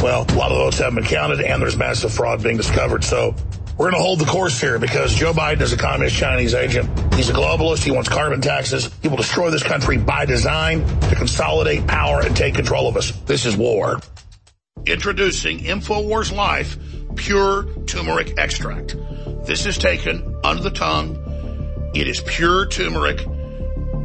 [0.00, 3.02] Well, a lot of votes haven't been counted and there's massive fraud being discovered.
[3.02, 3.34] So
[3.76, 6.88] we're going to hold the course here because Joe Biden is a communist Chinese agent.
[7.14, 7.82] He's a globalist.
[7.82, 8.90] He wants carbon taxes.
[9.02, 13.10] He will destroy this country by design to consolidate power and take control of us.
[13.26, 13.98] This is war.
[14.86, 16.78] Introducing InfoWars Life
[17.16, 18.94] Pure Turmeric Extract.
[19.44, 21.90] This is taken under the tongue.
[21.94, 23.26] It is pure turmeric.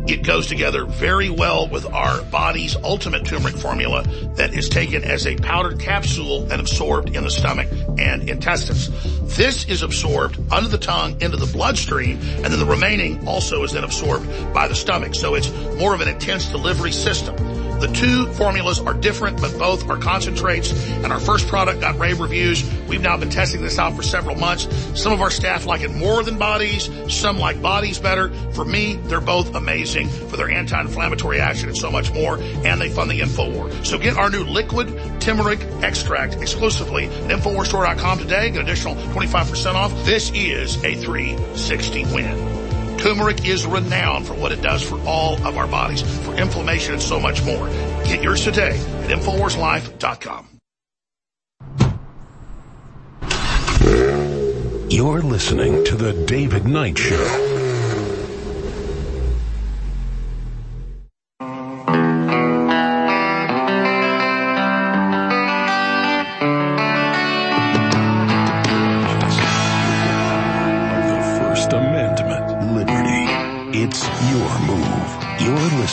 [0.09, 4.01] It goes together very well with our body's ultimate turmeric formula
[4.37, 7.67] that is taken as a powdered capsule and absorbed in the stomach
[7.99, 8.89] and intestines.
[9.37, 13.73] This is absorbed under the tongue into the bloodstream and then the remaining also is
[13.73, 15.13] then absorbed by the stomach.
[15.13, 17.35] So it's more of an intense delivery system.
[17.79, 20.73] The two formulas are different, but both are concentrates.
[20.95, 22.61] And our first product got rave reviews.
[22.89, 24.67] We've now been testing this out for several months.
[25.01, 26.89] Some of our staff like it more than bodies.
[27.07, 28.31] Some like bodies better.
[28.51, 32.37] For me, they're both amazing for their anti-inflammatory action and so much more.
[32.39, 33.85] And they fund the InfoWar.
[33.85, 38.51] So get our new liquid turmeric extract exclusively at InfoWarsStore.com today.
[38.51, 39.91] Get additional 25% off.
[40.05, 42.97] This is a 360 win.
[42.99, 47.01] Turmeric is renowned for what it does for all of our bodies, for inflammation and
[47.01, 47.67] so much more.
[48.03, 50.47] Get yours today at InfoWarsLife.com.
[54.89, 57.48] You're listening to The David Knight Show.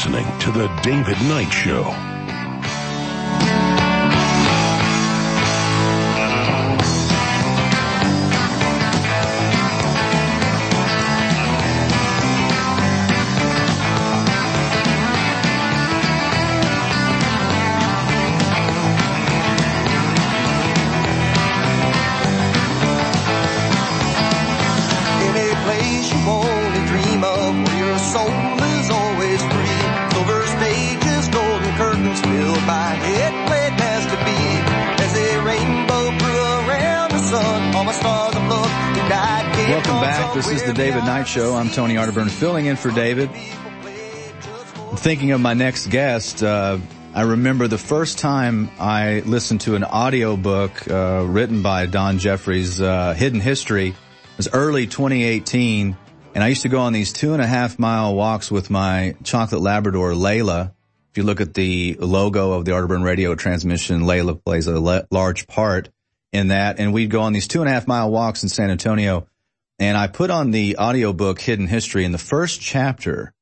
[0.06, 2.15] Listening to The David Knight Show.
[41.06, 41.54] Knight Show.
[41.54, 43.30] I'm Tony Arterburn, filling in for David.
[44.96, 46.78] Thinking of my next guest, uh,
[47.14, 52.18] I remember the first time I listened to an audio book uh, written by Don
[52.18, 53.90] Jeffries, uh, Hidden History.
[53.90, 55.96] It was early 2018,
[56.34, 59.14] and I used to go on these two and a half mile walks with my
[59.22, 60.72] chocolate Labrador, Layla.
[61.12, 65.46] If you look at the logo of the Arterburn radio transmission, Layla plays a large
[65.46, 65.88] part
[66.32, 68.70] in that, and we'd go on these two and a half mile walks in San
[68.70, 69.28] Antonio
[69.78, 73.32] and I put on the audiobook Hidden History in the first chapter,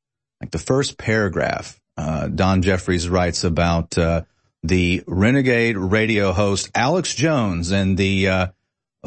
[0.41, 4.23] like the first paragraph, uh, Don Jeffries writes about uh,
[4.63, 8.47] the renegade radio host Alex Jones and the uh,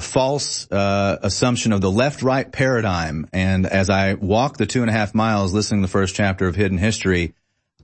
[0.00, 3.28] false uh, assumption of the left-right paradigm.
[3.32, 6.46] And as I walked the two and a half miles listening to the first chapter
[6.46, 7.34] of Hidden History,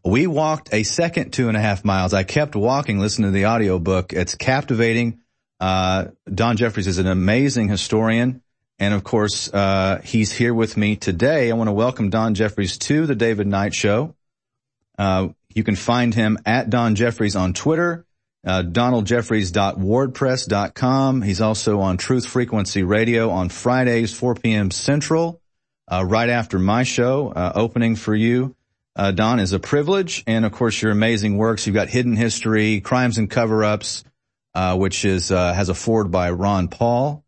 [0.05, 2.15] we walked a second two and a half miles.
[2.15, 4.12] I kept walking, listening to the audiobook.
[4.12, 5.21] It's captivating.
[5.61, 8.43] Uh, Don Jeffries is an amazing historian.
[8.79, 11.51] And of course, uh, he's here with me today.
[11.51, 14.15] I want to welcome Don Jeffries to the David Knight Show.
[14.99, 18.05] Uh, you can find him at Don Jeffries on Twitter,
[18.45, 21.23] uh, donaldjeffries.wordpress.com.
[21.23, 24.73] He's also on Truth Frequency Radio on Fridays, 4 p.m.
[24.73, 25.41] Central,
[25.91, 28.57] uh, right after my show, uh, opening for you.
[28.97, 30.23] Uh, Don is a privilege.
[30.27, 31.67] And of course, your amazing works.
[31.67, 34.05] You've got Hidden History, Crimes and Cover-Ups,
[34.55, 37.24] uh, which is, uh, has a forward by Ron Paul.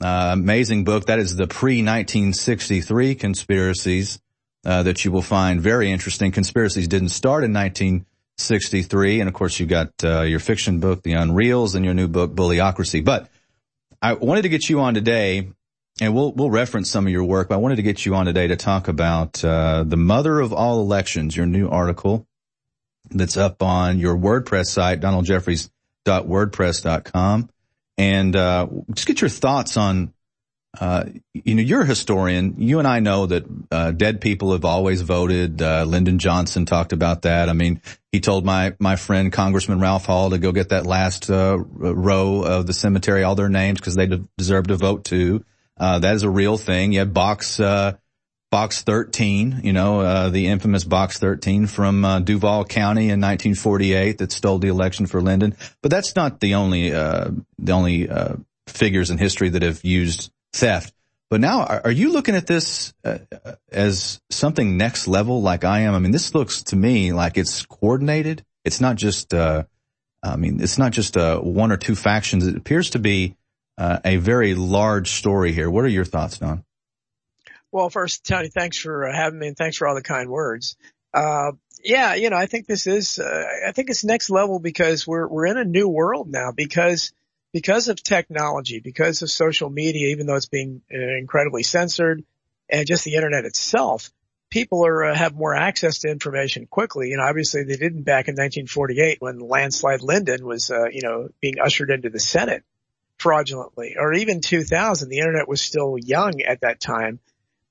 [0.00, 1.06] Uh, amazing book.
[1.06, 4.18] That is the pre-1963 conspiracies,
[4.64, 6.32] uh, that you will find very interesting.
[6.32, 9.20] Conspiracies didn't start in 1963.
[9.20, 12.34] And of course, you got, uh, your fiction book, The Unreals, and your new book,
[12.34, 13.04] Bullyocracy.
[13.04, 13.30] But
[14.02, 15.48] I wanted to get you on today
[16.00, 18.26] and we'll we'll reference some of your work, but I wanted to get you on
[18.26, 22.26] today to talk about uh, the mother of all elections, your new article
[23.10, 27.50] that's up on your WordPress site, donaldjeffries.wordpress.com,
[27.98, 30.12] and uh, just get your thoughts on.
[30.78, 32.56] Uh, you know, you're a historian.
[32.58, 35.62] You and I know that uh, dead people have always voted.
[35.62, 37.48] Uh, Lyndon Johnson talked about that.
[37.48, 37.80] I mean,
[38.12, 42.42] he told my my friend Congressman Ralph Hall to go get that last uh, row
[42.42, 45.44] of the cemetery, all their names, because they deserve to vote too.
[45.78, 46.92] Uh, that is a real thing.
[46.92, 47.96] You had box, uh,
[48.56, 54.16] box 13, you know, uh, the infamous box 13 from, uh, Duval County in 1948
[54.16, 55.54] that stole the election for Lyndon.
[55.82, 60.32] But that's not the only, uh, the only, uh, figures in history that have used
[60.54, 60.94] theft.
[61.28, 62.94] But now, are, are you looking at this
[63.70, 65.94] as something next level like I am?
[65.94, 68.42] I mean, this looks to me like it's coordinated.
[68.64, 69.66] It's not just, I
[70.38, 72.46] mean, it's not just, one or two factions.
[72.46, 73.36] It appears to be,
[73.76, 75.68] uh, a very large story here.
[75.68, 76.64] What are your thoughts, Don?
[77.76, 80.78] Well, first, Tony, thanks for uh, having me and thanks for all the kind words.
[81.12, 81.52] Uh,
[81.84, 85.28] yeah, you know, I think this is, uh, I think it's next level because we're,
[85.28, 87.12] we're in a new world now because,
[87.52, 92.24] because of technology, because of social media, even though it's being uh, incredibly censored
[92.70, 94.10] and just the internet itself,
[94.48, 97.10] people are, uh, have more access to information quickly.
[97.10, 101.60] You know, obviously they didn't back in 1948 when landslide Lyndon was, you know, being
[101.62, 102.64] ushered into the Senate
[103.18, 105.10] fraudulently, or even 2000.
[105.10, 107.20] The internet was still young at that time,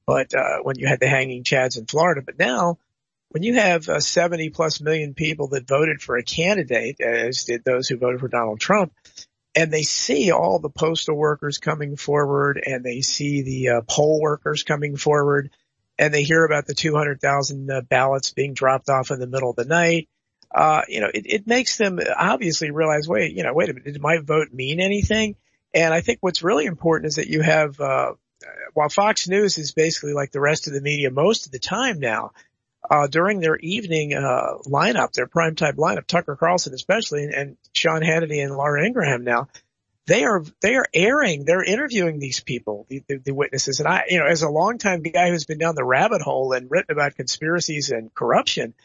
[0.06, 2.22] but uh, when you had the hanging chads in Florida.
[2.26, 2.80] But now,
[3.30, 7.64] when you have uh, 70 plus million people that voted for a candidate, as did
[7.64, 8.94] those who voted for Donald Trump,
[9.56, 14.22] and they see all the postal workers coming forward, and they see the uh, poll
[14.22, 15.52] workers coming forward,
[15.98, 19.56] and they hear about the 200,000 uh, ballots being dropped off in the middle of
[19.56, 20.10] the night
[20.56, 23.92] uh, you know, it, it makes them obviously realize, wait, you know, wait a minute,
[23.92, 25.36] did my vote mean anything?
[25.74, 28.14] And I think what's really important is that you have, uh,
[28.74, 32.00] while Fox News is basically like the rest of the media most of the time
[32.00, 32.32] now,
[32.90, 38.02] uh, during their evening, uh, lineup, their primetime lineup, Tucker Carlson especially, and, and Sean
[38.02, 39.48] Hannity and Laura Ingraham now,
[40.08, 43.80] they are, they are airing, they're interviewing these people, the, the, the witnesses.
[43.80, 46.70] And I, you know, as a longtime guy who's been down the rabbit hole and
[46.70, 48.76] written about conspiracies and corruption,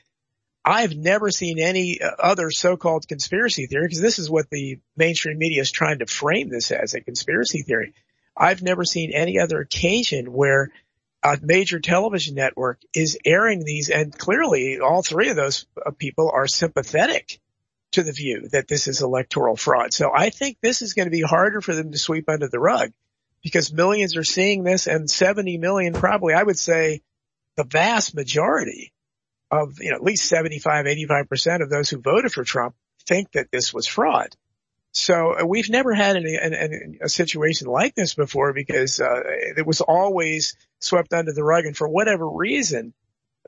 [0.64, 5.38] I've never seen any uh, other so-called conspiracy theory because this is what the mainstream
[5.38, 7.92] media is trying to frame this as a conspiracy theory.
[8.40, 10.72] I've never seen any other occasion where
[11.22, 16.30] a major television network is airing these and clearly all three of those uh, people
[16.32, 17.38] are sympathetic
[17.92, 19.92] to the view that this is electoral fraud.
[19.92, 22.58] So I think this is going to be harder for them to sweep under the
[22.58, 22.92] rug
[23.42, 27.02] because millions are seeing this and 70 million probably, I would say
[27.56, 28.92] the vast majority
[29.50, 32.74] of, you know, at least 75, 85% of those who voted for Trump
[33.06, 34.34] think that this was fraud.
[34.92, 39.22] So uh, we've never had any, an, a situation like this before because uh,
[39.56, 41.64] it was always swept under the rug.
[41.64, 42.92] And for whatever reason,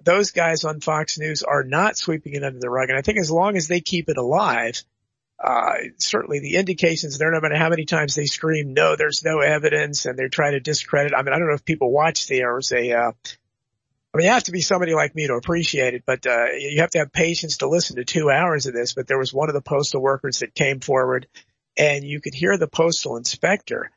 [0.02, 2.90] those guys on Fox News are not sweeping it under the rug.
[2.90, 4.82] And I think as long as they keep it alive,
[5.43, 9.40] uh, certainly the indications there, no matter how many times they scream, no, there's no
[9.40, 11.12] evidence and they're trying to discredit.
[11.16, 13.12] I mean, I don't know if people watch the, there a, uh,
[14.12, 16.80] I mean, you have to be somebody like me to appreciate it, but uh, you
[16.80, 18.93] have to have patience to listen to two hours of this.
[18.93, 21.26] But there was one of the postal workers that came forward,
[21.78, 23.90] and you could hear the postal inspector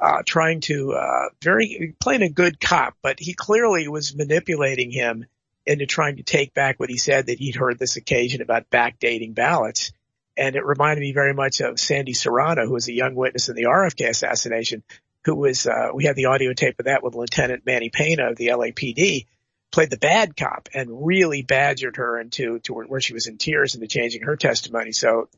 [0.00, 5.26] uh, trying to uh, very playing a good cop, but he clearly was manipulating him
[5.64, 9.34] into trying to take back what he said that he'd heard this occasion about backdating
[9.34, 9.92] ballots.
[10.36, 13.56] And it reminded me very much of Sandy Serrano, who was a young witness in
[13.56, 14.84] the RFK assassination,
[15.24, 18.36] who was, uh, we had the audio tape of that with Lieutenant Manny Pena of
[18.36, 19.26] the LAPD
[19.70, 23.74] played the bad cop and really badgered her into to where she was in tears
[23.74, 24.92] into changing her testimony.
[24.92, 25.28] So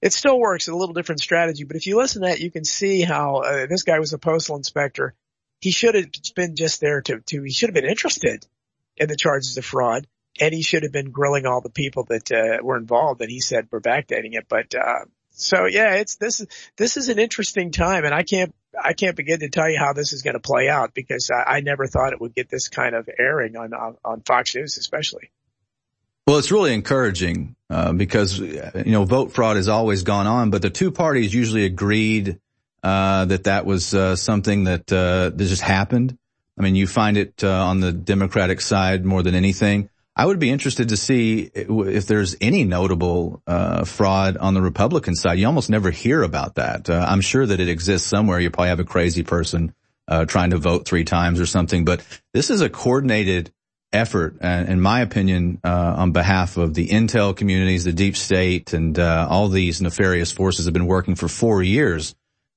[0.00, 0.68] it still works.
[0.68, 3.66] A little different strategy, but if you listen to that, you can see how uh,
[3.66, 5.14] this guy was a postal inspector.
[5.60, 8.46] He should have been just there to, to, he should have been interested
[8.96, 10.06] in the charges of fraud
[10.40, 13.40] and he should have been grilling all the people that, uh, were involved and he
[13.40, 14.46] said we're backdating it.
[14.48, 16.46] But, uh, so yeah, it's, this is,
[16.76, 19.92] this is an interesting time and I can't, I can't begin to tell you how
[19.92, 22.68] this is going to play out because I, I never thought it would get this
[22.68, 25.30] kind of airing on, on, on Fox News especially.
[26.26, 30.62] Well, it's really encouraging uh, because you know vote fraud has always gone on, but
[30.62, 32.38] the two parties usually agreed
[32.82, 36.16] uh, that that was uh, something that uh, that just happened.
[36.56, 39.88] I mean, you find it uh, on the Democratic side more than anything.
[40.14, 45.14] I would be interested to see if there's any notable uh, fraud on the Republican
[45.14, 45.38] side.
[45.38, 46.90] You almost never hear about that.
[46.90, 48.38] I'm sure that it exists somewhere.
[48.38, 49.74] You probably have a crazy person
[50.26, 53.50] trying to vote three times or something, but this is a coordinated
[53.92, 58.72] effort, uh, in my opinion, uh, on behalf of the intel communities, the deep state,
[58.72, 62.14] and uh, all these nefarious forces have been working for four years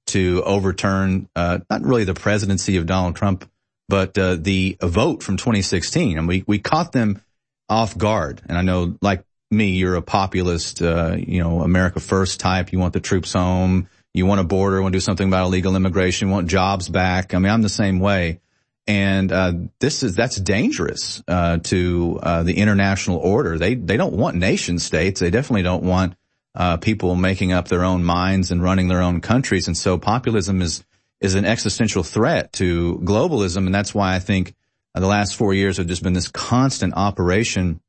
[0.08, 3.50] to overturn uh, not really the presidency of Donald Trump,
[3.90, 6.18] but uh, the vote from 2016.
[6.18, 7.22] And we we caught them
[7.70, 8.42] off guard.
[8.48, 12.72] And I know, like me, you're a populist, uh, you know, America First type.
[12.72, 13.90] You want the troops home.
[14.14, 14.82] You want a border.
[14.82, 16.30] Want to do something about illegal immigration.
[16.30, 17.34] Want jobs back.
[17.34, 18.40] I mean, I'm the same way.
[18.88, 23.58] And uh, this is that's dangerous uh, to uh, the international order.
[23.58, 25.20] They they don't want nation states.
[25.20, 26.16] They definitely don't want
[26.54, 29.68] uh, people making up their own minds and running their own countries.
[29.68, 30.84] And so populism is
[31.20, 33.66] is an existential threat to globalism.
[33.66, 34.54] And that's why I think
[34.96, 37.80] uh, the last four years have just been this constant operation.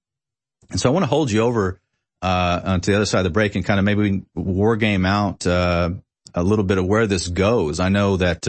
[0.70, 1.80] And so I want to hold you over
[2.20, 5.46] uh, to the other side of the break and kind of maybe war game out
[5.46, 5.92] a
[6.36, 7.80] little bit of where this goes.
[7.80, 8.46] I know that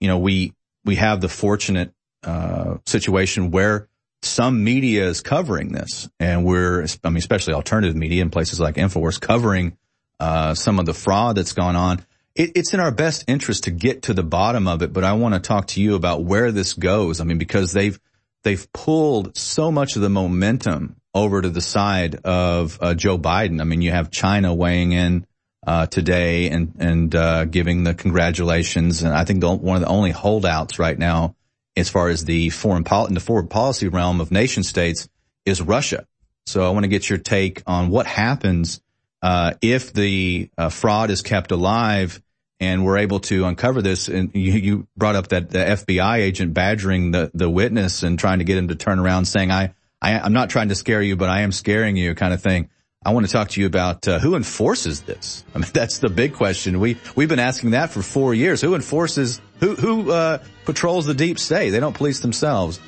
[0.00, 0.52] you know we
[0.84, 1.92] we have the fortunate
[2.24, 3.88] uh, situation where
[4.22, 8.74] some media is covering this, and we're, I mean, especially alternative media in places like
[8.74, 9.76] Infowars covering
[10.18, 12.04] uh, some of the fraud that's gone on.
[12.38, 15.12] It, it's in our best interest to get to the bottom of it, but I
[15.14, 17.20] want to talk to you about where this goes.
[17.20, 18.00] I mean, because they've
[18.44, 23.60] they've pulled so much of the momentum over to the side of uh, Joe Biden.
[23.60, 25.26] I mean, you have China weighing in
[25.66, 29.02] uh, today and and uh, giving the congratulations.
[29.02, 31.34] And I think the, one of the only holdouts right now,
[31.76, 35.08] as far as the foreign pol- in the foreign policy realm of nation states,
[35.44, 36.06] is Russia.
[36.46, 38.80] So I want to get your take on what happens
[39.22, 42.22] uh, if the uh, fraud is kept alive
[42.60, 44.08] and we're able to uncover this.
[44.08, 48.38] And you, you brought up that the FBI agent badgering the the witness and trying
[48.38, 51.16] to get him to turn around, saying, "I, I I'm not trying to scare you,
[51.16, 52.68] but I am scaring you," kind of thing.
[53.04, 55.44] I want to talk to you about uh, who enforces this.
[55.54, 56.80] I mean, that's the big question.
[56.80, 58.60] We we've been asking that for four years.
[58.60, 59.40] Who enforces?
[59.60, 61.70] Who who uh, patrols the deep state?
[61.70, 62.80] They don't police themselves.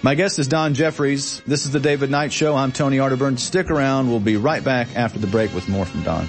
[0.00, 1.40] My guest is Don Jeffries.
[1.44, 2.54] This is the David Knight Show.
[2.54, 3.36] I'm Tony Arterburn.
[3.36, 4.08] Stick around.
[4.08, 6.28] We'll be right back after the break with more from Don.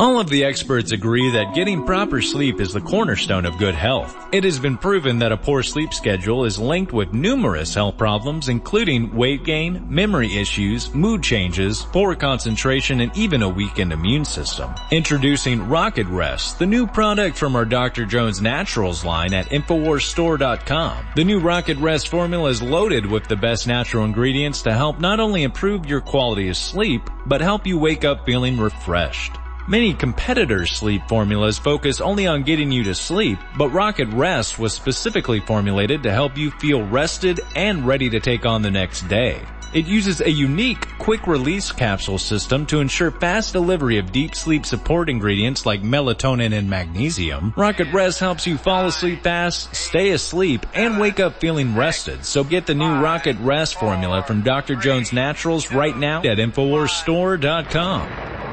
[0.00, 4.16] All of the experts agree that getting proper sleep is the cornerstone of good health.
[4.32, 8.48] It has been proven that a poor sleep schedule is linked with numerous health problems
[8.48, 14.74] including weight gain, memory issues, mood changes, poor concentration, and even a weakened immune system.
[14.90, 18.06] Introducing Rocket Rest, the new product from our Dr.
[18.06, 21.08] Jones Naturals line at InfoWarsStore.com.
[21.14, 25.20] The new Rocket Rest formula is loaded with the best natural ingredients to help not
[25.20, 29.39] only improve your quality of sleep, but help you wake up feeling refreshed.
[29.70, 34.72] Many competitors' sleep formulas focus only on getting you to sleep, but Rocket Rest was
[34.72, 39.40] specifically formulated to help you feel rested and ready to take on the next day.
[39.72, 44.66] It uses a unique quick release capsule system to ensure fast delivery of deep sleep
[44.66, 47.54] support ingredients like melatonin and magnesium.
[47.56, 52.24] Rocket Rest helps you fall asleep fast, stay asleep, and wake up feeling rested.
[52.24, 54.74] So get the new Rocket Rest formula from Dr.
[54.74, 58.49] Jones Naturals right now at InfoWarsStore.com.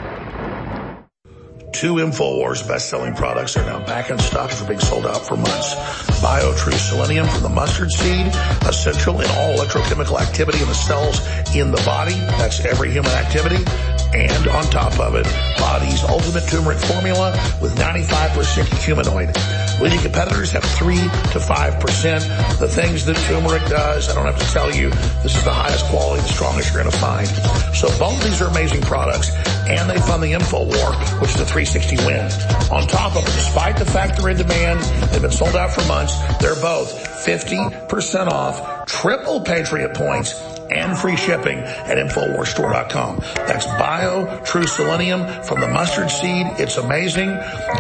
[1.77, 5.75] Two InfoWars best-selling products are now back in stock after being sold out for months.
[6.23, 8.25] BioTrue Selenium from the mustard seed,
[8.65, 11.19] essential in all electrochemical activity in the cells
[11.55, 12.15] in the body.
[12.39, 13.63] That's every human activity.
[14.13, 15.25] And on top of it,
[15.57, 17.31] Body's Ultimate Turmeric Formula
[17.61, 19.79] with 95% curcuminoid.
[19.79, 22.59] Leading competitors have 3 to 5%.
[22.59, 24.89] The things that turmeric does, I don't have to tell you,
[25.21, 27.27] this is the highest quality, the strongest you're going to find.
[27.75, 29.29] So both these are amazing products,
[29.67, 32.25] and they fund the info war, which is a 360 win.
[32.71, 34.79] On top of it, despite the fact they're in demand,
[35.11, 36.91] they've been sold out for months, they're both
[37.23, 40.33] 50% off, triple Patriot points,
[40.71, 43.19] and free shipping at InfoWarsStore.com.
[43.35, 46.47] That's Bio True Selenium from the mustard seed.
[46.57, 47.29] It's amazing.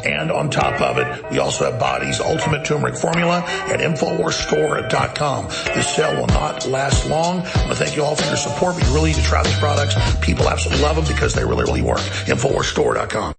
[0.05, 5.47] And on top of it, we also have Body's Ultimate Turmeric Formula at InfoWarsStore.com.
[5.75, 7.39] This sale will not last long.
[7.41, 8.75] I want to thank you all for your support.
[8.75, 9.95] We really need to try these products.
[10.19, 11.99] People absolutely love them because they really, really work.
[11.99, 13.33] InfoWarsStore.com.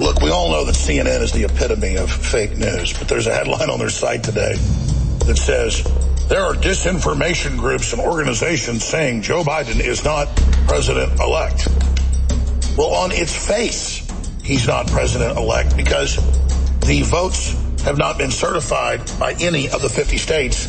[0.00, 3.34] Look, we all know that CNN is the epitome of fake news, but there's a
[3.34, 4.54] headline on their site today
[5.26, 5.82] that says,
[6.30, 10.28] there are disinformation groups and organizations saying Joe Biden is not
[10.68, 11.66] president-elect.
[12.78, 14.08] Well, on its face,
[14.44, 16.14] he's not president-elect because
[16.86, 17.50] the votes
[17.82, 20.68] have not been certified by any of the 50 states,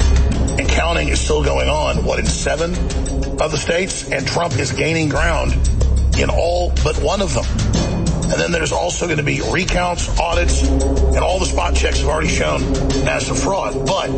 [0.58, 2.72] and counting is still going on, what, in seven
[3.40, 4.10] of the states?
[4.10, 5.54] And Trump is gaining ground
[6.18, 8.01] in all but one of them.
[8.32, 12.08] And then there's also going to be recounts, audits, and all the spot checks have
[12.08, 12.62] already shown
[13.04, 13.86] NASA fraud.
[13.86, 14.10] But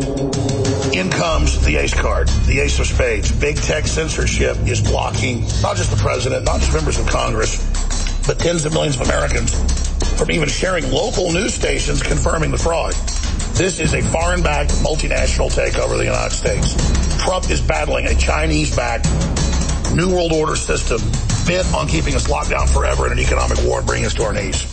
[0.96, 3.32] in comes the ace card, the ace of spades.
[3.32, 7.58] Big tech censorship is blocking not just the president, not just members of Congress,
[8.28, 9.52] but tens of millions of Americans
[10.16, 12.94] from even sharing local news stations confirming the fraud.
[13.58, 16.76] This is a foreign-backed multinational takeover of the United States.
[17.24, 19.06] Trump is battling a Chinese-backed
[19.96, 21.02] New World Order system
[21.46, 24.24] bent on keeping us locked down forever in an economic war and bringing us to
[24.24, 24.73] our knees.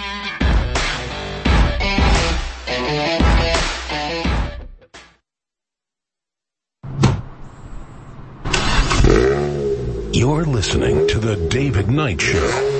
[10.61, 12.70] Listening to The David Knight Show.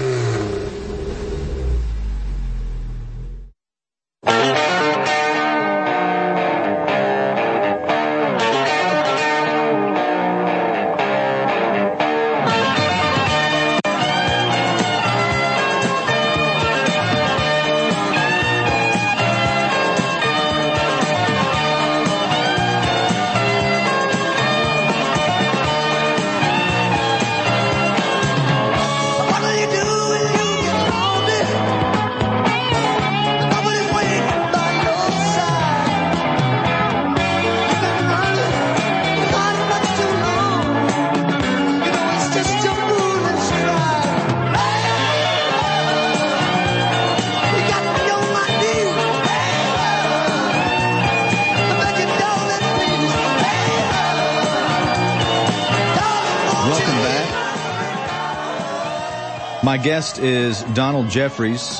[60.02, 61.80] Guest is Donald Jeffries,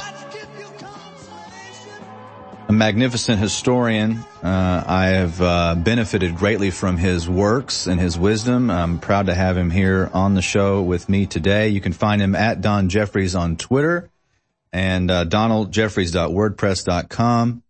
[2.68, 4.20] a magnificent historian.
[4.44, 8.70] Uh, I have uh, benefited greatly from his works and his wisdom.
[8.70, 11.70] I'm proud to have him here on the show with me today.
[11.70, 14.12] You can find him at Don Jeffries on Twitter
[14.72, 17.64] and uh, donaldjeffries.wordpress.com.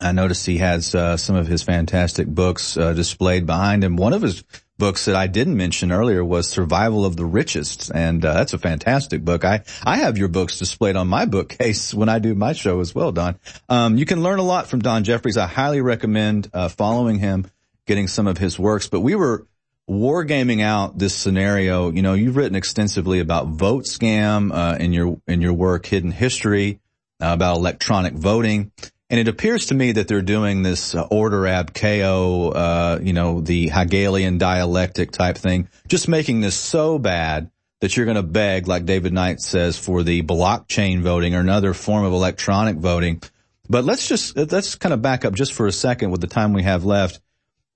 [0.00, 3.94] I noticed he has uh, some of his fantastic books uh, displayed behind him.
[3.94, 4.42] One of his
[4.82, 8.58] books that I didn't mention earlier was Survival of the Richest, and uh, that's a
[8.58, 9.44] fantastic book.
[9.44, 12.92] I I have your books displayed on my bookcase when I do my show as
[12.92, 13.38] well, Don.
[13.68, 15.36] Um, you can learn a lot from Don Jeffries.
[15.36, 17.46] I highly recommend uh, following him,
[17.86, 18.88] getting some of his works.
[18.88, 19.46] But we were
[19.88, 21.92] wargaming out this scenario.
[21.92, 26.10] You know, you've written extensively about vote scam uh, in your in your work, Hidden
[26.10, 26.80] History,
[27.20, 28.72] uh, about electronic voting.
[29.12, 33.12] And it appears to me that they're doing this uh, order ab chaos, uh, you
[33.12, 37.50] know, the Hegelian dialectic type thing, just making this so bad
[37.82, 41.74] that you're going to beg, like David Knight says, for the blockchain voting or another
[41.74, 43.22] form of electronic voting.
[43.68, 46.54] But let's just, let's kind of back up just for a second with the time
[46.54, 47.20] we have left.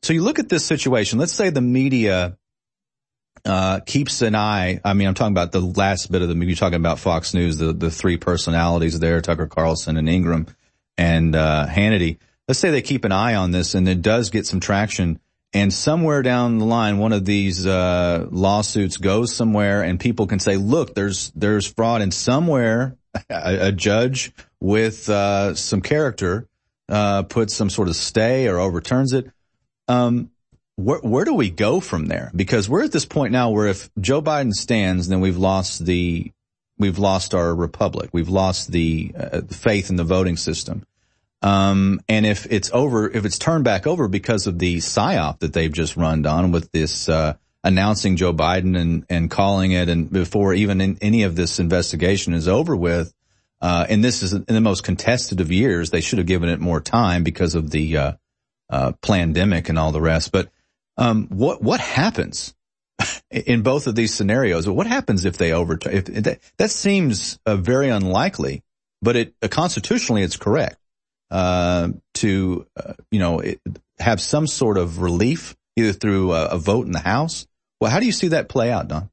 [0.05, 1.19] So you look at this situation.
[1.19, 2.39] Let's say the media,
[3.45, 4.81] uh, keeps an eye.
[4.83, 7.59] I mean, I'm talking about the last bit of the movie, talking about Fox News,
[7.59, 10.47] the, the three personalities there, Tucker Carlson and Ingraham
[10.99, 12.19] and, uh, Hannity.
[12.49, 15.19] Let's say they keep an eye on this and it does get some traction
[15.53, 20.39] and somewhere down the line, one of these, uh, lawsuits goes somewhere and people can
[20.39, 22.97] say, look, there's, there's fraud and somewhere
[23.31, 26.47] a, a judge with, uh, some character,
[26.89, 29.31] uh, puts some sort of stay or overturns it.
[29.89, 30.31] Um,
[30.77, 32.31] where, where do we go from there?
[32.37, 36.33] Because we're at this point now where if Joe Biden stands, then we've lost the,
[36.79, 38.11] we've lost our republic.
[38.13, 40.85] We've lost the uh, faith in the voting system.
[41.43, 45.53] Um, and if it's over, if it's turned back over because of the psyop that
[45.53, 50.11] they've just run on with this, uh, announcing Joe Biden and, and calling it and
[50.11, 53.13] before even any of this investigation is over with,
[53.61, 56.61] uh, and this is in the most contested of years, they should have given it
[56.61, 58.13] more time because of the, uh,
[58.69, 60.33] uh, pandemic and all the rest.
[60.33, 60.49] But,
[60.97, 62.56] um, what, what happens
[63.31, 64.69] in both of these scenarios?
[64.69, 65.95] What happens if they overturn?
[65.95, 68.63] If, that, that seems uh, very unlikely,
[69.03, 70.79] but it, uh, constitutionally it's correct,
[71.31, 73.61] uh, to, uh, you know, it,
[73.99, 77.47] have some sort of relief either through a, vote in the House.
[77.81, 79.11] Well, how do you see that play out, Don?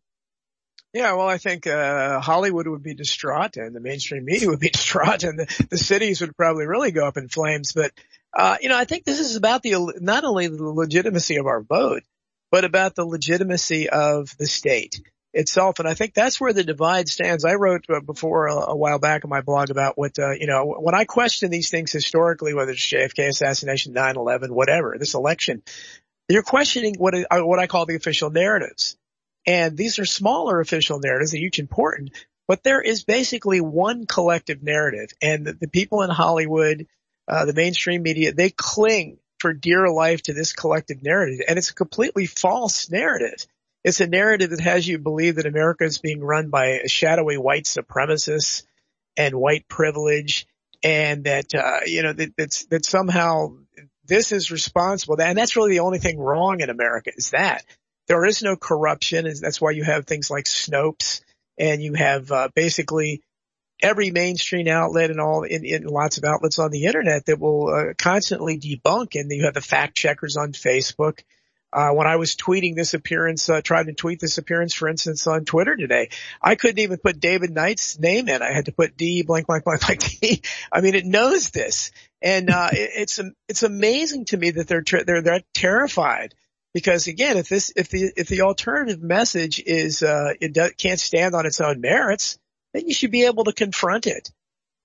[0.94, 4.70] Yeah, well, I think uh, Hollywood would be distraught, and the mainstream media would be
[4.70, 7.74] distraught, and the, the cities would probably really go up in flames.
[7.74, 7.92] But
[8.34, 11.62] uh, you know, I think this is about the, not only the legitimacy of our
[11.62, 12.04] vote,
[12.54, 15.02] but about the legitimacy of the state
[15.34, 15.80] itself.
[15.80, 17.46] And I think that's where the divide stands.
[17.46, 20.76] I wrote uh, before a, while back in my blog about what, uh, you know,
[20.80, 25.64] when I question these things historically, whether it's JFK assassination, 9-11, whatever, this election,
[26.30, 28.98] you're questioning what, uh, what I call the official narratives.
[29.48, 32.12] And these are smaller official narratives, they're each important,
[32.48, 36.86] but there is basically one collective narrative and the, the people in Hollywood,
[37.28, 41.42] uh, the mainstream media, they cling for dear life to this collective narrative.
[41.50, 43.46] And it's a completely false narrative.
[43.84, 47.66] It's a narrative that has you believe that America is being run by shadowy white
[47.66, 48.64] supremacists
[49.18, 50.48] and white privilege
[50.82, 53.58] and that, uh, you know, that, that's, that somehow
[54.06, 55.22] this is responsible.
[55.22, 57.66] And that's really the only thing wrong in America is that
[58.08, 59.28] there is no corruption.
[59.28, 61.20] And that's why you have things like Snopes
[61.58, 63.22] and you have, uh, basically
[63.82, 67.70] every mainstream outlet and all in, in lots of outlets on the internet that will
[67.70, 69.16] uh, constantly debunk.
[69.16, 71.20] And you have the fact checkers on Facebook.
[71.72, 75.26] Uh, when I was tweeting this appearance, uh, tried to tweet this appearance, for instance,
[75.26, 76.10] on Twitter today,
[76.40, 78.44] I couldn't even put David Knight's name in.
[78.44, 80.44] I had to put D blank, blank, blank, blank D.
[80.72, 81.92] I mean, it knows this.
[82.22, 83.20] And, uh, it, it's,
[83.50, 86.36] it's amazing to me that they're, they're, they're terrified
[86.76, 91.00] because again, if this, if the, if the alternative message is, uh, it do, can't
[91.00, 92.38] stand on its own merits,
[92.74, 94.32] then you should be able to confront it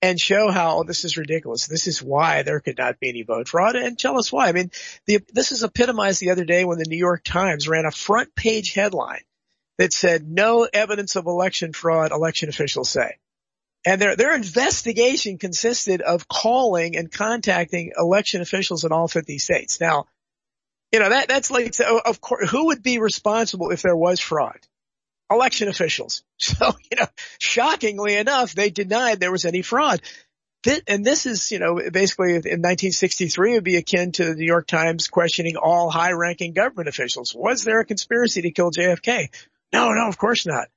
[0.01, 1.67] and show how oh, this is ridiculous.
[1.67, 4.47] This is why there could not be any vote fraud and tell us why.
[4.47, 4.71] I mean,
[5.05, 8.33] the, this is epitomized the other day when the New York Times ran a front
[8.35, 9.21] page headline
[9.77, 13.17] that said no evidence of election fraud, election officials say.
[13.85, 19.79] And their, their investigation consisted of calling and contacting election officials in all 50 states.
[19.79, 20.05] Now,
[20.91, 21.73] you know, that, that's like,
[22.05, 24.59] of course, who would be responsible if there was fraud?
[25.29, 26.23] Election officials.
[26.41, 27.07] So, you know,
[27.37, 30.01] shockingly enough, they denied there was any fraud.
[30.87, 34.45] And this is, you know, basically in 1963 it would be akin to the New
[34.45, 37.35] York Times questioning all high ranking government officials.
[37.35, 39.29] Was there a conspiracy to kill JFK?
[39.73, 40.67] No, no, of course not.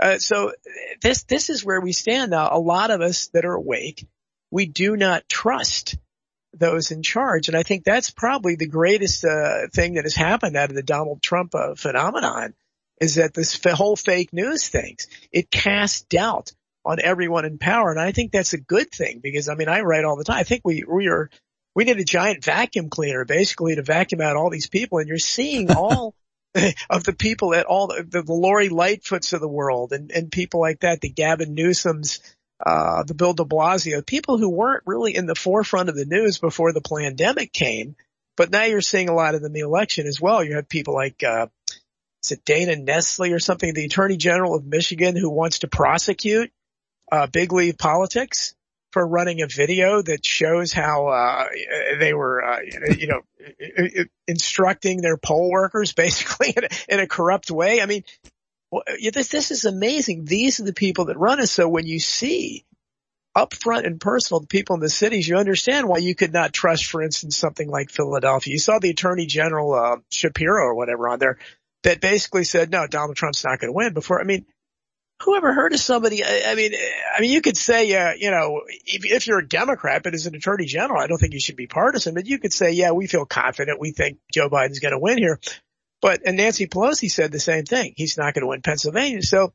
[0.00, 0.52] Uh, so
[1.00, 2.48] this, this is where we stand now.
[2.50, 4.06] A lot of us that are awake,
[4.50, 5.96] we do not trust
[6.52, 7.48] those in charge.
[7.48, 10.82] And I think that's probably the greatest, uh, thing that has happened out of the
[10.82, 12.54] Donald Trump uh, phenomenon
[13.02, 16.52] is that this whole fake news things, it casts doubt
[16.84, 17.90] on everyone in power.
[17.90, 20.38] And I think that's a good thing because I mean, I write all the time.
[20.38, 21.28] I think we, we are,
[21.74, 25.18] we need a giant vacuum cleaner basically to vacuum out all these people and you're
[25.18, 26.14] seeing all
[26.88, 30.60] of the people at all the, the Lori Lightfoots of the world and, and people
[30.60, 32.20] like that, the Gavin Newsom's,
[32.64, 36.38] uh, the Bill de Blasio, people who weren't really in the forefront of the news
[36.38, 37.96] before the pandemic came.
[38.36, 40.44] But now you're seeing a lot of them in the election as well.
[40.44, 41.48] You have people like, uh,
[42.22, 46.52] is it Dana Nessel or something, the Attorney General of Michigan who wants to prosecute
[47.10, 48.54] uh, big league politics
[48.92, 51.46] for running a video that shows how uh,
[51.98, 52.58] they were, uh,
[52.96, 57.80] you know, instructing their poll workers basically in a, in a corrupt way.
[57.80, 58.04] I mean,
[59.12, 60.24] this this is amazing.
[60.24, 61.50] These are the people that run us.
[61.50, 62.64] So when you see
[63.36, 66.86] upfront and personal the people in the cities, you understand why you could not trust,
[66.86, 68.52] for instance, something like Philadelphia.
[68.52, 71.38] You saw the Attorney General uh, Shapiro or whatever on there
[71.82, 74.20] that basically said, no, Donald Trump's not going to win before.
[74.20, 74.46] I mean,
[75.22, 76.24] who ever heard of somebody?
[76.24, 76.72] I, I mean,
[77.16, 80.26] I mean, you could say, uh, you know, if, if you're a Democrat, but as
[80.26, 82.92] an attorney general, I don't think you should be partisan, but you could say, yeah,
[82.92, 83.80] we feel confident.
[83.80, 85.38] We think Joe Biden's going to win here.
[86.00, 87.94] But, and Nancy Pelosi said the same thing.
[87.96, 89.22] He's not going to win Pennsylvania.
[89.22, 89.52] So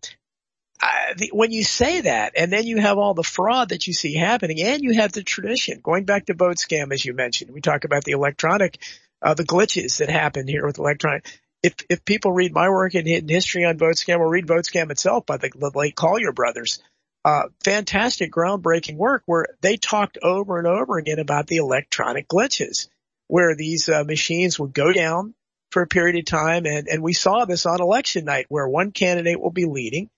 [0.82, 3.94] I, the, when you say that and then you have all the fraud that you
[3.94, 7.52] see happening and you have the tradition going back to vote scam, as you mentioned,
[7.52, 8.80] we talk about the electronic,
[9.22, 11.26] uh, the glitches that happen here with electronic
[11.68, 14.90] if if people read my work in, history on vote scam or read vote scam
[14.90, 16.82] itself by the, the late Collier brothers,
[17.26, 22.88] uh, fantastic groundbreaking work where they talked over and over again about the electronic glitches
[23.28, 25.34] where these uh, machines would go down
[25.72, 26.66] for a period of time.
[26.66, 30.10] And, and we saw this on election night where one candidate will be leading.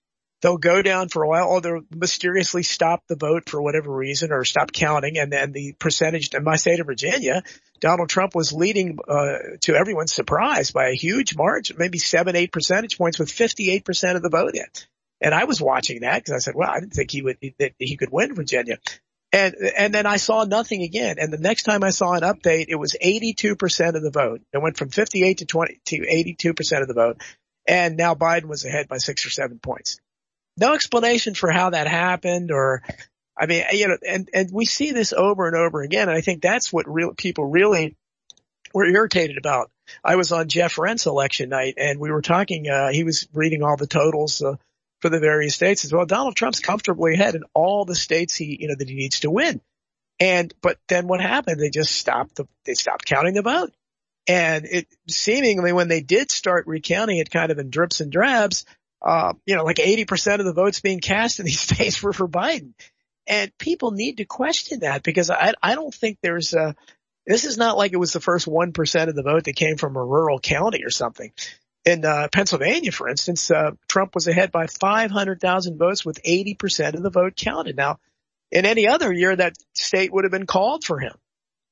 [0.42, 4.32] They'll go down for a while or they'll mysteriously stop the vote for whatever reason
[4.32, 5.18] or stop counting.
[5.18, 7.44] And then the percentage in my state of Virginia,
[7.82, 12.54] Donald Trump was leading, uh, to everyone's surprise by a huge margin, maybe seven, eight
[12.54, 14.66] percentage points with 58% of the vote in.
[15.22, 17.74] And I was watching that because I said, well, I didn't think he would, that
[17.78, 18.78] he could win Virginia.
[19.32, 21.18] And, and then I saw nothing again.
[21.20, 24.42] And the next time I saw an update, it was 82% of the vote.
[24.54, 27.18] It went from 58 to 20 to 82% of the vote.
[27.68, 30.00] And now Biden was ahead by six or seven points.
[30.60, 32.84] No explanation for how that happened or,
[33.38, 36.10] I mean, you know, and, and we see this over and over again.
[36.10, 37.96] And I think that's what real people really
[38.74, 39.72] were irritated about.
[40.04, 43.64] I was on Jeff Rense election night and we were talking, uh, he was reading
[43.64, 44.56] all the totals, uh,
[45.00, 46.06] for the various states as well.
[46.06, 49.32] Donald Trump's comfortably ahead in all the states he, you know, that he needs to
[49.32, 49.62] win.
[50.20, 51.62] And, but then what happened?
[51.62, 53.74] They just stopped the, they stopped counting the vote.
[54.28, 58.66] And it seemingly when they did start recounting it kind of in drips and drabs,
[59.02, 62.28] uh, you know, like 80% of the votes being cast in these states were for
[62.28, 62.74] Biden.
[63.28, 66.76] And people need to question that because I, I don't think there's a,
[67.28, 69.96] this is not like it was the first 1% of the vote that came from
[69.96, 71.32] a rural county or something
[71.86, 77.04] in uh, Pennsylvania, for instance, uh, Trump was ahead by 500,000 votes with 80% of
[77.04, 77.76] the vote counted.
[77.76, 78.00] Now,
[78.52, 81.14] in any other year, that state would have been called for him,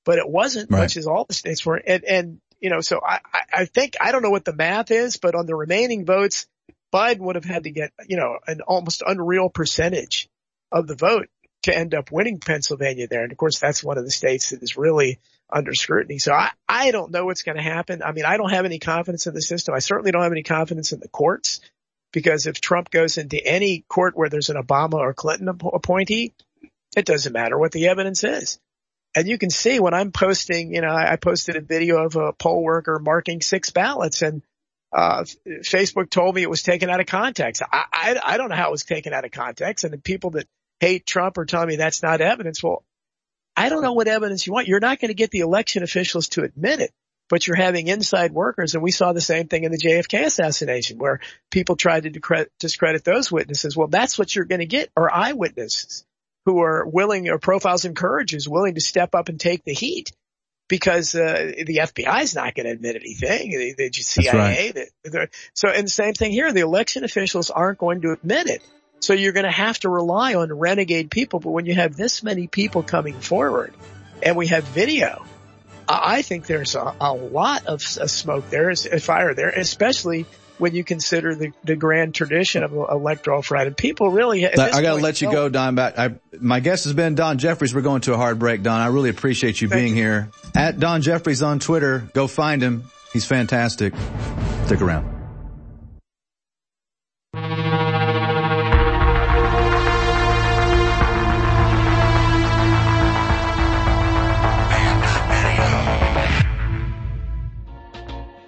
[0.06, 0.82] but it wasn't, right.
[0.82, 1.76] much as all the states were.
[1.76, 3.20] And, and you know, so I,
[3.54, 6.48] I think I don't know what the math is, but on the remaining votes,
[6.98, 10.30] Biden would have had to get, you know, an almost unreal percentage
[10.72, 11.30] of the vote
[11.64, 13.22] to end up winning Pennsylvania there.
[13.22, 15.20] And of course, that's one of the states that is really
[15.52, 16.18] under scrutiny.
[16.18, 18.02] So I, I don't know what's going to happen.
[18.02, 19.76] I mean, I don't have any confidence in the system.
[19.76, 21.62] I certainly don't have any confidence in the courts
[22.12, 26.34] because if Trump goes into any court where there's an Obama or Clinton appointee,
[26.96, 28.60] it doesn't matter what the evidence is.
[29.16, 32.34] And you can see when I'm posting, you know, I posted a video of a
[32.34, 34.42] poll worker marking six ballots and,
[34.98, 35.24] uh,
[35.62, 37.62] Facebook told me it was taken out of context.
[37.62, 39.84] I, I, I don't know how it was taken out of context.
[39.84, 40.48] And the people that
[40.80, 42.64] hate Trump are telling me that's not evidence.
[42.64, 42.84] Well,
[43.56, 44.68] I don't know what evidence you want.
[44.68, 46.90] You're not going to get the election officials to admit it,
[47.30, 48.74] but you're having inside workers.
[48.74, 51.20] And we saw the same thing in the JFK assassination where
[51.52, 53.78] people tried to discredit those witnesses.
[53.78, 56.06] Well, that's what you're going to get are eyewitnesses
[56.46, 59.76] who are willing or profiles and courage is willing to step up and take the
[59.76, 60.12] heat
[60.68, 63.52] because uh, the FBI is not going to admit anything.
[63.52, 64.72] The, the CIA.
[64.76, 64.90] Right.
[65.04, 66.52] The, so, and the same thing here.
[66.52, 68.62] The election officials aren't going to admit it.
[69.00, 71.40] So you're going to have to rely on renegade people.
[71.40, 73.74] But when you have this many people coming forward
[74.24, 75.26] and we have video,
[75.88, 80.26] I think there's a, a lot of smoke there, a fire there, especially
[80.58, 83.68] when you consider the, the grand tradition of electoral fraud.
[83.68, 85.76] And people really, I got to let you go, Don.
[85.76, 85.98] Back.
[85.98, 87.74] I, my guest has been Don Jeffries.
[87.74, 88.80] We're going to a hard break, Don.
[88.80, 90.04] I really appreciate you Thank being you.
[90.04, 90.30] here.
[90.56, 92.08] At Don Jeffries on Twitter.
[92.14, 92.84] Go find him.
[93.14, 93.94] He's fantastic.
[94.66, 95.17] Stick around.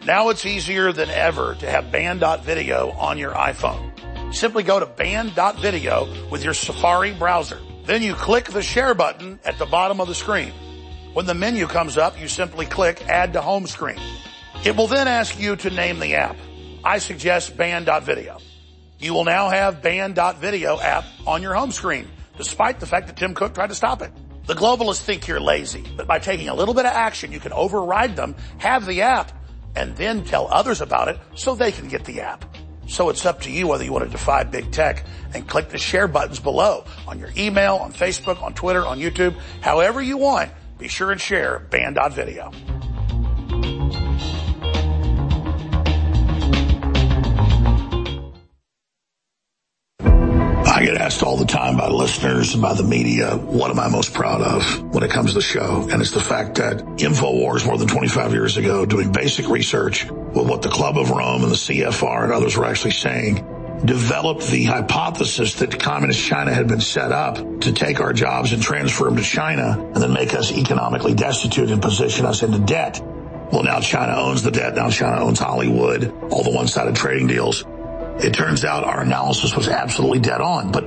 [0.09, 4.33] Now it's easier than ever to have band.video on your iPhone.
[4.33, 7.59] Simply go to band.video with your Safari browser.
[7.85, 10.51] Then you click the share button at the bottom of the screen.
[11.13, 13.99] When the menu comes up, you simply click add to home screen.
[14.65, 16.37] It will then ask you to name the app.
[16.83, 18.39] I suggest band.video.
[18.97, 23.35] You will now have band.video app on your home screen, despite the fact that Tim
[23.35, 24.11] Cook tried to stop it.
[24.47, 27.53] The globalists think you're lazy, but by taking a little bit of action, you can
[27.53, 29.33] override them, have the app,
[29.79, 32.43] and then tell others about it so they can get the app.
[32.87, 35.77] So it's up to you whether you want to defy big tech and click the
[35.77, 40.51] share buttons below on your email, on Facebook, on Twitter, on YouTube, however you want.
[40.77, 42.51] Be sure and share band.video.
[51.09, 54.43] asked all the time by listeners and by the media, what am I most proud
[54.43, 55.87] of when it comes to the show?
[55.91, 60.47] And it's the fact that InfoWars more than 25 years ago doing basic research with
[60.47, 63.37] what the Club of Rome and the CFR and others were actually saying
[63.83, 68.61] developed the hypothesis that communist China had been set up to take our jobs and
[68.61, 73.01] transfer them to China and then make us economically destitute and position us into debt.
[73.51, 74.75] Well, now China owns the debt.
[74.75, 77.65] Now China owns Hollywood, all the one-sided trading deals.
[78.21, 80.71] It turns out our analysis was absolutely dead on.
[80.71, 80.85] But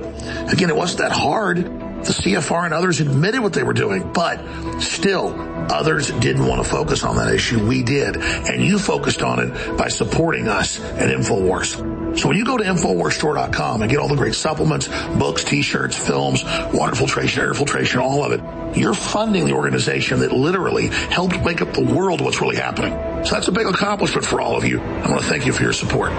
[0.51, 1.57] again, it wasn't that hard.
[1.57, 4.43] The CFR and others admitted what they were doing, but
[4.81, 5.33] still
[5.71, 7.65] others didn't want to focus on that issue.
[7.65, 8.17] We did.
[8.17, 12.19] And you focused on it by supporting us at InfoWars.
[12.19, 14.87] So when you go to InfoWarsStore.com and get all the great supplements,
[15.17, 16.43] books, t-shirts, films,
[16.73, 21.61] water filtration, air filtration, all of it, you're funding the organization that literally helped make
[21.61, 22.91] up the world what's really happening.
[23.25, 24.81] So that's a big accomplishment for all of you.
[24.81, 26.11] I want to thank you for your support.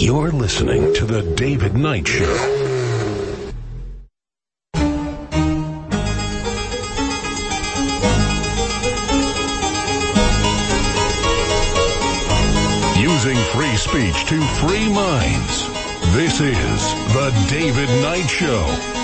[0.00, 2.22] You're listening to The David Knight Show.
[12.96, 15.66] Using free speech to free minds.
[16.14, 18.97] This is The David Knight Show.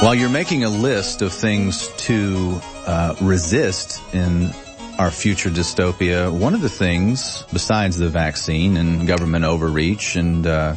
[0.00, 4.50] While you're making a list of things to uh, resist in
[4.98, 10.76] our future dystopia, one of the things, besides the vaccine and government overreach and uh,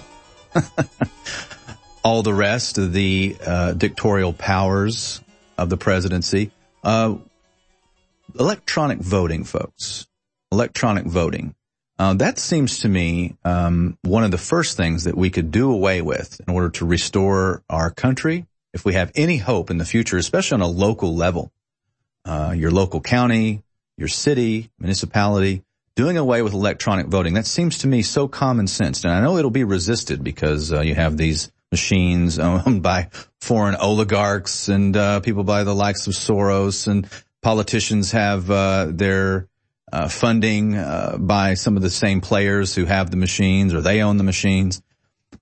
[2.03, 5.21] all the rest of the uh, dictatorial powers
[5.57, 6.51] of the presidency,
[6.83, 7.15] uh,
[8.37, 10.05] electronic voting, folks.
[10.51, 11.55] Electronic voting.
[11.97, 15.71] Uh, that seems to me um, one of the first things that we could do
[15.71, 19.85] away with in order to restore our country if we have any hope in the
[19.85, 21.51] future, especially on a local level,
[22.25, 23.63] uh, your local county,
[23.97, 25.63] your city, municipality,
[25.95, 27.35] doing away with electronic voting.
[27.35, 29.03] That seems to me so common sense.
[29.03, 33.09] And I know it'll be resisted because uh, you have these machines owned by
[33.41, 37.07] foreign oligarchs and uh, people by the likes of Soros and
[37.41, 39.47] politicians have uh, their
[39.91, 44.01] uh, funding uh, by some of the same players who have the machines or they
[44.01, 44.81] own the machines.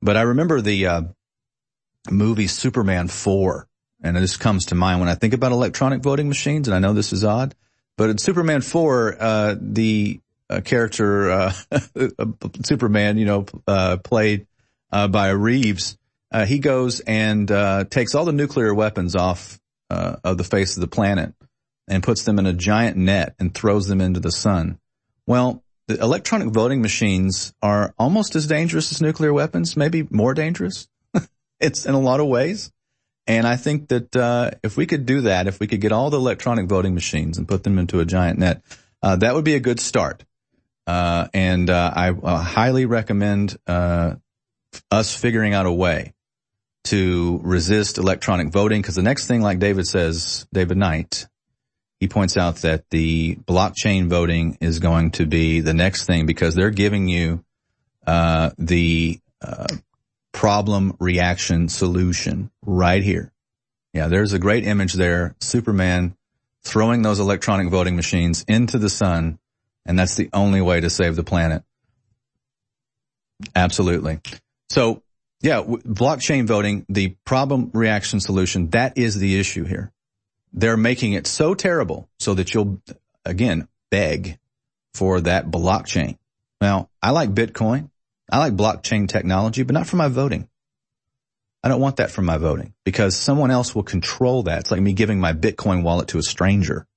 [0.02, 1.08] But I remember the
[2.10, 3.68] movie Superman 4.
[4.04, 6.94] And this comes to mind when I think about electronic voting machines, and I know
[6.94, 7.54] this is odd,
[7.98, 10.20] but in Superman 4, uh, the
[10.50, 11.54] uh, character, uh,
[12.66, 14.48] Superman, you know, uh, played,
[14.92, 15.98] uh, by Reeves,
[16.32, 17.48] uh, he goes and,
[17.90, 19.60] takes all the nuclear weapons off,
[19.90, 21.34] of the face of the planet
[21.86, 24.80] and puts them in a giant net and throws them into the sun.
[25.28, 30.88] Well, the electronic voting machines are almost as dangerous as nuclear weapons, maybe more dangerous.
[31.62, 32.72] It's in a lot of ways.
[33.28, 36.10] And I think that uh, if we could do that, if we could get all
[36.10, 38.62] the electronic voting machines and put them into a giant net,
[39.04, 40.24] uh, that would be a good start.
[40.88, 44.16] Uh, and uh, I uh, highly recommend uh,
[44.90, 46.14] us figuring out a way
[46.86, 51.28] to resist electronic voting because the next thing, like David says, David Knight,
[52.00, 56.56] he points out that the blockchain voting is going to be the next thing because
[56.56, 57.46] they're giving you
[58.06, 59.20] the
[60.32, 63.32] problem reaction solution right here.
[63.94, 65.36] Yeah, there's a great image there.
[65.40, 66.16] Superman
[66.64, 69.40] throwing those electronic voting machines into the sun.
[69.86, 71.64] And that's the only way to save the planet.
[73.56, 74.20] Absolutely.
[74.70, 75.02] So
[75.42, 79.92] yeah, blockchain voting, the problem reaction solution, that is the issue here.
[80.54, 82.82] They're making it so terrible so that you'll
[83.26, 84.38] again beg
[84.94, 86.18] for that blockchain.
[86.60, 87.90] Now, I like Bitcoin.
[88.32, 90.48] I like blockchain technology, but not for my voting.
[91.64, 94.62] I don't want that for my voting because someone else will control that.
[94.62, 96.88] It's like me giving my Bitcoin wallet to a stranger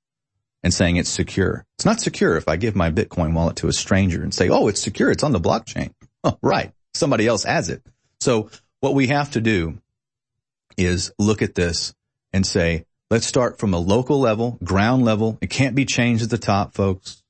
[0.63, 1.67] and saying it's secure.
[1.77, 4.69] It's not secure if I give my Bitcoin wallet to a stranger and say, oh,
[4.69, 5.11] it's secure.
[5.11, 5.93] It's on the blockchain.
[6.27, 6.73] Oh, right.
[6.95, 7.83] Somebody else has it.
[8.19, 8.49] So
[8.81, 9.77] what we have to do
[10.79, 11.95] is look at this
[12.33, 15.37] and say, let's start from a local level, ground level.
[15.43, 17.23] It can't be changed at the top, folks.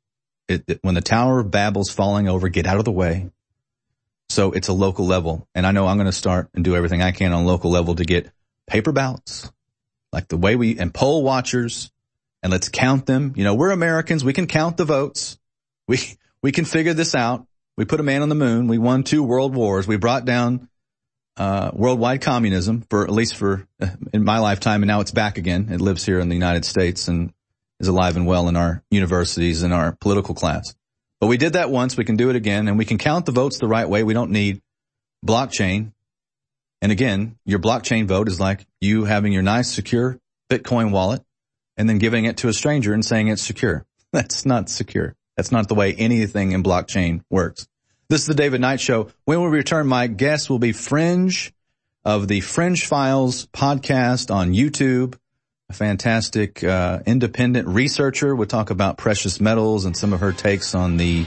[0.47, 3.31] It, it, when the Tower of Babel's falling over, get out of the way.
[4.35, 5.47] So it's a local level.
[5.55, 7.95] And I know I'm going to start and do everything I can on local level
[7.95, 8.33] to get
[8.67, 9.53] paper ballots,
[10.13, 11.93] like the way we, and poll watchers,
[12.43, 13.35] and let's count them.
[13.37, 14.25] You know, we're Americans.
[14.25, 15.39] We can count the votes.
[15.87, 15.99] We,
[16.43, 17.47] we can figure this out.
[17.77, 18.67] We put a man on the moon.
[18.67, 19.87] We won two world wars.
[19.87, 20.69] We brought down,
[21.37, 23.69] uh, worldwide communism for at least for
[24.13, 24.83] in my lifetime.
[24.83, 25.69] And now it's back again.
[25.71, 27.33] It lives here in the United States and
[27.79, 30.75] is alive and well in our universities and our political class.
[31.25, 31.97] But we did that once.
[31.97, 34.03] We can do it again and we can count the votes the right way.
[34.03, 34.61] We don't need
[35.27, 35.93] blockchain
[36.83, 40.19] And again, your blockchain vote is like you having your nice secure
[40.51, 41.23] Bitcoin wallet
[41.79, 43.87] and then giving it to a stranger and saying it's secure.
[44.13, 45.15] That's not secure.
[45.35, 47.67] That's not the way anything in blockchain works.
[48.11, 49.09] This is the David Knight Show.
[49.25, 51.55] When we return, my guest will be Fringe
[52.05, 55.17] of the Fringe Files podcast on YouTube.
[55.71, 58.37] A fantastic uh, independent researcher.
[58.37, 61.25] We'll talk about precious metals and some of her takes on the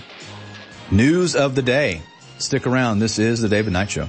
[0.91, 2.03] news of the day.
[2.37, 2.99] Stick around.
[2.99, 4.07] This is the David Knight Show.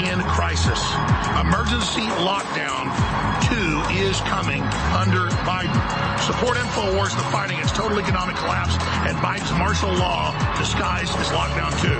[0.00, 0.82] In crisis.
[1.40, 3.05] Emergency lockdown
[6.26, 8.74] Support InfoWars in the fight against total economic collapse
[9.06, 11.94] and Biden's martial law disguised as lockdown two.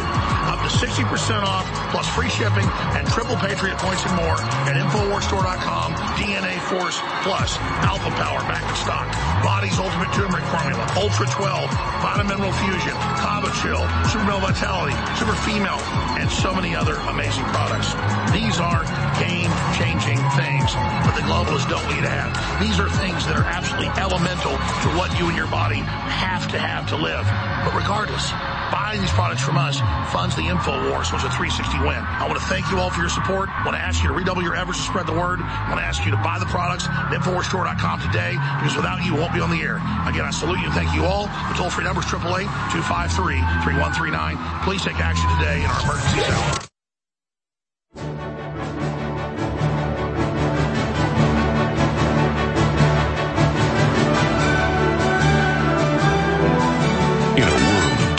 [0.51, 1.07] Up to 60%
[1.47, 1.62] off
[1.94, 2.66] plus free shipping
[2.98, 4.35] and triple Patriot points and more
[4.66, 5.94] at InfoWarsStore.com.
[6.19, 7.55] DNA Force Plus
[7.86, 9.07] Alpha Power back in stock.
[9.47, 10.82] Body's Ultimate Turmeric Formula.
[10.98, 11.70] Ultra 12.
[12.03, 12.98] Vitamin Mineral Fusion.
[13.23, 13.86] Kava Chill.
[14.11, 14.98] Super Male Vitality.
[15.15, 15.78] Super Female.
[16.19, 17.94] And so many other amazing products.
[18.35, 18.82] These are
[19.23, 20.74] game-changing things,
[21.07, 22.35] but the globalists don't need to have.
[22.59, 26.57] These are things that are absolutely elemental to what you and your body have to
[26.59, 27.29] have to live.
[27.69, 28.33] But regardless,
[28.73, 29.77] buying these products from us
[30.09, 32.01] funds the InfoWars, which is a 360 win.
[32.01, 33.53] I want to thank you all for your support.
[33.53, 35.45] I want to ask you to redouble your efforts to spread the word.
[35.45, 39.13] I want to ask you to buy the products at InfoWarsStore.com today, because without you,
[39.13, 39.85] we won't be on the air.
[40.09, 41.29] Again, I salute you and thank you all.
[41.53, 44.65] The toll-free number is 888-253-3139.
[44.65, 46.65] Please take action today in our emergency zone.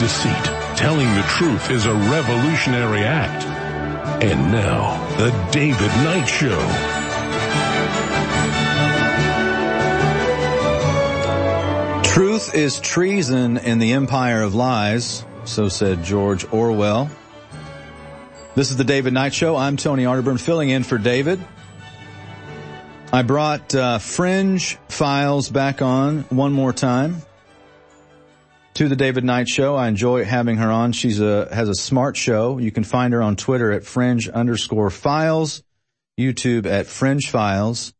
[0.07, 0.45] Deceit,
[0.77, 3.43] telling the truth is a revolutionary act.
[4.23, 6.57] And now, the David Knight Show.
[12.09, 17.09] Truth is treason in the empire of lies, so said George Orwell.
[18.55, 19.57] This is the David Knight Show.
[19.57, 21.41] I'm Tony Arterburn filling in for David.
[23.11, 27.23] I brought uh, Fringe Files back on one more time
[28.77, 29.75] to the David Knight Show.
[29.75, 30.91] I enjoy having her on.
[30.91, 32.59] She's a has a smart show.
[32.59, 35.63] You can find her on Twitter at Fringe underscore Files,
[36.15, 37.91] YouTube at Fringe Files,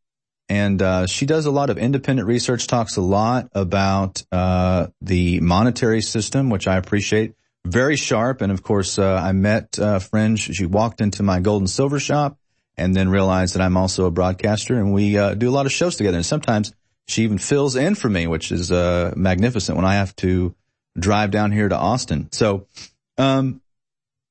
[0.49, 2.67] and uh, she does a lot of independent research.
[2.67, 7.33] Talks a lot about uh, the monetary system, which I appreciate.
[7.65, 10.39] Very sharp, and of course, uh, I met uh, Fringe.
[10.39, 12.37] She walked into my gold and silver shop,
[12.77, 15.71] and then realized that I'm also a broadcaster, and we uh, do a lot of
[15.71, 16.17] shows together.
[16.17, 16.71] And sometimes
[17.07, 20.53] she even fills in for me, which is uh, magnificent when I have to
[20.98, 22.30] drive down here to Austin.
[22.32, 22.68] So,
[23.18, 23.61] um,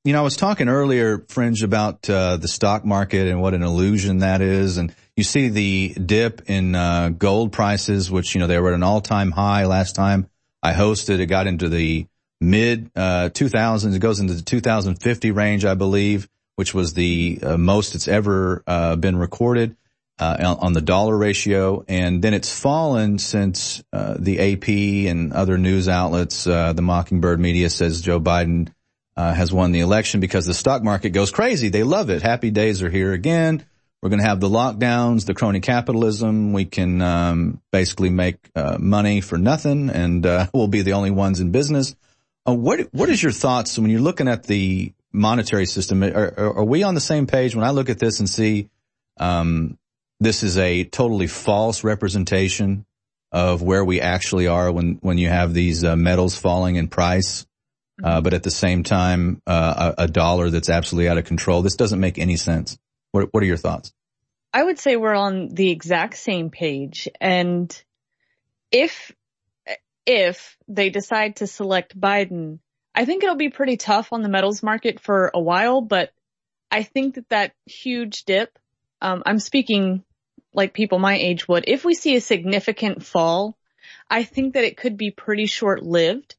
[0.05, 3.63] you know, I was talking earlier, Fringe, about uh, the stock market and what an
[3.63, 4.77] illusion that is.
[4.79, 8.75] And you see the dip in uh, gold prices, which, you know, they were at
[8.75, 10.29] an all-time high last time
[10.63, 11.19] I hosted.
[11.19, 12.07] It got into the
[12.41, 13.97] mid uh, 2000s.
[13.97, 18.63] It goes into the 2050 range, I believe, which was the uh, most it's ever
[18.67, 19.77] uh, been recorded
[20.19, 24.69] uh, on the dollar ratio, and then it's fallen since uh, the AP
[25.11, 28.69] and other news outlets, uh, the Mockingbird media says Joe Biden
[29.17, 31.69] uh, has won the election because the stock market goes crazy.
[31.69, 32.23] They love it.
[32.23, 33.65] Happy days are here again.
[34.03, 36.53] We're going to have the lockdowns, the crony capitalism.
[36.53, 41.11] We can um, basically make uh, money for nothing, and uh, we'll be the only
[41.11, 41.95] ones in business.
[42.45, 46.03] what What is your thoughts when you're looking at the monetary system?
[46.03, 47.55] Are, are, are we on the same page?
[47.55, 48.69] When I look at this and see
[49.19, 49.79] um,
[50.21, 52.87] this is a totally false representation
[53.33, 57.47] of where we actually are when, when you have these uh, metals falling in price.
[58.03, 61.63] Uh, but at the same time, uh, a, a, dollar that's absolutely out of control.
[61.63, 62.79] This doesn't make any sense.
[63.13, 63.91] What, what are your thoughts?
[64.53, 67.09] I would say we're on the exact same page.
[67.23, 67.75] And
[68.71, 69.13] if,
[70.05, 72.59] if they decide to select Biden,
[72.95, 76.11] I think it'll be pretty tough on the metals market for a while, but
[76.71, 78.59] I think that that huge dip
[79.01, 80.03] um, I'm speaking
[80.57, 81.65] like people my age would.
[81.66, 83.57] If we see a significant fall,
[84.11, 86.35] I think that it could be pretty short lived.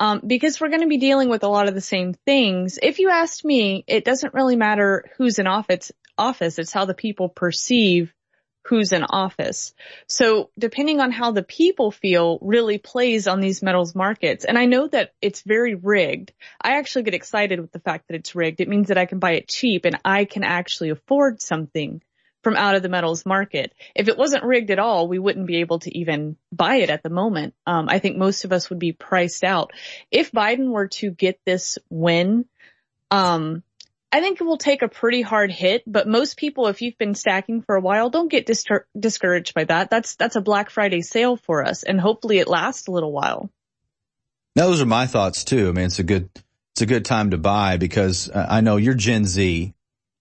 [0.00, 2.78] Um, because we're going to be dealing with a lot of the same things.
[2.80, 6.60] If you asked me, it doesn't really matter who's in office, office.
[6.60, 8.14] It's how the people perceive
[8.68, 9.72] who's in office.
[10.06, 14.44] So depending on how the people feel really plays on these metals markets.
[14.44, 16.32] And I know that it's very rigged.
[16.60, 18.60] I actually get excited with the fact that it's rigged.
[18.60, 22.02] It means that I can buy it cheap and I can actually afford something
[22.48, 23.74] from out of the metals market.
[23.94, 27.02] If it wasn't rigged at all, we wouldn't be able to even buy it at
[27.02, 27.52] the moment.
[27.66, 29.72] Um, I think most of us would be priced out.
[30.10, 32.46] If Biden were to get this win,
[33.10, 33.62] um,
[34.10, 37.14] I think it will take a pretty hard hit, but most people, if you've been
[37.14, 38.64] stacking for a while, don't get dis-
[38.98, 39.90] discouraged by that.
[39.90, 43.50] That's, that's a Black Friday sale for us and hopefully it lasts a little while.
[44.54, 45.68] Those are my thoughts too.
[45.68, 46.30] I mean, it's a good,
[46.72, 49.74] it's a good time to buy because uh, I know you're Gen Z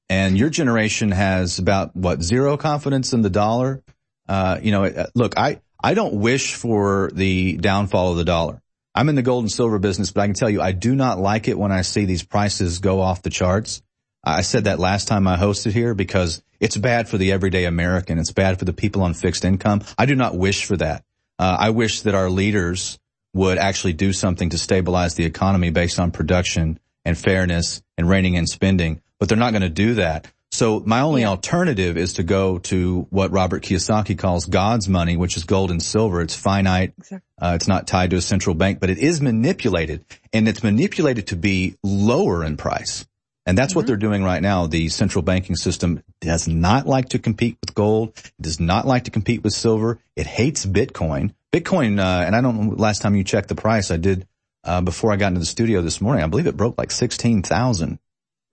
[0.10, 3.84] and your generation has about what zero confidence in the dollar.
[4.28, 8.62] Uh, you know, look, I, I don't wish for the downfall of the dollar.
[8.96, 11.20] I'm in the gold and silver business, but I can tell you I do not
[11.20, 13.82] like it when I see these prices go off the charts.
[14.24, 18.18] I said that last time I hosted here because it's bad for the everyday American.
[18.18, 19.84] It's bad for the people on fixed income.
[19.98, 21.04] I do not wish for that.
[21.40, 22.98] Uh, I wish that our leaders
[23.34, 28.34] would actually do something to stabilize the economy based on production and fairness and reining
[28.34, 30.28] in spending, but they're not going to do that.
[30.52, 35.38] So my only alternative is to go to what Robert Kiyosaki calls God's money, which
[35.38, 36.22] is gold and silver.
[36.22, 36.94] It's finite.
[36.98, 37.28] Exactly.
[37.40, 41.28] Uh, it's not tied to a central bank, but it is manipulated and it's manipulated
[41.28, 43.06] to be lower in price.
[43.46, 43.80] And that's mm-hmm.
[43.80, 44.68] what they're doing right now.
[44.68, 48.14] The central banking system does not like to compete with gold.
[48.18, 50.00] It does not like to compete with silver.
[50.16, 51.34] It hates Bitcoin.
[51.54, 54.28] Bitcoin, uh, and I don't know last time you checked the price I did,
[54.64, 56.24] uh, before I got into the studio this morning.
[56.24, 58.00] I believe it broke like 16,000.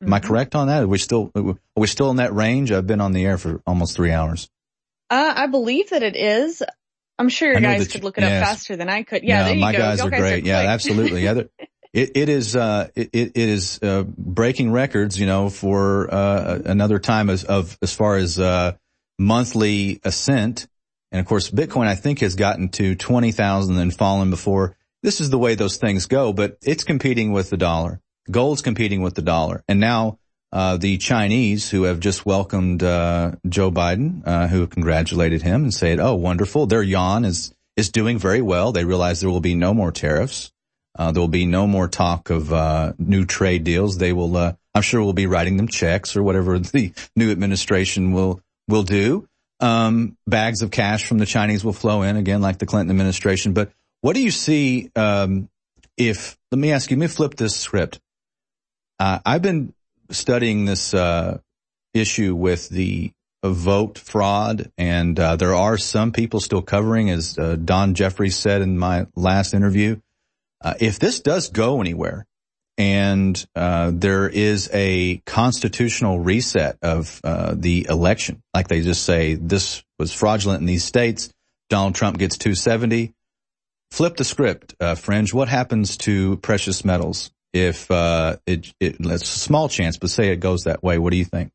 [0.05, 0.29] Am I mm-hmm.
[0.29, 0.83] correct on that?
[0.83, 2.71] Are we still, are we still in that range?
[2.73, 4.51] I've been on the air for almost three hours.
[5.11, 6.63] Uh, I believe that it is.
[7.19, 8.43] I'm sure your guys could look it yes.
[8.43, 9.23] up faster than I could.
[9.23, 9.79] Yeah, my go.
[9.79, 10.45] guys are guys great.
[10.45, 11.23] Are yeah, absolutely.
[11.23, 11.43] Yeah,
[11.93, 16.99] it, it is, uh, it, it is, uh, breaking records, you know, for, uh, another
[16.99, 18.73] time as, of, as far as, uh,
[19.19, 20.67] monthly ascent.
[21.13, 24.77] And of course, Bitcoin, I think has gotten to 20,000 and fallen before.
[25.03, 28.01] This is the way those things go, but it's competing with the dollar.
[28.31, 29.63] Gold's competing with the dollar.
[29.69, 30.19] And now,
[30.53, 35.75] uh, the Chinese who have just welcomed, uh, Joe Biden, uh, who congratulated him and
[35.75, 36.67] said, Oh, wonderful.
[36.67, 38.71] Their yuan is, is doing very well.
[38.71, 40.53] They realize there will be no more tariffs.
[40.97, 43.99] Uh, there will be no more talk of, uh, new trade deals.
[43.99, 48.41] They will, I'm sure we'll be writing them checks or whatever the new administration will,
[48.69, 49.29] will do.
[49.59, 53.55] Um, bags of cash from the Chinese will flow in again, like the Clinton administration.
[53.55, 53.73] But
[54.03, 55.49] what do you see, um,
[55.97, 57.99] if, let me ask you, let me flip this script.
[58.99, 59.73] Uh, I've been
[60.11, 61.39] studying this uh,
[61.93, 63.13] issue with the
[63.45, 68.63] vote fraud, and uh, there are some people still covering, as uh, Don Jeffries said
[68.63, 70.01] in my last interview.
[70.61, 72.25] Uh, if this does go anywhere,
[72.79, 79.85] and uh, there is a constitutional reset of the election, like they just say this
[79.99, 81.31] was fraudulent in these states,
[81.69, 83.13] Donald Trump gets 270.
[83.91, 85.33] Flip the script, Fringe.
[85.33, 87.31] What happens to precious metals?
[87.55, 90.99] If uh, it, it, it's a small chance, but say it goes that way.
[90.99, 91.53] What do you think?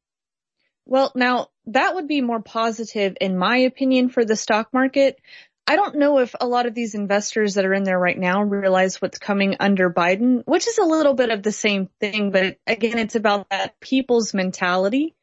[0.85, 5.19] Well, now that would be more positive in my opinion for the stock market.
[5.67, 8.41] I don't know if a lot of these investors that are in there right now
[8.41, 12.57] realize what's coming under Biden, which is a little bit of the same thing, but
[12.65, 15.13] again, it's about that people's mentality.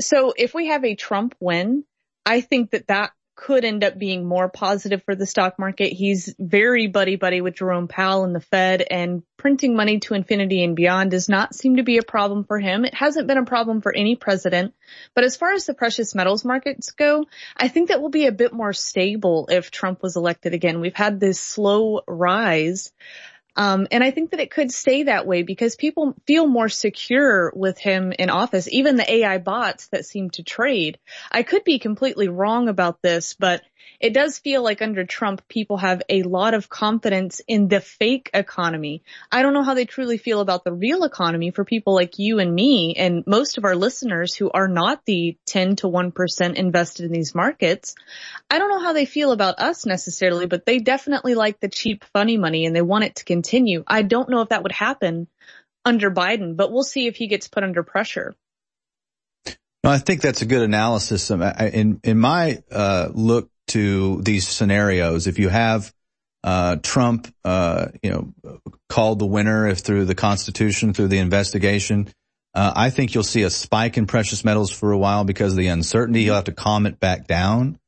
[0.00, 1.82] So if we have a Trump win,
[2.24, 5.92] I think that that could end up being more positive for the stock market.
[5.92, 10.64] He's very buddy buddy with Jerome Powell and the Fed and printing money to infinity
[10.64, 12.84] and beyond does not seem to be a problem for him.
[12.84, 14.74] It hasn't been a problem for any president.
[15.14, 18.32] But as far as the precious metals markets go, I think that will be a
[18.32, 20.80] bit more stable if Trump was elected again.
[20.80, 22.92] We've had this slow rise
[23.58, 27.52] um, and I think that it could stay that way because people feel more secure
[27.56, 30.96] with him in office, even the AI bots that seem to trade.
[31.32, 33.62] I could be completely wrong about this, but
[34.00, 38.30] it does feel like under Trump, people have a lot of confidence in the fake
[38.32, 39.02] economy.
[39.30, 42.38] I don't know how they truly feel about the real economy for people like you
[42.38, 47.06] and me and most of our listeners who are not the 10 to 1% invested
[47.06, 47.94] in these markets.
[48.50, 52.04] I don't know how they feel about us necessarily, but they definitely like the cheap
[52.12, 53.84] funny money and they want it to continue.
[53.86, 55.28] I don't know if that would happen
[55.84, 58.34] under Biden, but we'll see if he gets put under pressure.
[59.84, 61.30] No, I think that's a good analysis.
[61.30, 65.26] In in my uh, look to these scenarios.
[65.26, 65.92] If you have
[66.44, 72.08] uh, Trump, uh, you know, called the winner if through the Constitution, through the investigation,
[72.54, 75.58] uh, I think you'll see a spike in precious metals for a while because of
[75.58, 76.22] the uncertainty.
[76.22, 77.78] You'll have to calm it back down.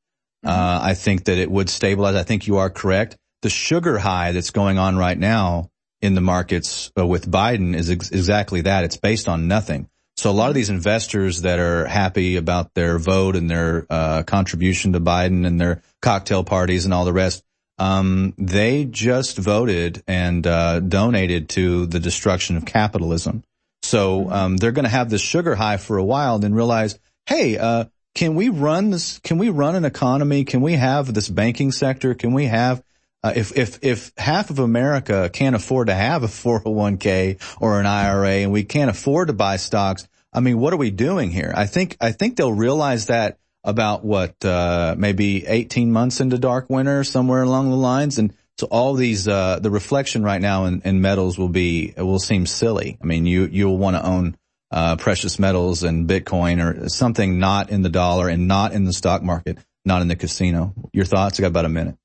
[0.45, 2.15] Uh, I think that it would stabilize.
[2.15, 3.17] I think you are correct.
[3.43, 5.71] The sugar high that's going on right now
[6.01, 8.85] in the markets uh, with Biden is ex- exactly that.
[8.85, 9.89] It's based on nothing.
[10.21, 14.23] So a lot of these investors that are happy about their vote and their uh,
[14.25, 17.43] contribution to Biden and their cocktail parties and all the rest,
[17.79, 23.43] um, they just voted and uh, donated to the destruction of capitalism.
[23.83, 26.99] So um, they're going to have this sugar high for a while, and then realize,
[27.25, 29.21] hey, uh, can we run this?
[29.21, 30.45] Can we run an economy?
[30.45, 32.13] Can we have this banking sector?
[32.13, 32.83] Can we have
[33.23, 37.87] uh, if if if half of America can't afford to have a 401k or an
[37.87, 41.53] IRA, and we can't afford to buy stocks, I mean, what are we doing here?
[41.55, 46.71] I think I think they'll realize that about what uh, maybe 18 months into dark
[46.71, 50.81] winter, somewhere along the lines, and so all these uh, the reflection right now in,
[50.83, 52.97] in metals will be will seem silly.
[53.03, 54.37] I mean, you you'll want to own
[54.71, 58.93] uh, precious metals and Bitcoin or something not in the dollar and not in the
[58.93, 60.73] stock market, not in the casino.
[60.93, 61.39] Your thoughts?
[61.39, 61.97] I got about a minute.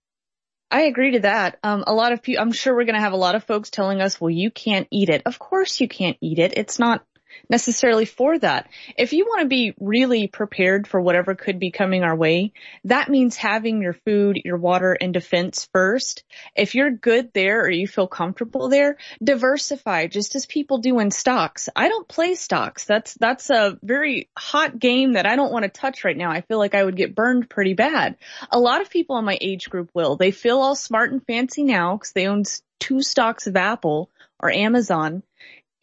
[0.71, 1.59] I agree to that.
[1.63, 3.69] Um, a lot of people, I'm sure we're going to have a lot of folks
[3.69, 5.21] telling us, well, you can't eat it.
[5.25, 6.57] Of course you can't eat it.
[6.57, 7.05] It's not
[7.49, 8.69] necessarily for that.
[8.97, 12.53] If you want to be really prepared for whatever could be coming our way,
[12.85, 16.23] that means having your food, your water, and defense first.
[16.55, 21.11] If you're good there or you feel comfortable there, diversify just as people do in
[21.11, 21.69] stocks.
[21.75, 22.85] I don't play stocks.
[22.85, 26.31] That's, that's a very hot game that I don't want to touch right now.
[26.31, 28.17] I feel like I would get burned pretty bad.
[28.51, 30.15] A lot of people in my age group will.
[30.15, 32.43] They feel all smart and fancy now because they own
[32.79, 34.09] two stocks of Apple
[34.39, 35.23] or Amazon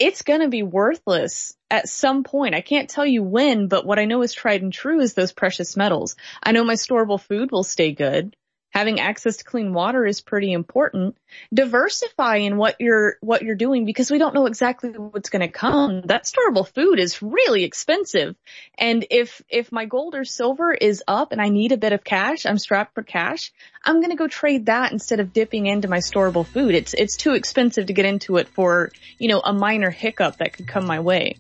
[0.02, 2.56] it's going to be worthless at some point.
[2.56, 5.30] I can't tell you when, but what I know is tried and true is those
[5.30, 6.16] precious metals.
[6.42, 8.34] I know my storable food will stay good
[8.72, 11.16] having access to clean water is pretty important.
[11.52, 15.48] Diversify in what you're, what you're doing because we don't know exactly what's going to
[15.48, 16.02] come.
[16.06, 18.34] That storable food is really expensive.
[18.76, 22.02] And if, if my gold or silver is up and I need a bit of
[22.02, 23.52] cash, I'm strapped for cash,
[23.84, 26.74] I'm going to go trade that instead of dipping into my storable food.
[26.74, 30.54] It's, it's too expensive to get into it for, you know, a minor hiccup that
[30.54, 31.36] could come my way.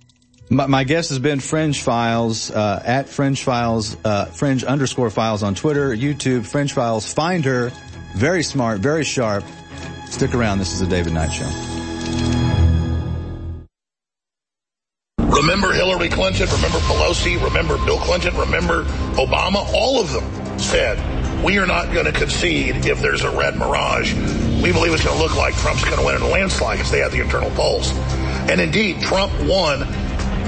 [0.52, 5.42] My, my guest has been Fringe Files, uh, at Fringe Files, uh, Fringe underscore Files
[5.42, 7.10] on Twitter, YouTube, Fringe Files.
[7.10, 7.72] Find her.
[8.14, 9.44] Very smart, very sharp.
[10.10, 10.58] Stick around.
[10.58, 11.48] This is the David Knight Show.
[15.18, 18.84] Remember Hillary Clinton, remember Pelosi, remember Bill Clinton, remember
[19.14, 19.66] Obama.
[19.72, 20.98] All of them said,
[21.42, 24.12] we are not going to concede if there's a red mirage.
[24.62, 26.92] We believe it's going to look like Trump's going to win in a landslide because
[26.92, 27.90] they have the internal polls.
[28.50, 29.80] And indeed, Trump won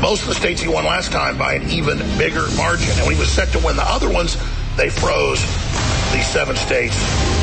[0.04, 2.90] most of the states he won last time by an even bigger margin.
[2.90, 4.36] And when he was set to win the other ones,
[4.76, 5.40] they froze
[6.12, 6.96] these seven states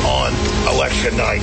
[0.04, 0.32] on
[0.74, 1.42] election night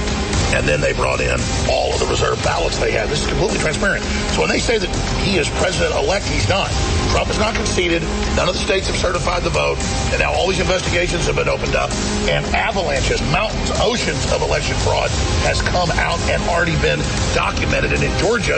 [0.54, 1.40] and then they brought in
[1.70, 3.08] all of the reserve ballots they had.
[3.08, 4.04] This is completely transparent.
[4.34, 4.90] So when they say that
[5.22, 6.74] he is president-elect, he's not.
[7.14, 8.02] Trump has not conceded.
[8.34, 9.78] None of the states have certified the vote.
[10.10, 11.92] And now all these investigations have been opened up.
[12.26, 15.10] And avalanches, mountains, oceans of election fraud
[15.46, 17.00] has come out and already been
[17.38, 17.94] documented.
[17.94, 18.58] And in Georgia,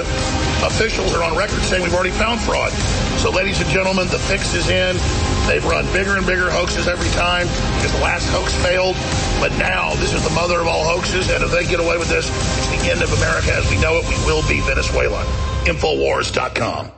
[0.64, 2.72] officials are on record saying we've already found fraud.
[3.20, 4.96] So ladies and gentlemen, the fix is in.
[5.48, 8.96] They've run bigger and bigger hoaxes every time because the last hoax failed.
[9.40, 11.30] But now this is the mother of all hoaxes.
[11.30, 13.98] And if they get away with this, it's the end of America as we know
[13.98, 14.10] it.
[14.10, 15.24] We will be Venezuela.
[15.66, 16.92] Infowars.com.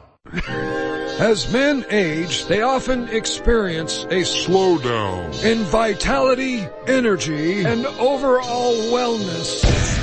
[1.20, 10.03] As men age, they often experience a slowdown in vitality, energy, and overall wellness.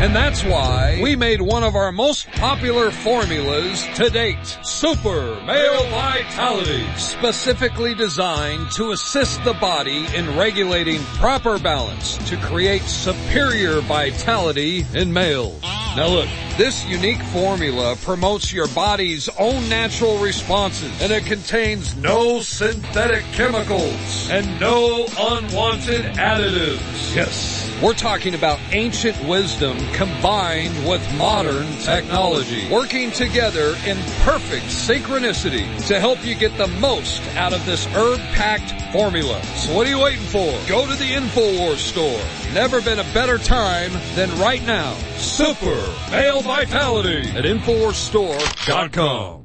[0.00, 5.90] And that's why we made one of our most popular formulas to date, Super Male
[5.90, 14.86] Vitality, specifically designed to assist the body in regulating proper balance to create superior vitality
[14.94, 15.60] in males.
[15.96, 22.40] Now look, this unique formula promotes your body's own natural responses and it contains no
[22.40, 27.16] synthetic chemicals and no unwanted additives.
[27.16, 27.64] Yes.
[27.82, 36.00] We're talking about ancient wisdom combined with modern technology, working together in perfect synchronicity to
[36.00, 39.42] help you get the most out of this herb-packed formula.
[39.42, 40.52] So what are you waiting for?
[40.68, 42.20] Go to the InfoWars store.
[42.52, 44.94] Never been a better time than right now.
[45.16, 45.76] Super
[46.10, 49.44] Male Vitality at InfoWarsStore.com.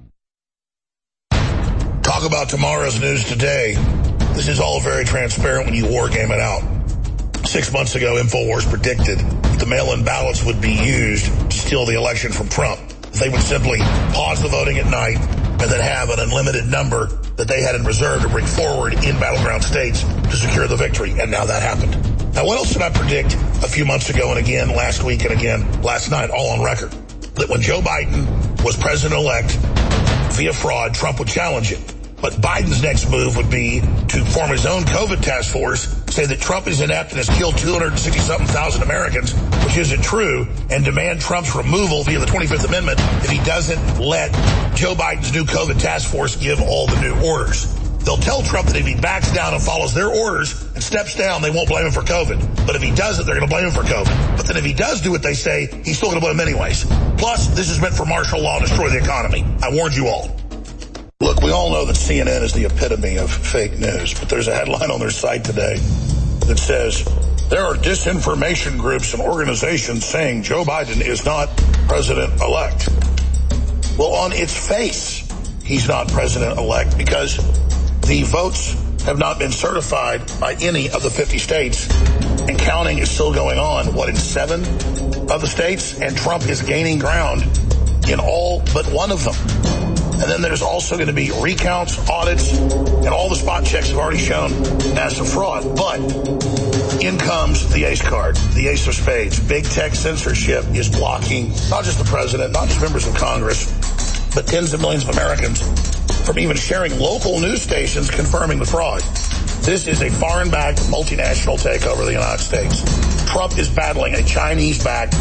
[2.03, 3.75] Talk about tomorrow's news today.
[4.33, 6.82] This is all very transparent when you war game it out.
[7.45, 9.19] Six months ago, InfoWars predicted
[9.59, 12.79] the mail-in ballots would be used to steal the election from Trump.
[13.19, 13.79] They would simply
[14.13, 17.83] pause the voting at night and then have an unlimited number that they had in
[17.83, 21.11] reserve to bring forward in battleground states to secure the victory.
[21.11, 21.93] And now that happened.
[22.33, 25.33] Now, what else did I predict a few months ago and again last week and
[25.33, 26.91] again last night, all on record?
[27.35, 28.25] That when Joe Biden
[28.63, 29.51] was president-elect
[30.33, 31.93] via fraud, Trump would challenge it.
[32.23, 36.39] But Biden's next move would be to form his own COVID task force, say that
[36.39, 39.33] Trump is inept and has killed 260-something thousand Americans,
[39.65, 44.31] which isn't true, and demand Trump's removal via the 25th Amendment if he doesn't let
[44.73, 47.67] Joe Biden's new COVID task force give all the new orders.
[48.05, 51.41] They'll tell Trump that if he backs down and follows their orders and steps down,
[51.41, 52.65] they won't blame him for COVID.
[52.65, 54.37] But if he doesn't, they're going to blame him for COVID.
[54.37, 56.47] But then if he does do what they say, he's still going to blame him
[56.47, 56.85] anyways.
[57.17, 59.45] Plus, this is meant for martial law and destroy the economy.
[59.61, 60.42] I warned you all.
[61.23, 64.53] Look, we all know that CNN is the epitome of fake news, but there's a
[64.53, 65.77] headline on their site today
[66.47, 67.05] that says
[67.49, 71.47] there are disinformation groups and organizations saying Joe Biden is not
[71.87, 72.89] president elect.
[73.97, 75.25] Well, on its face,
[75.63, 77.37] he's not president elect because
[78.01, 81.89] the votes have not been certified by any of the 50 states
[82.49, 84.59] and counting is still going on, what, in seven
[85.31, 86.01] of the states?
[86.01, 87.43] And Trump is gaining ground
[88.09, 89.92] in all but one of them.
[90.23, 93.97] And then there's also going to be recounts, audits, and all the spot checks have
[93.97, 94.51] already shown
[94.95, 95.75] massive fraud.
[95.75, 95.99] But
[97.03, 99.37] in comes the ace card, the ace of spades.
[99.41, 103.67] Big tech censorship is blocking not just the president, not just members of Congress,
[104.33, 105.61] but tens of millions of Americans
[106.25, 109.01] from even sharing local news stations confirming the fraud.
[109.63, 112.81] This is a foreign-backed multinational takeover of the United States.
[113.29, 115.15] Trump is battling a Chinese-backed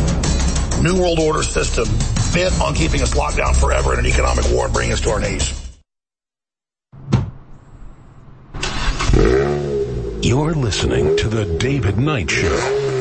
[0.81, 1.85] New World Order system
[2.33, 5.11] bent on keeping us locked down forever in an economic war and bringing us to
[5.11, 5.59] our knees.
[10.23, 12.92] You're listening to The David Knight Show.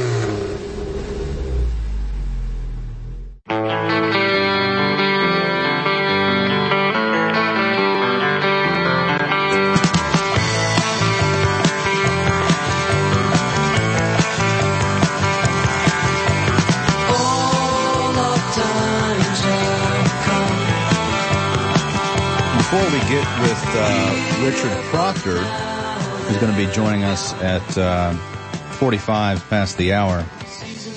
[23.22, 29.77] Get with uh, Richard Proctor, who's going to be joining us at uh, 45 past
[29.77, 30.25] the hour,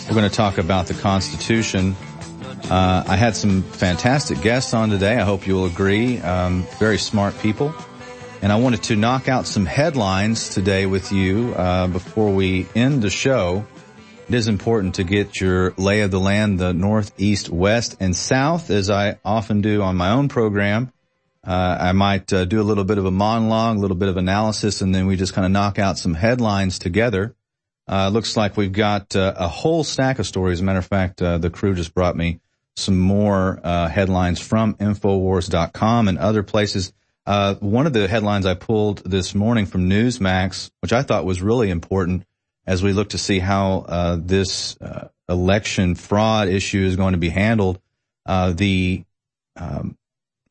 [0.09, 1.94] we're going to talk about the Constitution.
[2.70, 5.19] Uh, I had some fantastic guests on today.
[5.19, 6.19] I hope you'll agree.
[6.19, 7.75] Um, very smart people.
[8.41, 13.03] And I wanted to knock out some headlines today with you uh, before we end
[13.03, 13.67] the show.
[14.28, 18.17] It is important to get your lay of the land, the north, east, west, and
[18.17, 20.91] south, as I often do on my own program.
[21.47, 24.16] Uh, I might uh, do a little bit of a monologue, a little bit of
[24.16, 27.34] analysis, and then we just kind of knock out some headlines together.
[27.86, 30.56] Uh, looks like we've got uh, a whole stack of stories.
[30.56, 32.40] As a matter of fact, uh, the crew just brought me
[32.76, 36.92] some more uh, headlines from Infowars.com and other places.
[37.26, 41.68] one of the headlines I pulled this morning from Newsmax, which I thought was really
[41.68, 42.24] important
[42.66, 44.78] as we look to see how this
[45.28, 47.81] election fraud issue is going to be handled.
[48.26, 49.05] the
[49.56, 49.97] um,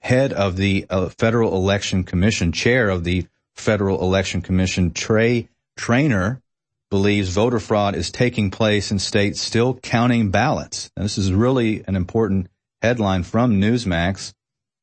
[0.03, 3.25] head of the uh, Federal Election Commission, chair of the
[3.55, 6.41] Federal Election Commission, Trey Trainor,
[6.89, 10.91] believes voter fraud is taking place in states still counting ballots.
[10.95, 12.47] This is really an important
[12.81, 14.33] headline from Newsmax.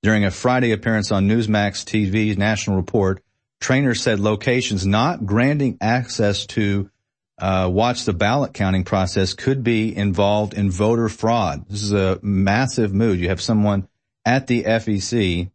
[0.02, 3.22] During a Friday appearance on Newsmax TV's National Report,
[3.60, 6.90] Trainor said locations not granting access to
[7.38, 11.66] uh, watch the ballot counting process could be involved in voter fraud.
[11.68, 13.20] This is a massive move.
[13.20, 13.86] You have someone
[14.30, 15.50] at the FEC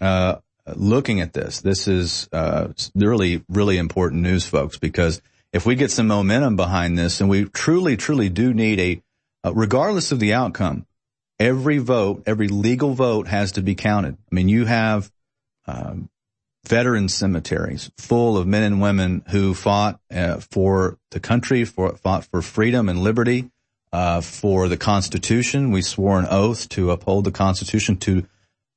[0.00, 0.36] uh,
[0.74, 1.60] looking at this.
[1.60, 5.20] This is uh, really, really important news, folks, because
[5.52, 9.02] if we get some momentum behind this, and we truly, truly do need a,
[9.46, 10.86] uh, regardless of the outcome,
[11.38, 14.16] every vote, every legal vote has to be counted.
[14.32, 15.12] I mean, you have
[15.66, 16.08] um,
[16.66, 22.24] veteran cemeteries full of men and women who fought uh, for the country, for fought
[22.24, 23.50] for freedom and liberty,
[23.94, 25.70] uh, for the Constitution.
[25.70, 28.26] We swore an oath to uphold the Constitution, to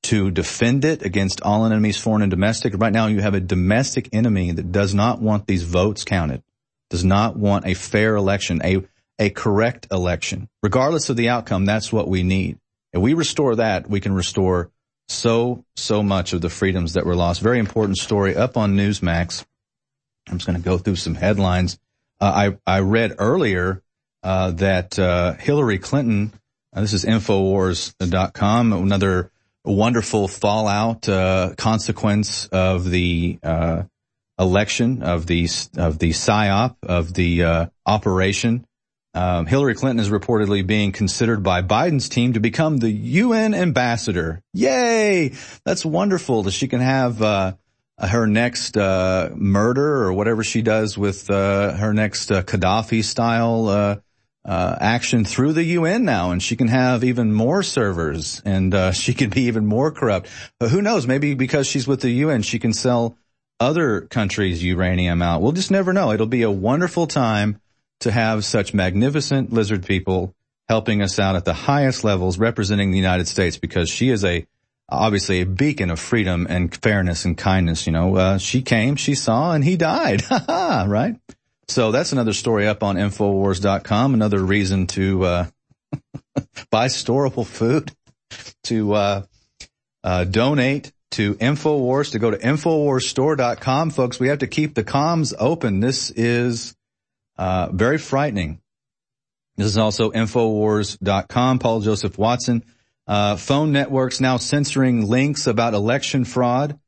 [0.03, 2.75] to defend it against all enemies, foreign and domestic.
[2.77, 6.43] Right now, you have a domestic enemy that does not want these votes counted,
[6.91, 8.83] does not want a fair election, a
[9.17, 11.65] a correct election, regardless of the outcome.
[11.65, 12.59] That's what we need.
[12.93, 14.69] If we restore that, we can restore
[15.07, 17.41] so so much of the freedoms that were lost.
[17.41, 19.43] Very important story up on Newsmax.
[20.29, 21.79] I'm just going to go through some headlines.
[22.21, 23.81] Uh, I I read earlier
[24.27, 26.33] uh, that uh, Hillary Clinton,
[26.75, 29.31] uh, this is Infowars.com, another
[29.63, 33.83] wonderful fallout uh, consequence of the uh,
[34.37, 35.47] election of the
[35.77, 38.65] of the psyop of the uh, operation.
[39.13, 44.41] Um, Hillary Clinton is reportedly being considered by Biden's team to become the UN ambassador.
[44.53, 45.35] Yay!
[45.63, 47.21] That's wonderful that she can have
[47.99, 54.01] her next uh, murder or whatever she does with uh, her next uh, Gaddafi style
[54.47, 58.91] uh, action through the UN now, and she can have even more servers, and uh,
[59.03, 60.29] she can be even more corrupt.
[60.59, 61.05] But who knows?
[61.05, 63.17] Maybe because she's with the UN, she can sell
[63.59, 65.41] other countries uranium out.
[65.41, 66.11] We'll just never know.
[66.11, 67.59] It'll be a wonderful time
[68.01, 70.33] to have such magnificent lizard people
[70.69, 74.45] helping us out at the highest levels, representing the United States, because she is a
[74.89, 77.85] obviously a beacon of freedom and fairness and kindness.
[77.85, 80.21] You know, uh, she came, she saw, and he died.
[80.29, 81.15] Ha ha, right?
[81.69, 84.13] So that's another story up on Infowars.com.
[84.13, 85.45] Another reason to uh,
[86.71, 87.91] buy storable food,
[88.63, 89.23] to uh,
[90.03, 93.89] uh, donate to InfoWars, to go to InfoWarsStore.com.
[93.91, 95.79] Folks, we have to keep the comms open.
[95.79, 96.75] This is
[97.37, 98.61] uh, very frightening.
[99.57, 101.59] This is also Infowars.com.
[101.59, 102.63] Paul Joseph Watson.
[103.07, 106.79] Uh, phone networks now censoring links about election fraud.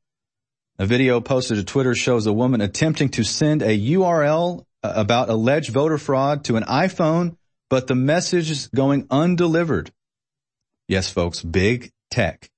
[0.77, 5.71] A video posted to Twitter shows a woman attempting to send a URL about alleged
[5.71, 7.35] voter fraud to an iPhone,
[7.69, 9.91] but the message is going undelivered.
[10.87, 12.49] Yes, folks, big tech.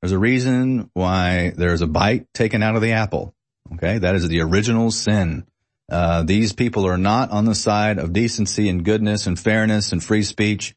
[0.00, 3.34] There's a reason why there's a bite taken out of the apple.
[3.74, 3.98] Okay.
[3.98, 5.46] That is the original sin.
[5.90, 10.02] Uh, these people are not on the side of decency and goodness and fairness and
[10.02, 10.74] free speech.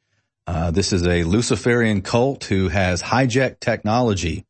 [0.48, 4.45] Uh, this is a Luciferian cult who has hijacked technology.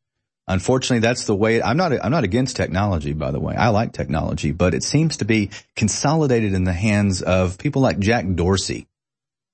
[0.52, 1.62] Unfortunately, that's the way.
[1.62, 1.92] I'm not.
[1.92, 3.54] I'm not against technology, by the way.
[3.54, 7.98] I like technology, but it seems to be consolidated in the hands of people like
[7.98, 8.86] Jack Dorsey,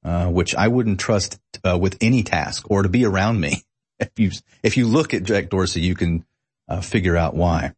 [0.05, 3.63] uh, which I wouldn't trust uh, with any task or to be around me.
[4.01, 4.31] If you
[4.63, 6.25] if you look at Jack Dorsey, you can
[6.69, 7.73] uh, figure out why.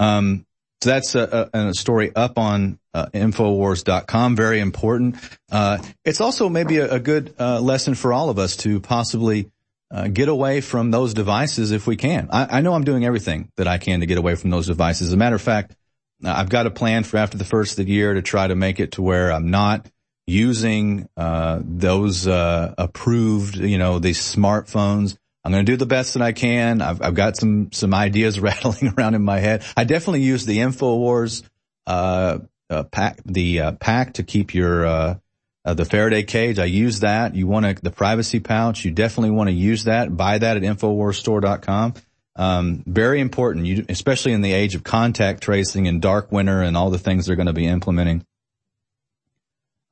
[0.00, 0.44] Um,
[0.82, 4.34] so that's a, a, a story up on uh, Infowars.com.
[4.34, 5.14] Very important.
[5.52, 9.52] Uh, it's also maybe a, a good uh, lesson for all of us to possibly
[9.92, 12.28] uh, get away from those devices if we can.
[12.32, 15.08] I, I, know I'm doing everything that I can to get away from those devices.
[15.08, 15.76] As a matter of fact,
[16.24, 18.56] uh, I've got a plan for after the first of the year to try to
[18.56, 19.86] make it to where I'm not
[20.26, 26.22] using uh, those approved, you know, these smartphones I'm going to do the best that
[26.22, 26.80] I can.
[26.80, 29.64] I've, I've got some, some ideas rattling around in my head.
[29.76, 31.42] I definitely use the InfoWars,
[31.86, 32.38] uh,
[32.70, 35.18] uh, pack, the, uh, pack to keep your,
[35.64, 36.58] uh, uh, the Faraday cage.
[36.58, 37.34] I use that.
[37.34, 38.84] You want to, the privacy pouch.
[38.84, 40.16] You definitely want to use that.
[40.16, 41.94] Buy that at InfoWarsStore.com.
[42.34, 46.76] Um, very important, you, especially in the age of contact tracing and dark winter and
[46.76, 48.24] all the things they're going to be implementing.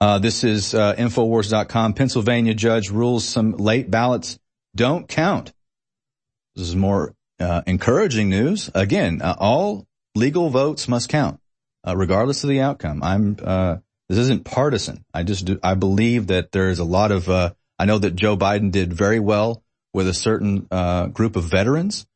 [0.01, 1.93] Uh, this is, uh, Infowars.com.
[1.93, 4.39] Pennsylvania judge rules some late ballots
[4.75, 5.53] don't count.
[6.57, 8.71] This is more uh, encouraging news.
[8.75, 11.39] Again, uh, all legal votes must count,
[11.87, 13.03] uh, regardless of the outcome.
[13.03, 13.83] I'm.
[14.11, 15.05] Uh, this isn't partisan.
[15.15, 17.29] I just do, I believe that there is a lot of.
[17.29, 19.63] Uh, I know that Joe Biden did very well
[19.95, 22.07] with a certain uh, group of veterans,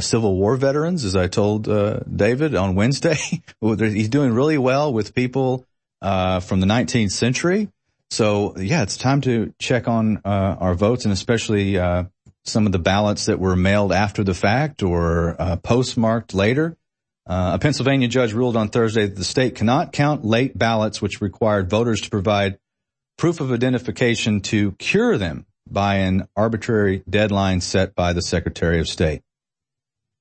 [0.00, 3.16] Civil War veterans, as I told David on Wednesday.
[3.60, 5.66] He's doing really well with people
[6.00, 7.68] from the 19th century.
[8.12, 12.04] So yeah, it's time to check on uh, our votes and especially uh,
[12.44, 16.76] some of the ballots that were mailed after the fact or uh, postmarked later.
[17.26, 21.20] Uh, a Pennsylvania judge ruled on Thursday that the state cannot count late ballots, which
[21.20, 22.58] required voters to provide
[23.16, 28.88] proof of identification to cure them by an arbitrary deadline set by the Secretary of
[28.88, 29.22] State.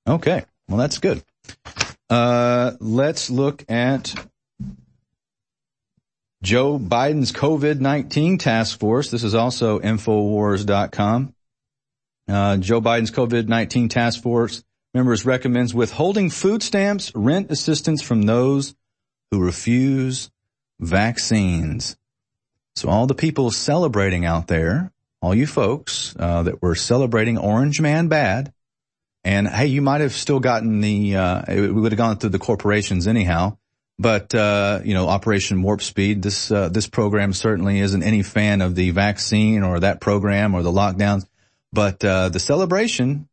[0.07, 1.23] Okay, well that's good.
[2.09, 4.13] Uh, let's look at
[6.43, 9.09] Joe Biden's COVID-19 task force.
[9.09, 11.33] This is also Infowars.com.
[12.27, 14.63] Uh, Joe Biden's COVID-19 task force
[14.93, 18.75] members recommends withholding food stamps, rent assistance from those
[19.31, 20.29] who refuse
[20.79, 21.95] vaccines.
[22.75, 27.79] So all the people celebrating out there, all you folks uh, that were celebrating Orange
[27.79, 28.53] Man bad,
[29.23, 32.39] and hey, you might have still gotten the, uh, it would have gone through the
[32.39, 33.57] corporations anyhow.
[33.99, 36.23] But uh, you know, Operation Warp Speed.
[36.23, 40.63] This uh, this program certainly isn't any fan of the vaccine or that program or
[40.63, 41.27] the lockdowns.
[41.71, 43.29] But uh, the celebration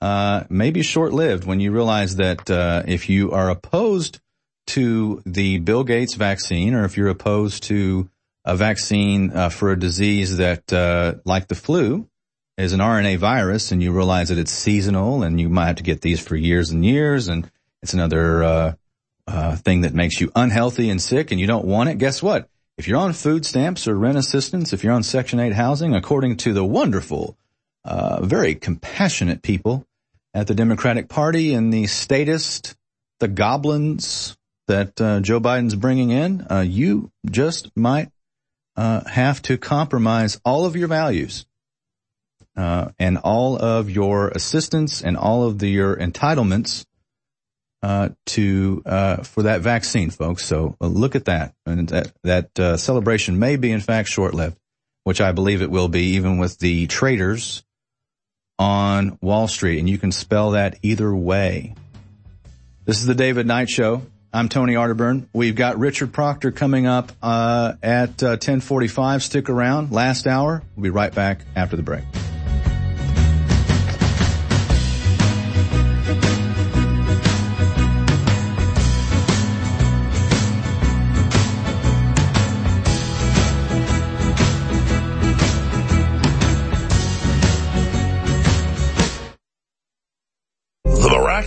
[0.00, 4.20] uh, may be short lived when you realize that uh, if you are opposed
[4.68, 8.08] to the Bill Gates vaccine or if you're opposed to
[8.44, 12.08] a vaccine uh, for a disease that, like the flu,
[12.56, 15.82] is an RNA virus, and you realize that it's seasonal and you might have to
[15.84, 17.48] get these for years and years, and
[17.82, 18.74] it's another
[19.28, 22.48] uh, thing that makes you unhealthy and sick and you don't want it, guess what?
[22.76, 26.36] If you're on food stamps or rent assistance, if you're on Section 8 housing, according
[26.38, 27.36] to the wonderful,
[27.84, 29.84] uh, very compassionate people
[30.34, 32.76] at the Democratic Party and the statist,
[33.20, 34.36] the goblins
[34.68, 38.10] that uh, Joe Biden's bringing in, uh, you just might
[38.76, 41.46] uh, have to compromise all of your values
[42.56, 46.84] uh, and all of your assistance and all of the, your entitlements
[47.82, 50.44] uh, to uh, for that vaccine, folks.
[50.44, 54.58] So look at that, and that that celebration may be in fact short lived,
[55.04, 57.62] which I believe it will be, even with the traders
[58.58, 61.74] on Wall Street, and you can spell that either way.
[62.84, 64.02] This is the David Knight Show.
[64.32, 65.26] I'm Tony Arterburn.
[65.32, 68.98] We've got Richard Proctor coming up uh, at 10:45.
[68.98, 69.90] Uh, Stick around.
[69.92, 70.62] Last hour.
[70.76, 72.04] We'll be right back after the break.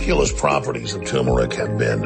[0.02, 2.02] Miraculous properties of turmeric have been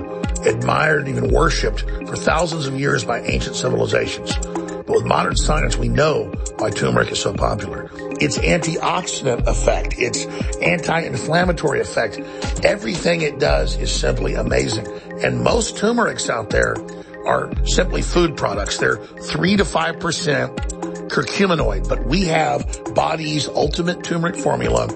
[0.47, 4.37] admired and even worshipped for thousands of years by ancient civilizations.
[4.37, 7.89] But with modern science, we know why turmeric is so popular.
[8.21, 10.27] Its antioxidant effect, its
[10.61, 12.21] anti-inflammatory effect,
[12.63, 14.87] everything it does is simply amazing.
[15.23, 16.77] And most turmerics out there
[17.27, 18.77] are simply food products.
[18.77, 20.55] They're three to five percent
[21.09, 24.89] curcuminoid, but we have Body's ultimate turmeric formula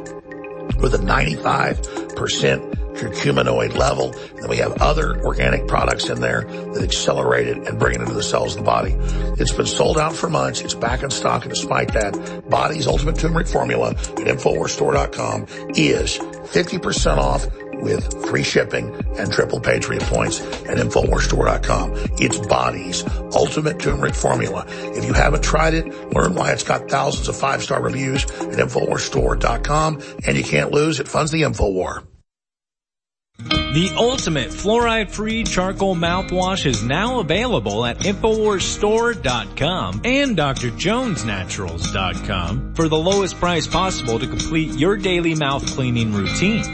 [0.80, 4.14] with a 95% curcuminoid level.
[4.38, 8.14] And we have other organic products in there that accelerate it and bring it into
[8.14, 8.94] the cells of the body.
[9.40, 10.60] It's been sold out for months.
[10.60, 11.42] It's back in stock.
[11.44, 17.46] And despite that, Body's ultimate turmeric formula at InfoWarsStore.com is 50% off
[17.80, 21.92] with free shipping and triple Patriot points at InfoWarsStore.com.
[22.18, 23.04] It's Body's
[23.34, 24.66] ultimate turmeric formula.
[24.68, 30.02] If you haven't tried it, learn why it's got thousands of five-star reviews at InfoWarsStore.com
[30.26, 31.00] and you can't lose.
[31.00, 32.04] It funds the InfoWar.
[33.48, 43.36] The ultimate fluoride-free charcoal mouthwash is now available at InfoWarsStore.com and DrJonesNaturals.com for the lowest
[43.36, 46.64] price possible to complete your daily mouth cleaning routine.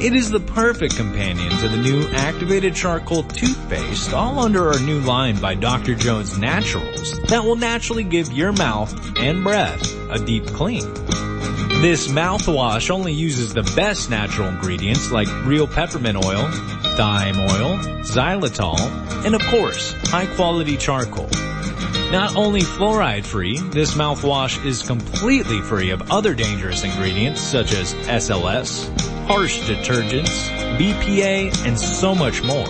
[0.00, 5.00] It is the perfect companion to the new activated charcoal toothpaste, all under our new
[5.00, 5.96] line by Dr.
[5.96, 10.84] Jones Naturals, that will naturally give your mouth and breath a deep clean.
[11.80, 16.50] This mouthwash only uses the best natural ingredients like real peppermint oil,
[16.96, 18.76] thyme oil, xylitol,
[19.24, 21.28] and of course, high quality charcoal.
[22.10, 27.94] Not only fluoride free, this mouthwash is completely free of other dangerous ingredients such as
[27.94, 28.88] SLS,
[29.28, 32.66] harsh detergents, BPA, and so much more.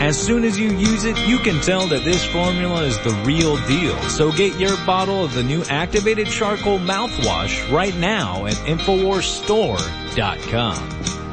[0.00, 3.56] As soon as you use it, you can tell that this formula is the real
[3.66, 4.00] deal.
[4.10, 11.23] So get your bottle of the new activated charcoal mouthwash right now at InfoWarsStore.com.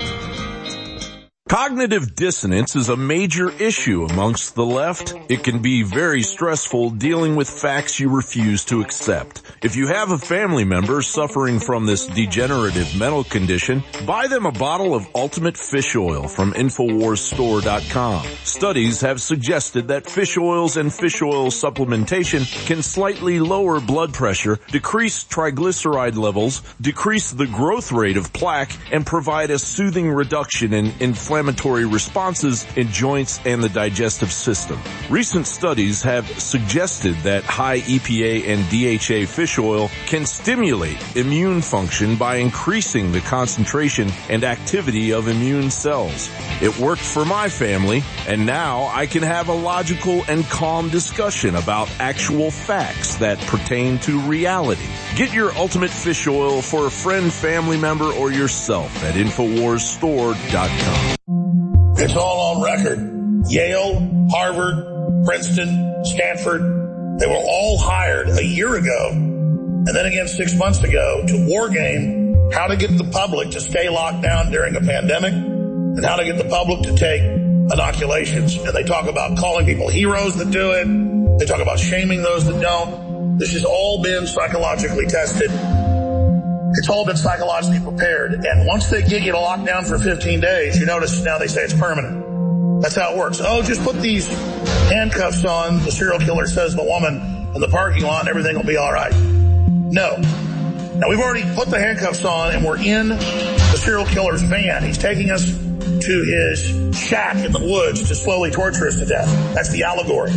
[1.51, 5.13] Cognitive dissonance is a major issue amongst the left.
[5.27, 9.41] It can be very stressful dealing with facts you refuse to accept.
[9.61, 14.53] If you have a family member suffering from this degenerative mental condition, buy them a
[14.53, 18.25] bottle of Ultimate Fish Oil from InfoWarsStore.com.
[18.45, 24.57] Studies have suggested that fish oils and fish oil supplementation can slightly lower blood pressure,
[24.69, 30.93] decrease triglyceride levels, decrease the growth rate of plaque, and provide a soothing reduction in
[31.01, 34.79] inflammation inflammatory responses in joints and the digestive system.
[35.09, 42.15] Recent studies have suggested that high EPA and DHA fish oil can stimulate immune function
[42.15, 46.29] by increasing the concentration and activity of immune cells.
[46.61, 51.55] It worked for my family, and now I can have a logical and calm discussion
[51.55, 54.85] about actual facts that pertain to reality.
[55.15, 61.17] Get your ultimate fish oil for a friend, family member, or yourself at InfoWarsStore.com.
[62.11, 63.49] It's all on record.
[63.49, 66.61] Yale, Harvard, Princeton, Stanford,
[67.21, 71.69] they were all hired a year ago and then again six months ago to war
[71.69, 76.17] game how to get the public to stay locked down during a pandemic and how
[76.17, 78.57] to get the public to take inoculations.
[78.57, 81.39] And they talk about calling people heroes that do it.
[81.39, 83.37] They talk about shaming those that don't.
[83.37, 85.49] This has all been psychologically tested.
[86.75, 88.45] It's all been psychologically prepared.
[88.45, 91.47] And once they get you to lock down for 15 days, you notice now they
[91.47, 92.81] say it's permanent.
[92.81, 93.41] That's how it works.
[93.43, 94.27] Oh, just put these
[94.89, 98.77] handcuffs on, the serial killer says the woman in the parking lot everything will be
[98.77, 99.13] alright.
[99.13, 100.17] No.
[100.95, 104.83] Now we've already put the handcuffs on and we're in the serial killer's van.
[104.83, 109.27] He's taking us to his shack in the woods to slowly torture us to death.
[109.53, 110.31] That's the allegory.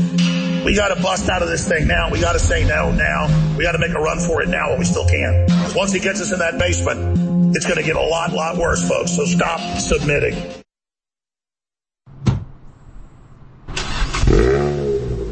[0.65, 2.11] We gotta bust out of this thing now.
[2.11, 3.27] We gotta say no now.
[3.59, 5.47] We gotta make a run for it now while we still can.
[5.75, 9.13] Once he gets us in that basement, it's gonna get a lot, lot worse, folks.
[9.15, 10.35] So stop submitting.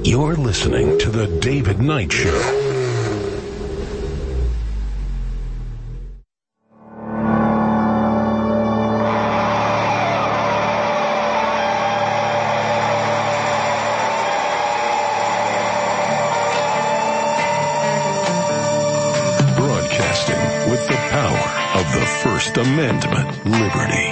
[0.04, 2.71] You're listening to the David Knight Show.
[22.52, 24.08] First Amendment, liberty.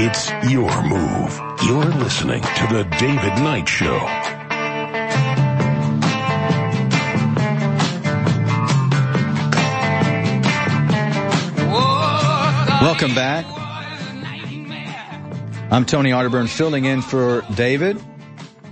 [0.00, 1.40] It's your move.
[1.64, 3.98] You're listening to the David Knight Show.
[12.80, 13.44] Welcome back.
[15.72, 18.00] I'm Tony Arterburn filling in for David.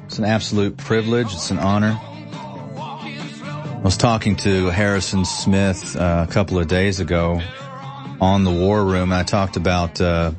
[0.07, 1.35] It's an absolute privilege.
[1.35, 1.99] It's an honor.
[2.77, 7.41] I was talking to Harrison Smith uh, a couple of days ago
[8.21, 9.13] on the War Room.
[9.13, 10.33] I talked about uh,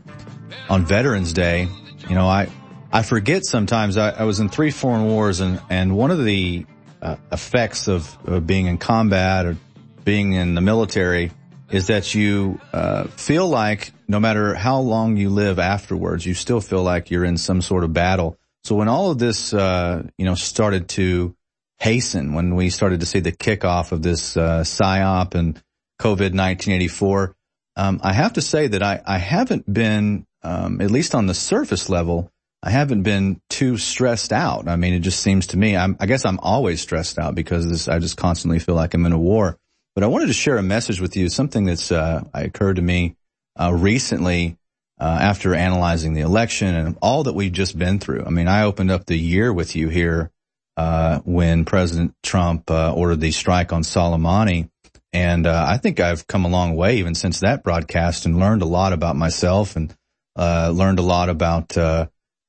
[0.70, 1.68] on Veterans Day,
[2.08, 2.50] you know, I,
[2.92, 6.66] I forget sometimes I, I was in three foreign wars and, and one of the
[7.02, 9.58] uh, effects of, of being in combat or
[10.04, 11.32] being in the military
[11.72, 16.62] is that you uh, feel like no matter how long you live afterwards, you still
[16.62, 18.38] feel like you're in some sort of battle.
[18.64, 21.36] So when all of this, uh, you know, started to
[21.78, 25.56] hasten, when we started to see the kickoff of this uh, psyop and
[26.00, 27.36] COVID 1984,
[27.80, 31.34] um, I have to say that I, I haven't been, um, at least on the
[31.34, 32.30] surface level,
[32.62, 34.68] I haven't been too stressed out.
[34.68, 37.70] I mean, it just seems to me, I'm, I guess I'm always stressed out because
[37.70, 39.58] this, I just constantly feel like I'm in a war.
[39.96, 43.16] But I wanted to share a message with you, something that's uh, occurred to me
[43.58, 44.58] uh, recently
[45.00, 48.26] uh, after analyzing the election and all that we've just been through.
[48.26, 50.32] I mean, I opened up the year with you here
[50.76, 54.70] uh, when President Trump uh, ordered the strike on Soleimani.
[55.12, 58.62] And uh, I think I've come a long way even since that broadcast and learned
[58.62, 59.96] a lot about myself and
[60.38, 61.76] learned a lot about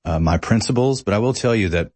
[0.07, 1.03] my principles.
[1.03, 1.93] But I will tell you that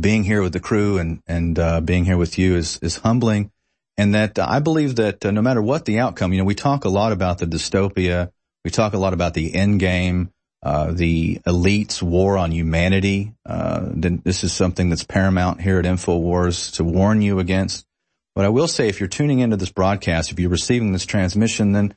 [0.00, 3.50] being here with the crew and, and being here with you is, is humbling
[3.96, 6.54] and that uh, I believe that uh, no matter what the outcome, you know, we
[6.54, 8.30] talk a lot about the dystopia.
[8.64, 10.30] We talk a lot about the end game,
[10.62, 13.34] uh, the elites war on humanity.
[13.46, 17.86] Uh, then this is something that's paramount here at InfoWars to warn you against.
[18.34, 21.72] But I will say, if you're tuning into this broadcast, if you're receiving this transmission,
[21.72, 21.94] then,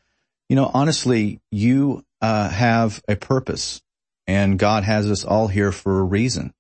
[0.50, 3.82] you know, honestly, you, uh, have a purpose
[4.28, 6.54] and God has us all here for a reason.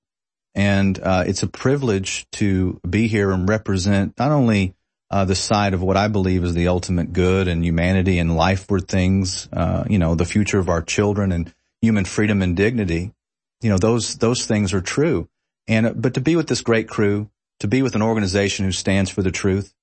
[0.55, 4.73] And, uh, it's a privilege to be here and represent not only
[5.09, 8.61] uh, the side of what I believe is the ultimate good and humanity and life
[8.61, 13.13] lifeward things, uh, you know, the future of our children and human freedom and dignity.
[13.61, 15.29] You know, those, those things are true.
[15.67, 18.71] And, uh, but to be with this great crew, to be with an organization who
[18.71, 19.73] stands for the truth,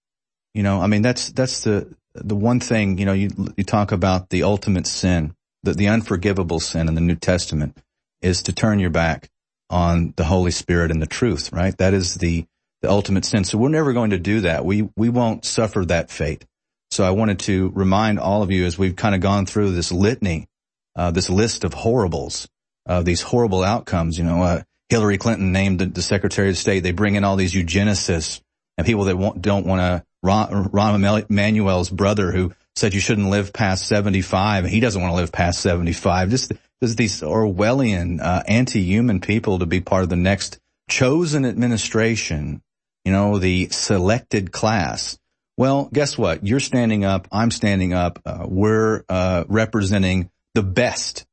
[0.55, 3.93] you know, I mean, that's, that's the, the one thing, you know, you, you talk
[3.93, 7.77] about the ultimate sin, the, the unforgivable sin in the New Testament
[8.23, 9.29] is to turn your back
[9.69, 11.77] on the Holy Spirit and the truth, right?
[11.79, 12.47] That is the,
[12.83, 13.45] the ultimate sin.
[13.45, 14.65] So we're never going to do that.
[14.65, 16.45] We, we won't suffer that fate.
[16.91, 19.91] So I wanted to remind all of you as we've kind of gone through this
[19.91, 20.47] litany,
[20.95, 22.49] uh, this list of horribles,
[22.87, 26.81] uh, these horrible outcomes, you know, uh, Hillary Clinton named the, the, Secretary of State.
[26.81, 28.41] They bring in all these eugenicists
[28.77, 33.53] and people that don't want to, Ron, Rahm Emanuel's brother who said you shouldn't live
[33.53, 36.31] past 75 and he doesn't want to live past 75.
[36.31, 40.59] Just, these Orwellian, uh, anti-human people to be part of the next
[40.91, 42.63] chosen administration
[43.05, 45.19] you know, the selected class.
[45.57, 46.45] Well, guess what?
[46.47, 47.29] You're standing up.
[47.31, 48.19] I'm standing up.
[48.25, 51.27] Uh, we're uh, representing the best,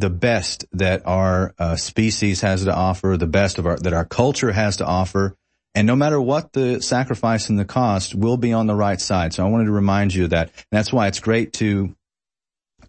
[0.00, 4.04] the best that our uh, species has to offer, the best of our that our
[4.04, 5.36] culture has to offer.
[5.74, 9.34] And no matter what the sacrifice and the cost, we'll be on the right side.
[9.34, 10.48] So I wanted to remind you of that.
[10.48, 11.94] And that's why it's great to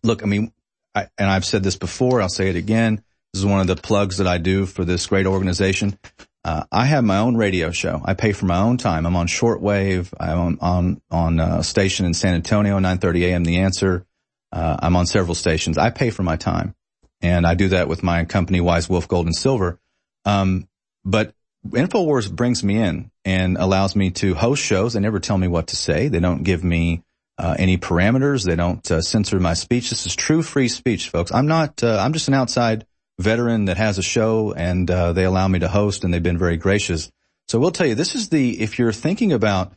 [0.02, 0.24] look.
[0.24, 0.52] I mean,
[0.96, 2.22] I, and I've said this before.
[2.22, 3.04] I'll say it again.
[3.34, 5.98] This is one of the plugs that I do for this great organization.
[6.44, 8.02] Uh, I have my own radio show.
[8.04, 9.06] I pay for my own time.
[9.06, 10.12] I'm on shortwave.
[10.20, 13.44] I'm on on, on a uh, station in San Antonio, 9:30 a.m.
[13.44, 14.06] The Answer.
[14.52, 15.78] Uh, I'm on several stations.
[15.78, 16.76] I pay for my time,
[17.22, 19.80] and I do that with my company, Wise Wolf Gold and Silver.
[20.26, 20.68] Um,
[21.06, 21.34] but
[21.68, 24.94] Infowars brings me in and allows me to host shows.
[24.94, 26.08] They never tell me what to say.
[26.08, 27.04] They don't give me
[27.38, 28.46] uh, any parameters.
[28.46, 29.90] They don't uh, censor my speech.
[29.90, 31.32] This is true free speech, folks.
[31.32, 31.84] I'm not.
[31.84, 32.86] Uh, I'm just an outside
[33.20, 36.38] veteran that has a show and uh, they allow me to host and they've been
[36.38, 37.12] very gracious.
[37.48, 39.74] So we'll tell you, this is the, if you're thinking about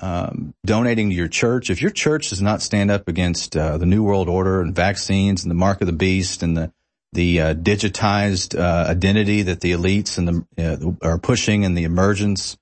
[0.00, 3.86] um, donating to your church, if your church does not stand up against uh, the
[3.86, 6.72] New World Order and vaccines and the mark of the beast and the
[7.12, 11.84] the uh, digitized uh, identity that the elites and the uh, are pushing and the
[11.84, 12.56] emergence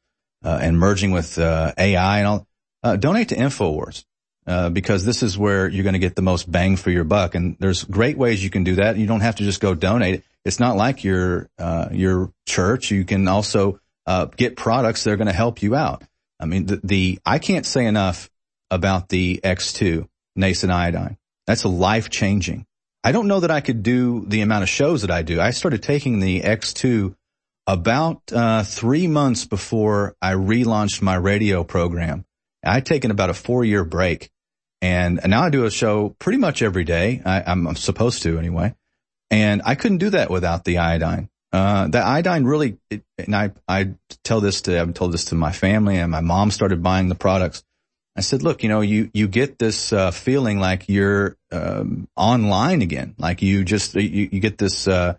[0.45, 4.05] uh, and merging with AI and all, donate to Infowars.
[4.49, 7.35] Uh, because this is where you're going to get the most bang for your buck.
[7.35, 8.97] And there's great ways you can do that.
[8.97, 10.23] You don't have to just go donate.
[10.45, 12.93] It's not like your, uh, your church.
[12.93, 16.05] You can also, uh, get products that are going to help you out.
[16.39, 18.31] I mean, the, the, I can't say enough
[18.71, 21.19] about the X2 nascent iodine.
[21.49, 22.67] That's a life changing.
[23.07, 25.41] I don't know that I could do the amount of shows that I do.
[25.41, 27.15] I started taking the X2
[27.65, 32.25] about, uh, three months before I relaunched my radio program.
[32.65, 34.33] I'd taken about a four year break
[34.83, 37.23] and, and now I do a show pretty much every day.
[37.25, 38.75] I, am supposed to anyway.
[39.31, 41.29] And I couldn't do that without the iodine.
[41.53, 43.95] Uh, the iodine really, it, and I, I
[44.25, 47.15] tell this to, I've told this to my family and my mom started buying the
[47.15, 47.63] products.
[48.17, 52.81] I said, look, you know, you, you get this, uh, feeling like you're, um, online
[52.81, 53.15] again.
[53.19, 55.17] Like you just, you, you get this, uh,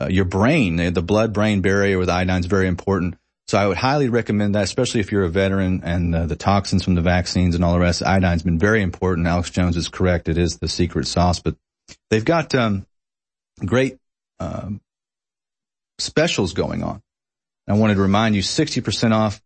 [0.00, 3.16] uh your brain, the blood brain barrier with iodine is very important.
[3.46, 6.84] So I would highly recommend that, especially if you're a veteran and uh, the toxins
[6.84, 8.02] from the vaccines and all the rest.
[8.02, 9.26] Iodine's been very important.
[9.26, 10.28] Alex Jones is correct.
[10.28, 11.56] It is the secret sauce, but
[12.10, 12.86] they've got, um,
[13.64, 13.98] great
[14.38, 14.80] um,
[15.98, 17.02] specials going on.
[17.68, 19.40] I wanted to remind you 60% off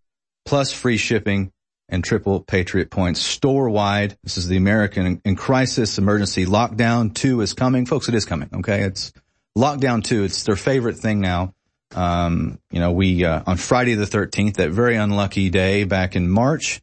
[0.46, 1.52] plus free shipping
[1.88, 4.16] and triple Patriot points store wide.
[4.22, 7.86] This is the American in crisis emergency lockdown two is coming.
[7.86, 8.48] Folks, it is coming.
[8.54, 8.82] Okay.
[8.82, 9.12] It's
[9.56, 10.24] lockdown two.
[10.24, 11.54] It's their favorite thing now.
[11.94, 16.28] Um, you know, we, uh, on Friday the 13th, that very unlucky day back in
[16.28, 16.82] March,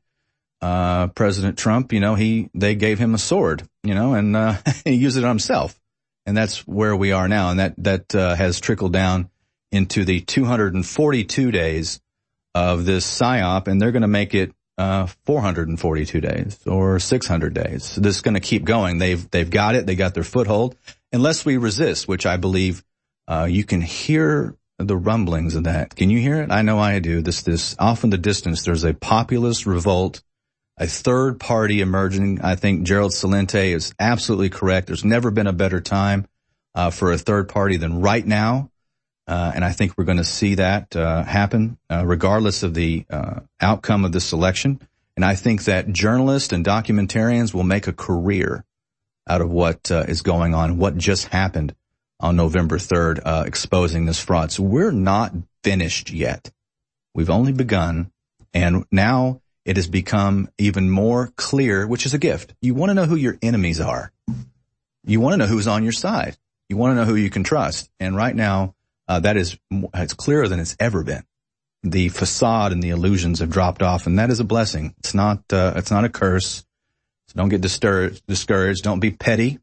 [0.61, 4.55] uh, President Trump, you know, he, they gave him a sword, you know, and, uh,
[4.85, 5.77] he used it on himself.
[6.25, 7.49] And that's where we are now.
[7.49, 9.29] And that, that, uh, has trickled down
[9.71, 11.99] into the 242 days
[12.53, 17.95] of this psyop and they're going to make it, uh, 442 days or 600 days.
[17.95, 18.97] This is going to keep going.
[18.97, 19.85] They've, they've got it.
[19.85, 20.75] They got their foothold
[21.13, 22.83] unless we resist, which I believe,
[23.27, 25.95] uh, you can hear the rumblings of that.
[25.95, 26.51] Can you hear it?
[26.51, 27.21] I know I do.
[27.21, 30.23] This, this off in the distance, there's a populist revolt,
[30.77, 32.41] a third party emerging.
[32.41, 34.87] I think Gerald Celente is absolutely correct.
[34.87, 36.25] There's never been a better time,
[36.73, 38.70] uh, for a third party than right now.
[39.27, 43.05] Uh, and I think we're going to see that, uh, happen, uh, regardless of the,
[43.09, 44.79] uh, outcome of this election.
[45.15, 48.65] And I think that journalists and documentarians will make a career
[49.27, 51.75] out of what uh, is going on, what just happened
[52.19, 54.51] on November 3rd, uh, exposing this fraud.
[54.51, 55.33] So we're not
[55.63, 56.51] finished yet.
[57.13, 58.11] We've only begun
[58.53, 62.53] and now it has become even more clear, which is a gift.
[62.61, 64.11] You want to know who your enemies are.
[65.05, 66.37] You want to know who's on your side.
[66.69, 67.89] You want to know who you can trust.
[67.99, 68.75] And right now,
[69.11, 69.57] uh, that is,
[69.93, 71.23] it's clearer than it's ever been.
[71.83, 74.95] The facade and the illusions have dropped off and that is a blessing.
[74.99, 76.63] It's not, uh, it's not a curse.
[77.27, 78.83] So don't get discouraged, discouraged.
[78.83, 79.59] Don't be petty.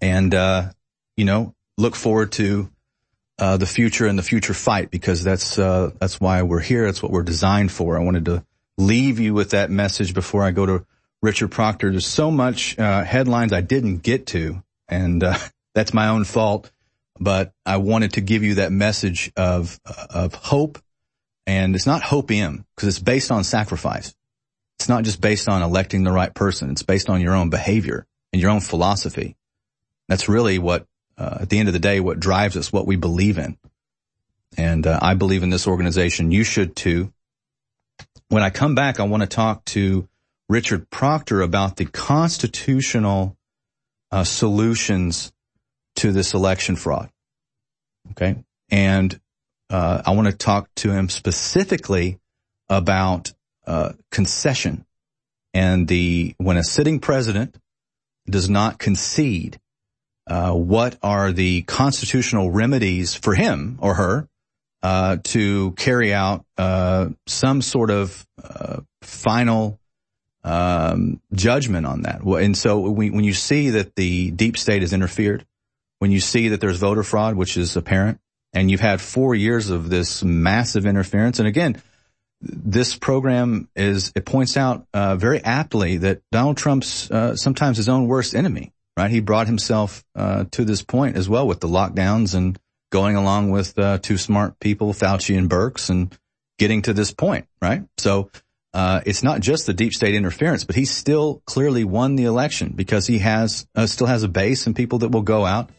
[0.00, 0.70] And, uh,
[1.16, 2.68] you know, look forward to
[3.38, 6.86] uh, the future and the future fight because that's uh, that's why we're here.
[6.86, 7.98] That's what we're designed for.
[7.98, 8.44] I wanted to
[8.78, 10.86] leave you with that message before I go to
[11.20, 11.90] Richard Proctor.
[11.90, 15.36] There's so much uh, headlines I didn't get to, and uh,
[15.74, 16.70] that's my own fault.
[17.18, 20.78] But I wanted to give you that message of of hope,
[21.46, 24.14] and it's not hope in because it's based on sacrifice.
[24.78, 26.70] It's not just based on electing the right person.
[26.70, 29.36] It's based on your own behavior and your own philosophy.
[30.08, 30.86] That's really what
[31.16, 33.56] uh, at the end of the day, what drives us, what we believe in.
[34.56, 36.30] And uh, I believe in this organization.
[36.30, 37.12] You should too.
[38.28, 40.08] When I come back, I want to talk to
[40.48, 43.36] Richard Proctor about the constitutional
[44.10, 45.32] uh, solutions
[45.96, 47.10] to this election fraud.
[48.12, 48.36] Okay.
[48.70, 49.18] And
[49.70, 52.18] uh, I want to talk to him specifically
[52.68, 53.32] about
[53.66, 54.84] uh, concession
[55.54, 57.56] and the when a sitting president
[58.28, 59.58] does not concede
[60.26, 64.28] uh, what are the constitutional remedies for him or her
[64.82, 69.78] uh, to carry out uh, some sort of uh, final
[70.42, 72.22] um, judgment on that.
[72.22, 75.46] And so when, when you see that the deep state has interfered,
[75.98, 78.20] when you see that there's voter fraud, which is apparent,
[78.52, 81.80] and you've had four years of this massive interference, and again,
[82.40, 87.88] this program is it points out uh, very aptly that Donald Trump's uh, sometimes his
[87.88, 89.10] own worst enemy right?
[89.10, 92.58] He brought himself uh, to this point as well with the lockdowns and
[92.90, 96.16] going along with uh, two smart people, Fauci and Birx, and
[96.58, 97.82] getting to this point, right?
[97.98, 98.30] So
[98.72, 102.72] uh, it's not just the deep state interference, but he still clearly won the election
[102.74, 105.70] because he has uh, still has a base and people that will go out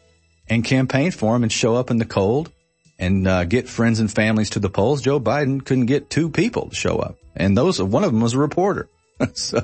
[0.48, 2.50] and campaign for him and show up in the cold
[2.98, 5.02] and uh, get friends and families to the polls.
[5.02, 8.34] Joe Biden couldn't get two people to show up, and those one of them was
[8.34, 8.88] a reporter.
[9.34, 9.62] so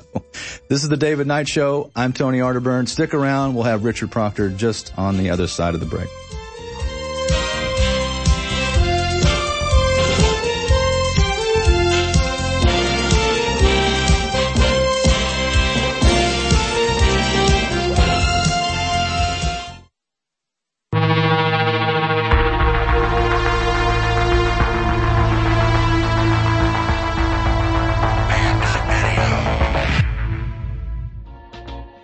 [0.67, 1.91] this is the David Knight Show.
[1.95, 2.87] I'm Tony Arterburn.
[2.87, 3.53] Stick around.
[3.53, 6.09] We'll have Richard Proctor just on the other side of the break.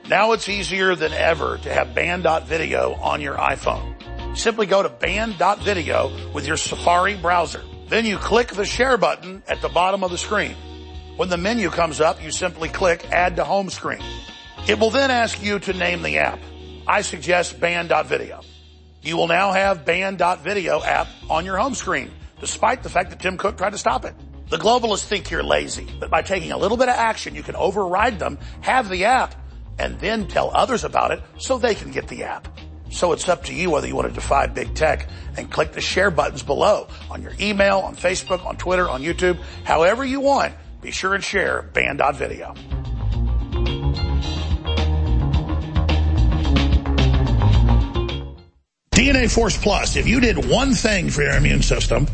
[0.09, 4.35] Now it's easier than ever to have banned.video on your iPhone.
[4.35, 7.61] Simply go to banned.video with your Safari browser.
[7.89, 10.55] Then you click the share button at the bottom of the screen.
[11.15, 14.01] When the menu comes up, you simply click add to home screen.
[14.67, 16.39] It will then ask you to name the app.
[16.88, 18.41] I suggest banned.video.
[19.03, 23.38] You will now have banned.video app on your home screen, despite the fact that Tim
[23.38, 24.15] Cook tried to stop it.
[24.49, 27.55] The globalists think you're lazy, but by taking a little bit of action, you can
[27.55, 29.35] override them, have the app,
[29.80, 32.48] and then tell others about it so they can get the app.
[32.91, 35.82] So it's up to you whether you want to defy big tech and click the
[35.82, 40.53] share buttons below on your email, on Facebook, on Twitter, on YouTube, however you want.
[40.82, 42.53] Be sure and share banned.video.
[48.91, 52.06] DNA Force Plus, if you did one thing for your immune system,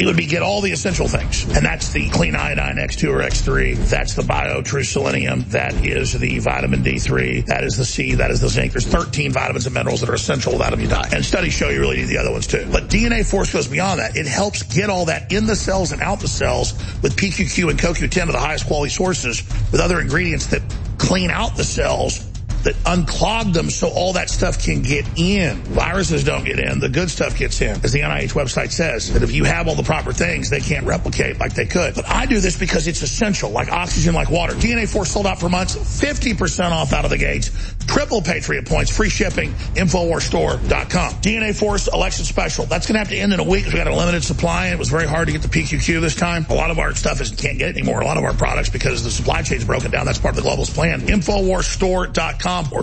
[0.00, 1.44] it would be get all the essential things.
[1.44, 3.76] And that's the clean iodine X2 or X3.
[3.76, 5.44] That's the bio true selenium.
[5.48, 7.44] That is the vitamin D3.
[7.44, 8.14] That is the C.
[8.14, 8.72] That is the zinc.
[8.72, 10.54] There's 13 vitamins and minerals that are essential.
[10.54, 11.10] Without them, you die.
[11.12, 12.66] And studies show you really need the other ones too.
[12.72, 14.16] But DNA Force goes beyond that.
[14.16, 16.72] It helps get all that in the cells and out the cells
[17.02, 20.62] with PQQ and CoQ10 of the highest quality sources with other ingredients that
[20.96, 22.29] clean out the cells
[22.64, 25.56] that unclog them so all that stuff can get in.
[25.62, 26.78] Viruses don't get in.
[26.78, 27.80] The good stuff gets in.
[27.82, 30.86] As the NIH website says, that if you have all the proper things, they can't
[30.86, 31.94] replicate like they could.
[31.94, 34.54] But I do this because it's essential, like oxygen, like water.
[34.54, 37.50] DNA Force sold out for months, 50% off out of the gates.
[37.86, 41.14] Triple Patriot points, free shipping, InfoWarsStore.com.
[41.22, 42.66] DNA Force election special.
[42.66, 44.66] That's going to have to end in a week because we got a limited supply
[44.66, 46.46] and it was very hard to get the PQQ this time.
[46.50, 48.00] A lot of our stuff is can't get anymore.
[48.00, 50.06] A lot of our products because the supply chain's broken down.
[50.06, 51.00] That's part of the globalist plan.
[51.00, 52.82] InfoWarsStore.com or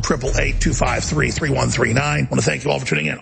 [1.49, 2.25] one three nine.
[2.25, 3.19] I want to thank you all for tuning in.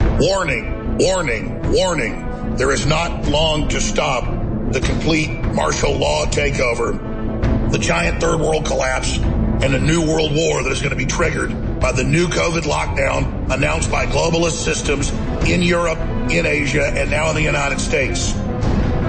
[0.00, 2.54] Warning, warning, warning.
[2.56, 4.24] There is not long to stop
[4.72, 10.62] the complete martial law takeover, the giant third world collapse, and a new world war
[10.62, 15.10] that is going to be triggered by the new COVID lockdown announced by globalist systems
[15.48, 15.98] in Europe,
[16.30, 18.32] in Asia, and now in the United States.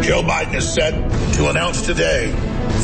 [0.02, 0.94] Joe Biden is set
[1.36, 2.32] to announce today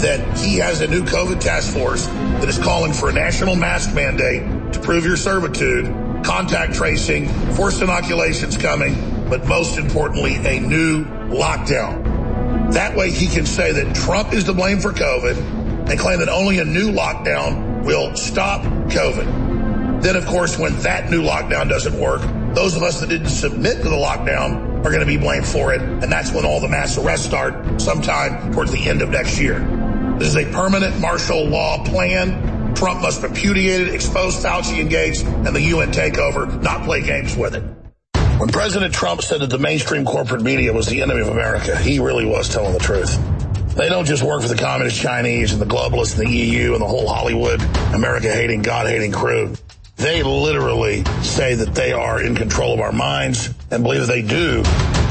[0.02, 3.94] that he has a new COVID task force that is calling for a national mask
[3.94, 5.86] mandate to prove your servitude,
[6.24, 8.96] contact tracing, forced inoculations coming,
[9.30, 12.72] but most importantly, a new lockdown.
[12.74, 16.30] That way he can say that Trump is to blame for COVID and claim that
[16.30, 19.63] only a new lockdown will stop COVID.
[20.04, 22.22] Then, of course, when that new lockdown doesn't work,
[22.54, 25.74] those of us that didn't submit to the lockdown are going to be blamed for
[25.74, 25.82] it.
[25.82, 29.60] And that's when all the mass arrests start sometime towards the end of next year.
[30.20, 32.76] This is a permanent martial law plan.
[32.76, 37.38] Trump must repudiate it, expose Fauci and Gates and the UN takeover, not play games
[37.38, 37.64] with it.
[38.40, 42.00] When President Trump said that the mainstream corporate media was the enemy of America, he
[42.00, 43.18] really was telling the truth.
[43.76, 46.82] They don't just work for the communist Chinese and the globalists and the EU and
[46.82, 47.62] the whole Hollywood,
[47.94, 49.56] America hating, God hating crew.
[50.04, 54.62] They literally say that they are in control of our minds and believe they do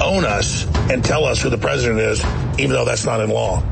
[0.02, 2.22] own us and tell us who the president is,
[2.58, 3.62] even though that's not in law.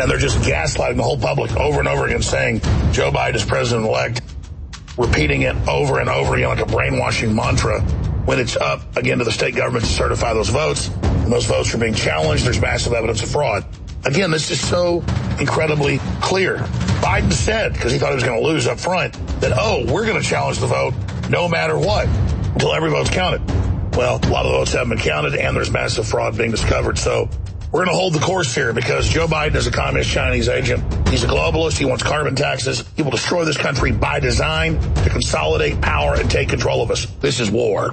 [0.00, 2.58] And they're just gaslighting the whole public over and over again saying
[2.90, 4.20] Joe Biden is president-elect,
[4.96, 7.80] repeating it over and over again like a brainwashing mantra
[8.26, 10.88] when it's up again to the state government to certify those votes.
[10.88, 12.44] And those votes are being challenged.
[12.44, 13.64] There's massive evidence of fraud.
[14.04, 15.04] Again, this is so
[15.40, 16.58] incredibly clear.
[17.00, 20.06] Biden said, because he thought he was going to lose up front, that, oh, we're
[20.06, 20.94] going to challenge the vote
[21.28, 23.42] no matter what until every vote's counted.
[23.96, 26.98] Well, a lot of the votes haven't been counted and there's massive fraud being discovered.
[26.98, 27.28] So
[27.72, 30.82] we're going to hold the course here because Joe Biden is a communist Chinese agent.
[31.08, 31.76] He's a globalist.
[31.76, 32.84] He wants carbon taxes.
[32.96, 37.06] He will destroy this country by design to consolidate power and take control of us.
[37.20, 37.92] This is war.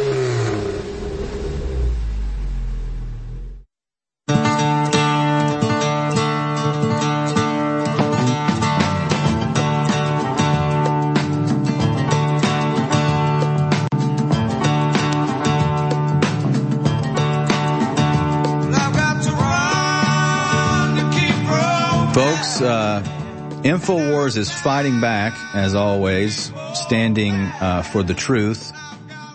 [23.63, 28.73] InfoWars is fighting back, as always, standing uh, for the truth.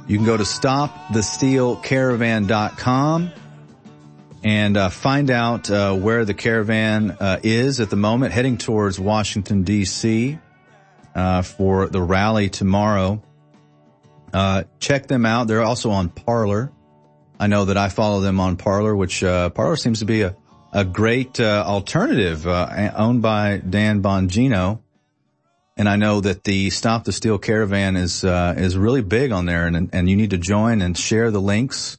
[0.08, 3.30] You can go to stopthestealcaravan.com
[4.42, 8.98] and uh, find out uh, where the caravan uh, is at the moment, heading towards
[8.98, 10.40] Washington, D.C.
[11.14, 13.22] Uh, for the rally tomorrow.
[14.32, 15.46] Uh, check them out.
[15.46, 16.72] They're also on Parler.
[17.38, 20.34] I know that I follow them on Parler, which Parler seems to be a
[20.72, 24.80] a great uh, alternative uh, owned by Dan Bongino.
[25.76, 29.44] And I know that the Stop the Steal Caravan is uh, is really big on
[29.44, 31.98] there, and and you need to join and share the links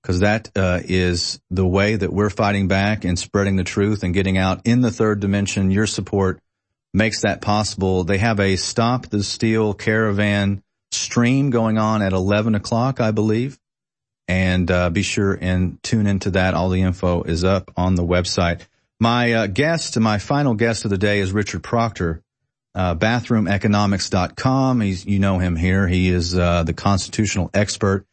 [0.00, 4.14] because that uh, is the way that we're fighting back and spreading the truth and
[4.14, 5.72] getting out in the third dimension.
[5.72, 6.40] Your support
[6.92, 8.04] makes that possible.
[8.04, 13.58] They have a Stop the Steal Caravan stream going on at 11 o'clock, I believe
[14.28, 16.54] and uh, be sure and tune into that.
[16.54, 18.62] All the info is up on the website.
[19.00, 22.22] My uh, guest, my final guest of the day is Richard Proctor,
[22.74, 24.80] uh, bathroomeconomics.com.
[24.80, 25.86] He's, you know him here.
[25.86, 28.06] He is uh, the constitutional expert.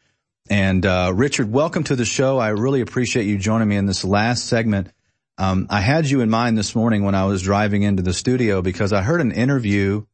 [0.49, 2.39] And uh, Richard, welcome to the show.
[2.39, 4.91] I really appreciate you joining me in this last segment.
[5.37, 8.61] Um, I had you in mind this morning when I was driving into the studio
[8.61, 10.05] because I heard an interview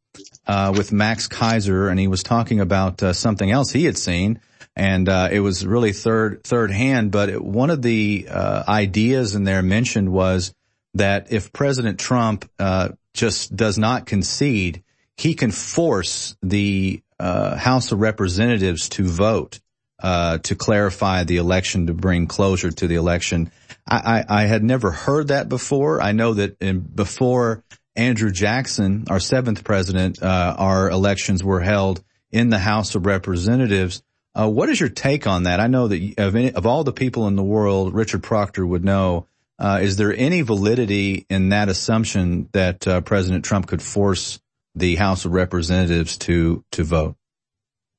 [0.46, 4.40] uh, with Max Keiser, and he was talking about something else he had seen
[4.78, 7.10] and uh, it was really third third hand.
[7.10, 10.54] But one of the uh, ideas in there mentioned was
[10.94, 14.84] that if President Trump uh, just does not concede,
[15.16, 19.58] he can force the uh, House of Representatives to vote
[20.00, 23.50] uh, to clarify the election to bring closure to the election.
[23.86, 26.00] I, I, I had never heard that before.
[26.00, 27.64] I know that in, before
[27.96, 32.00] Andrew Jackson, our seventh president, uh, our elections were held
[32.30, 34.02] in the House of Representatives.
[34.38, 35.58] Uh, what is your take on that?
[35.58, 38.84] I know that of, any, of all the people in the world, Richard Proctor would
[38.84, 39.26] know.
[39.58, 44.38] Uh, is there any validity in that assumption that uh, President Trump could force
[44.76, 47.16] the House of Representatives to to vote?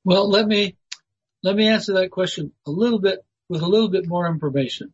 [0.06, 0.78] Well, let me
[1.44, 4.94] let me answer that question a little bit with a little bit more information.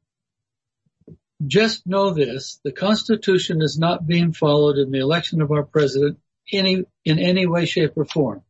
[1.46, 6.18] Just know this, the Constitution is not being followed in the election of our president
[6.52, 8.42] any, in any way, shape or form.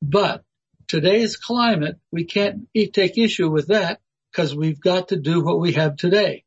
[0.00, 0.43] But
[0.88, 5.72] today's climate, we can't take issue with that because we've got to do what we
[5.72, 6.44] have today.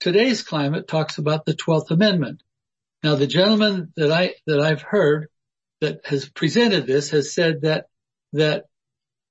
[0.00, 2.42] Today's climate talks about the 12th Amendment.
[3.02, 5.28] Now the gentleman that I, that I've heard
[5.80, 7.86] that has presented this has said that,
[8.32, 8.64] that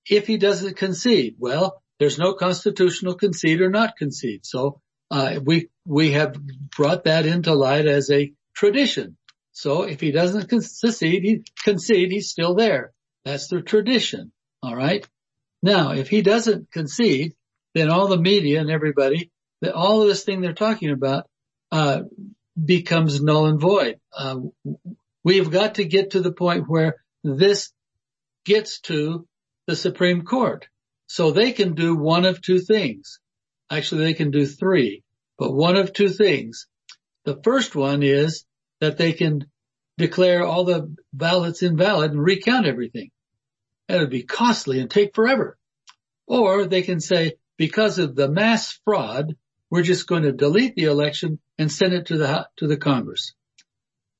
[0.09, 4.45] if he doesn't concede, well, there's no constitutional concede or not concede.
[4.45, 4.81] So
[5.11, 6.35] uh, we we have
[6.75, 9.17] brought that into light as a tradition.
[9.51, 12.93] So if he doesn't concede, he concede, he's still there.
[13.25, 14.31] That's the tradition.
[14.63, 15.07] All right.
[15.63, 17.33] Now, if he doesn't concede,
[17.73, 19.31] then all the media and everybody,
[19.61, 21.27] that all of this thing they're talking about,
[21.71, 22.01] uh,
[22.63, 23.99] becomes null and void.
[24.15, 24.39] Uh,
[25.23, 27.71] we've got to get to the point where this
[28.45, 29.27] gets to
[29.67, 30.67] the Supreme Court.
[31.07, 33.19] So they can do one of two things.
[33.69, 35.03] Actually, they can do three,
[35.37, 36.67] but one of two things.
[37.25, 38.45] The first one is
[38.79, 39.45] that they can
[39.97, 43.11] declare all the ballots invalid and recount everything.
[43.91, 45.57] That would be costly and take forever.
[46.25, 49.35] Or they can say, because of the mass fraud,
[49.69, 53.33] we're just going to delete the election and send it to the, to the Congress.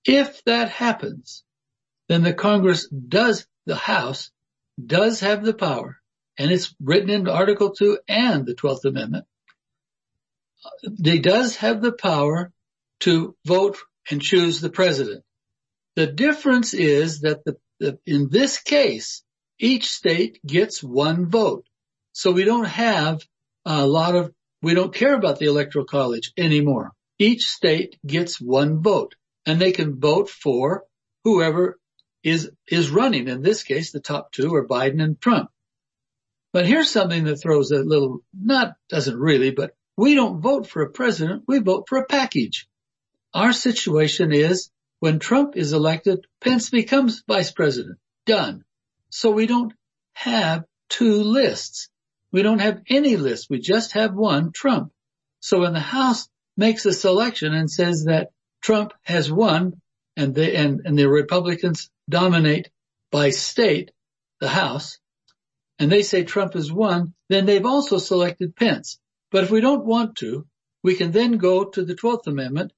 [0.04, 1.46] If that happens,
[2.10, 4.32] then the Congress does, the House
[4.86, 6.02] does have the power,
[6.38, 9.26] and it's written in Article 2 and the 12th Amendment,
[10.84, 12.52] they does have the power
[13.02, 13.78] to vote
[14.10, 15.24] and choose the president.
[15.96, 19.24] The difference is that the, the, in this case,
[19.62, 21.66] each state gets one vote.
[22.14, 23.22] So we don't have
[23.64, 26.92] a lot of, we don't care about the electoral college anymore.
[27.20, 29.16] Each state gets one vote
[29.46, 30.84] and they can vote for
[31.24, 31.80] whoever
[32.24, 33.28] is, is running.
[33.28, 35.52] In this case, the top two are Biden and Trump.
[36.54, 40.82] But here's something that throws a little, not, doesn't really, but we don't vote for
[40.82, 41.44] a president.
[41.48, 42.68] We vote for a package.
[43.34, 48.00] Our situation is when Trump is elected, Pence becomes vice president.
[48.26, 48.66] Done.
[49.12, 49.74] So we don't
[50.14, 51.90] have two lists.
[52.32, 53.48] We don't have any list.
[53.50, 54.92] We just have one Trump.
[55.42, 58.30] So when the House makes a selection and says that
[58.62, 59.82] Trump has won
[60.16, 62.70] and they, and, and the Republicans dominate
[63.12, 63.92] by state,
[64.40, 64.98] the House,
[65.78, 68.98] and they say Trump has won, then they've also selected Pence.
[69.30, 70.48] But if we don't want to,
[70.84, 72.72] we can then go to the 12th Amendment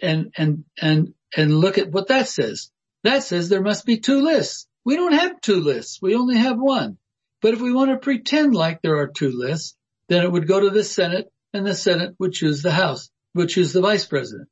[0.00, 2.70] and, and, and, and look at what that says.
[3.02, 4.68] That says there must be two lists.
[4.84, 6.00] We don't have two lists.
[6.02, 6.98] We only have one.
[7.40, 9.76] But if we want to pretend like there are two lists,
[10.08, 13.48] then it would go to the Senate and the Senate would choose the House, would
[13.48, 14.48] choose the Vice President.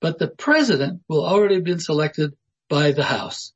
[0.00, 2.34] But the President will already have been selected
[2.68, 3.52] by the House.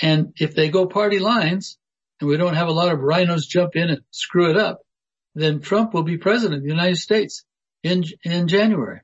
[0.00, 1.78] And if they go party lines
[2.20, 4.80] and we don't have a lot of rhinos jump in and screw it up,
[5.34, 7.44] then Trump will be president of the United States
[7.82, 9.00] in, in January.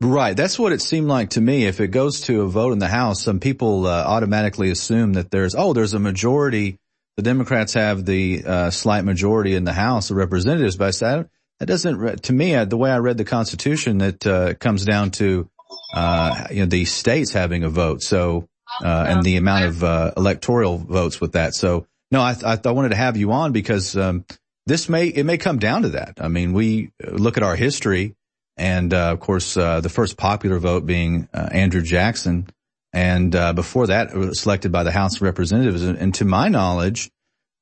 [0.00, 0.36] Right.
[0.36, 1.64] That's what it seemed like to me.
[1.64, 5.30] If it goes to a vote in the House, some people uh, automatically assume that
[5.30, 6.78] there's, oh, there's a majority.
[7.16, 11.30] The Democrats have the uh, slight majority in the House of Representatives, but I said,
[11.60, 15.12] that doesn't, to me, uh, the way I read the Constitution, it uh, comes down
[15.12, 15.48] to,
[15.94, 18.02] uh, you know, the states having a vote.
[18.02, 18.48] So,
[18.84, 21.54] uh, and the amount of electoral votes with that.
[21.54, 24.26] So, no, I, I, I wanted to have you on because, um,
[24.66, 26.18] this may, it may come down to that.
[26.20, 28.14] I mean, we look at our history
[28.56, 32.48] and, uh, of course, uh, the first popular vote being, uh, Andrew Jackson.
[32.92, 35.82] And, uh, before that was selected by the House of Representatives.
[35.82, 37.10] And, and to my knowledge,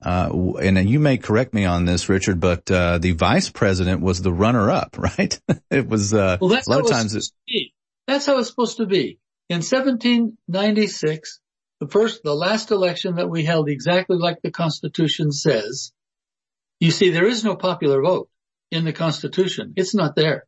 [0.02, 4.22] uh, and you may correct me on this, Richard, but, uh, the vice president was
[4.22, 5.40] the runner up, right?
[5.70, 7.32] it was, well, that's a lot of times it's,
[8.06, 9.18] that's how it's supposed to be.
[9.48, 11.40] In 1796,
[11.80, 15.92] the first, the last election that we held exactly like the Constitution says,
[16.80, 18.28] you see, there is no popular vote
[18.70, 19.74] in the Constitution.
[19.76, 20.46] It's not there.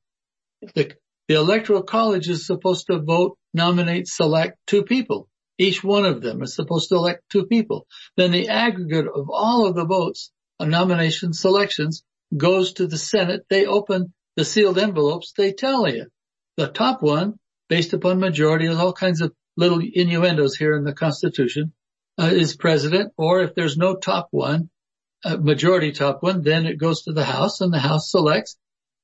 [0.63, 0.95] The,
[1.29, 5.29] the Electoral College is supposed to vote, nominate, select two people.
[5.59, 7.87] Each one of them is supposed to elect two people.
[8.17, 12.03] Then the aggregate of all of the votes on nomination selections
[12.37, 13.47] goes to the Senate.
[13.49, 15.33] They open the sealed envelopes.
[15.37, 16.09] They tally it.
[16.57, 20.93] the top one, based upon majority, there's all kinds of little innuendos here in the
[20.93, 21.73] Constitution,
[22.19, 24.71] uh, is president, or if there's no top one,
[25.25, 28.57] uh, majority top one, then it goes to the House and the House selects,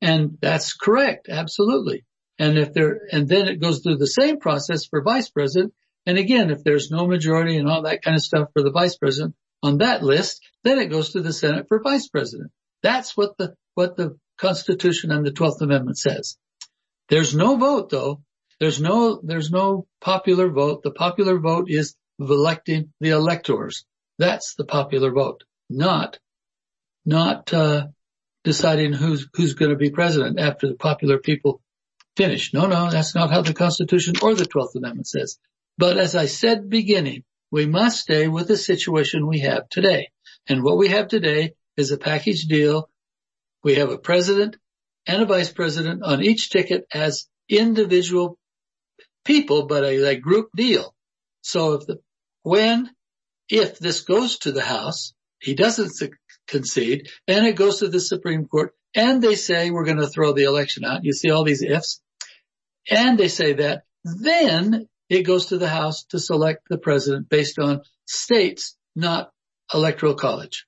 [0.02, 2.04] and that's correct, absolutely.
[2.38, 5.72] And if there, and then it goes through the same process for vice president.
[6.06, 8.96] And again, if there's no majority and all that kind of stuff for the vice
[8.96, 12.50] president on that list, then it goes to the Senate for vice president.
[12.82, 16.36] That's what the, what the Constitution and the 12th Amendment says.
[17.08, 18.22] There's no vote though.
[18.58, 20.82] There's no, there's no popular vote.
[20.82, 23.84] The popular vote is electing the electors.
[24.18, 26.18] That's the popular vote, not,
[27.04, 27.86] not, uh,
[28.44, 31.60] deciding who's, who's going to be president after the popular people
[32.16, 32.52] finish.
[32.52, 35.38] No, no, that's not how the Constitution or the 12th Amendment says.
[35.78, 40.10] But as I said beginning, we must stay with the situation we have today.
[40.48, 42.88] And what we have today is a package deal.
[43.62, 44.56] We have a president
[45.06, 48.38] and a vice president on each ticket as individual
[49.24, 50.94] people, but a, a group deal.
[51.42, 52.00] So if the,
[52.42, 52.90] when,
[53.48, 55.90] if this goes to the House, he doesn't
[56.48, 60.32] concede and it goes to the Supreme Court and they say we're going to throw
[60.32, 61.04] the election out.
[61.04, 62.00] You see all these ifs
[62.90, 67.58] and they say that then it goes to the House to select the president based
[67.58, 69.30] on states, not
[69.72, 70.66] electoral college.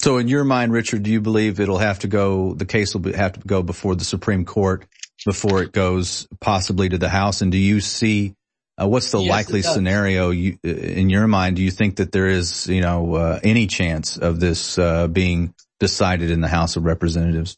[0.00, 3.12] So in your mind, Richard, do you believe it'll have to go, the case will
[3.14, 4.86] have to go before the Supreme Court
[5.26, 7.42] before it goes possibly to the House?
[7.42, 8.34] And do you see,
[8.80, 11.56] uh, what's the yes, likely scenario you, in your mind?
[11.56, 15.54] Do you think that there is, you know, uh, any chance of this, uh, being
[15.80, 17.56] decided in the House of Representatives?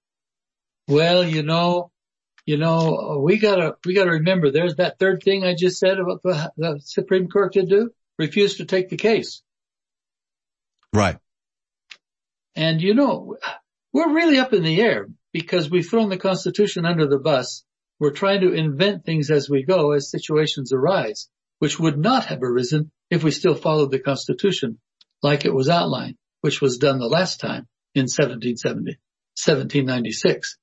[0.89, 1.91] Well, you know,
[2.47, 6.23] you know, we gotta, we gotta remember there's that third thing I just said about
[6.23, 9.43] the, the Supreme Court could do, refuse to take the case.
[10.93, 11.19] Right.
[12.57, 13.37] And you know,
[13.93, 17.65] we're really up in the air because we've thrown the Constitution under the bus.
[18.01, 22.43] We're trying to invent things as we go as situations arise, which would not have
[22.43, 24.79] arisen if we still followed the Constitution
[25.23, 28.99] like it was outlined, which was done the last time in 1770,
[29.37, 30.57] 1796.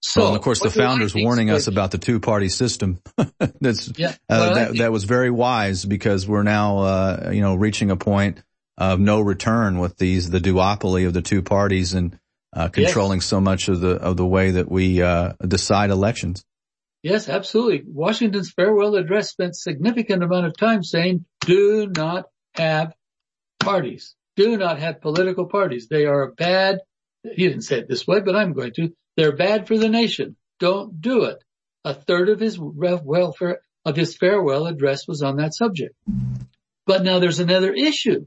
[0.00, 3.00] So, well, of course, the founders warning us about the two-party system.
[3.60, 7.90] That's yeah, uh, that, that was very wise because we're now, uh, you know, reaching
[7.90, 8.40] a point
[8.76, 12.16] of no return with these the duopoly of the two parties and
[12.52, 13.26] uh, controlling yes.
[13.26, 16.44] so much of the of the way that we uh, decide elections.
[17.02, 17.84] Yes, absolutely.
[17.86, 22.94] Washington's farewell address spent significant amount of time saying, "Do not have
[23.60, 24.14] parties.
[24.36, 25.88] Do not have political parties.
[25.88, 26.80] They are bad."
[27.22, 28.92] He didn't say it this way, but I'm going to.
[29.16, 30.36] They're bad for the nation.
[30.58, 31.42] Don't do it.
[31.84, 35.94] A third of his welfare of his farewell address was on that subject.
[36.86, 38.26] But now there's another issue.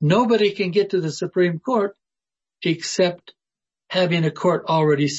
[0.00, 1.96] Nobody can get to the Supreme Court
[2.62, 3.34] except
[3.88, 5.10] having a court already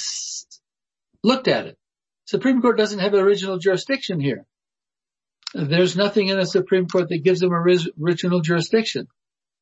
[1.24, 1.77] looked at it.
[2.28, 4.46] Supreme Court doesn't have original jurisdiction here.
[5.54, 9.08] There's nothing in a Supreme Court that gives them original jurisdiction.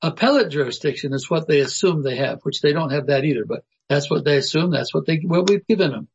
[0.01, 3.63] Appellate jurisdiction is what they assume they have, which they don't have that either, but
[3.87, 4.71] that's what they assume.
[4.71, 6.07] That's what they, what we've given them.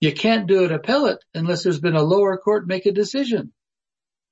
[0.00, 3.52] You can't do it appellate unless there's been a lower court make a decision.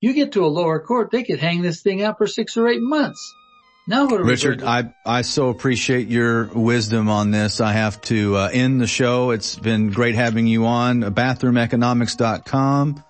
[0.00, 2.68] You get to a lower court, they could hang this thing out for six or
[2.68, 3.34] eight months.
[4.24, 7.60] Richard, I, I so appreciate your wisdom on this.
[7.60, 9.30] I have to uh, end the show.
[9.30, 11.02] It's been great having you on.
[11.02, 13.04] Bathroomeconomics.com.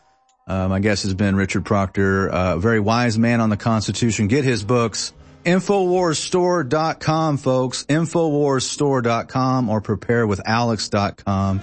[0.47, 4.27] Uh, my guest has been Richard Proctor, a very wise man on the Constitution.
[4.27, 5.13] Get his books.
[5.45, 7.85] Infowarsstore.com, folks.
[7.85, 11.63] Infowarsstore.com or preparewithalex.com.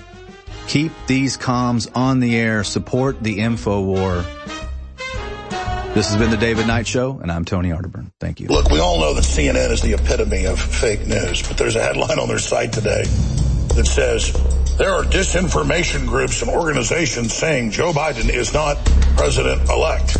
[0.67, 2.63] Keep these comms on the air.
[2.63, 4.60] Support the InfoWar.
[5.93, 8.13] This has been the David Knight Show, and I'm Tony Arterburn.
[8.17, 8.47] Thank you.
[8.47, 11.83] Look, we all know that CNN is the epitome of fake news, but there's a
[11.83, 14.31] headline on their site today that says
[14.77, 18.77] there are disinformation groups and organizations saying Joe Biden is not
[19.17, 20.17] president-elect.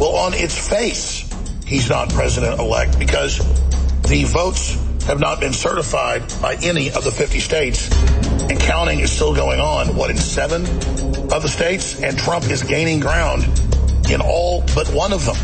[0.00, 1.30] Well, on its face,
[1.66, 3.36] he's not president-elect because
[4.08, 7.92] the votes have not been certified by any of the 50 states
[8.48, 12.00] and counting is still going on, what, in seven of the states?
[12.00, 13.44] And Trump is gaining ground
[14.10, 15.36] in all but one of them.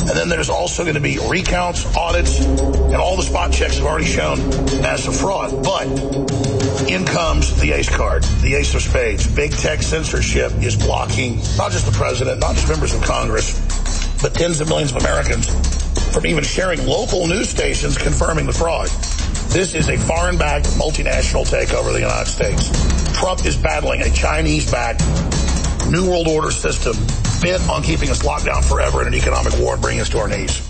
[0.00, 3.86] And then there's also going to be recounts, audits, and all the spot checks have
[3.86, 4.40] already shown
[4.84, 5.62] as a fraud.
[5.62, 5.86] But
[6.90, 9.26] in comes the ace card, the ace of spades.
[9.32, 13.54] Big tech censorship is blocking not just the president, not just members of Congress,
[14.20, 15.48] but tens of millions of Americans
[16.12, 18.88] from even sharing local news stations confirming the fraud.
[19.50, 22.70] This is a foreign-backed multinational takeover of the United States.
[23.18, 25.00] Trump is battling a Chinese-backed
[25.90, 26.96] New World Order system
[27.40, 30.18] bent on keeping us locked down forever in an economic war and bringing us to
[30.18, 30.69] our knees.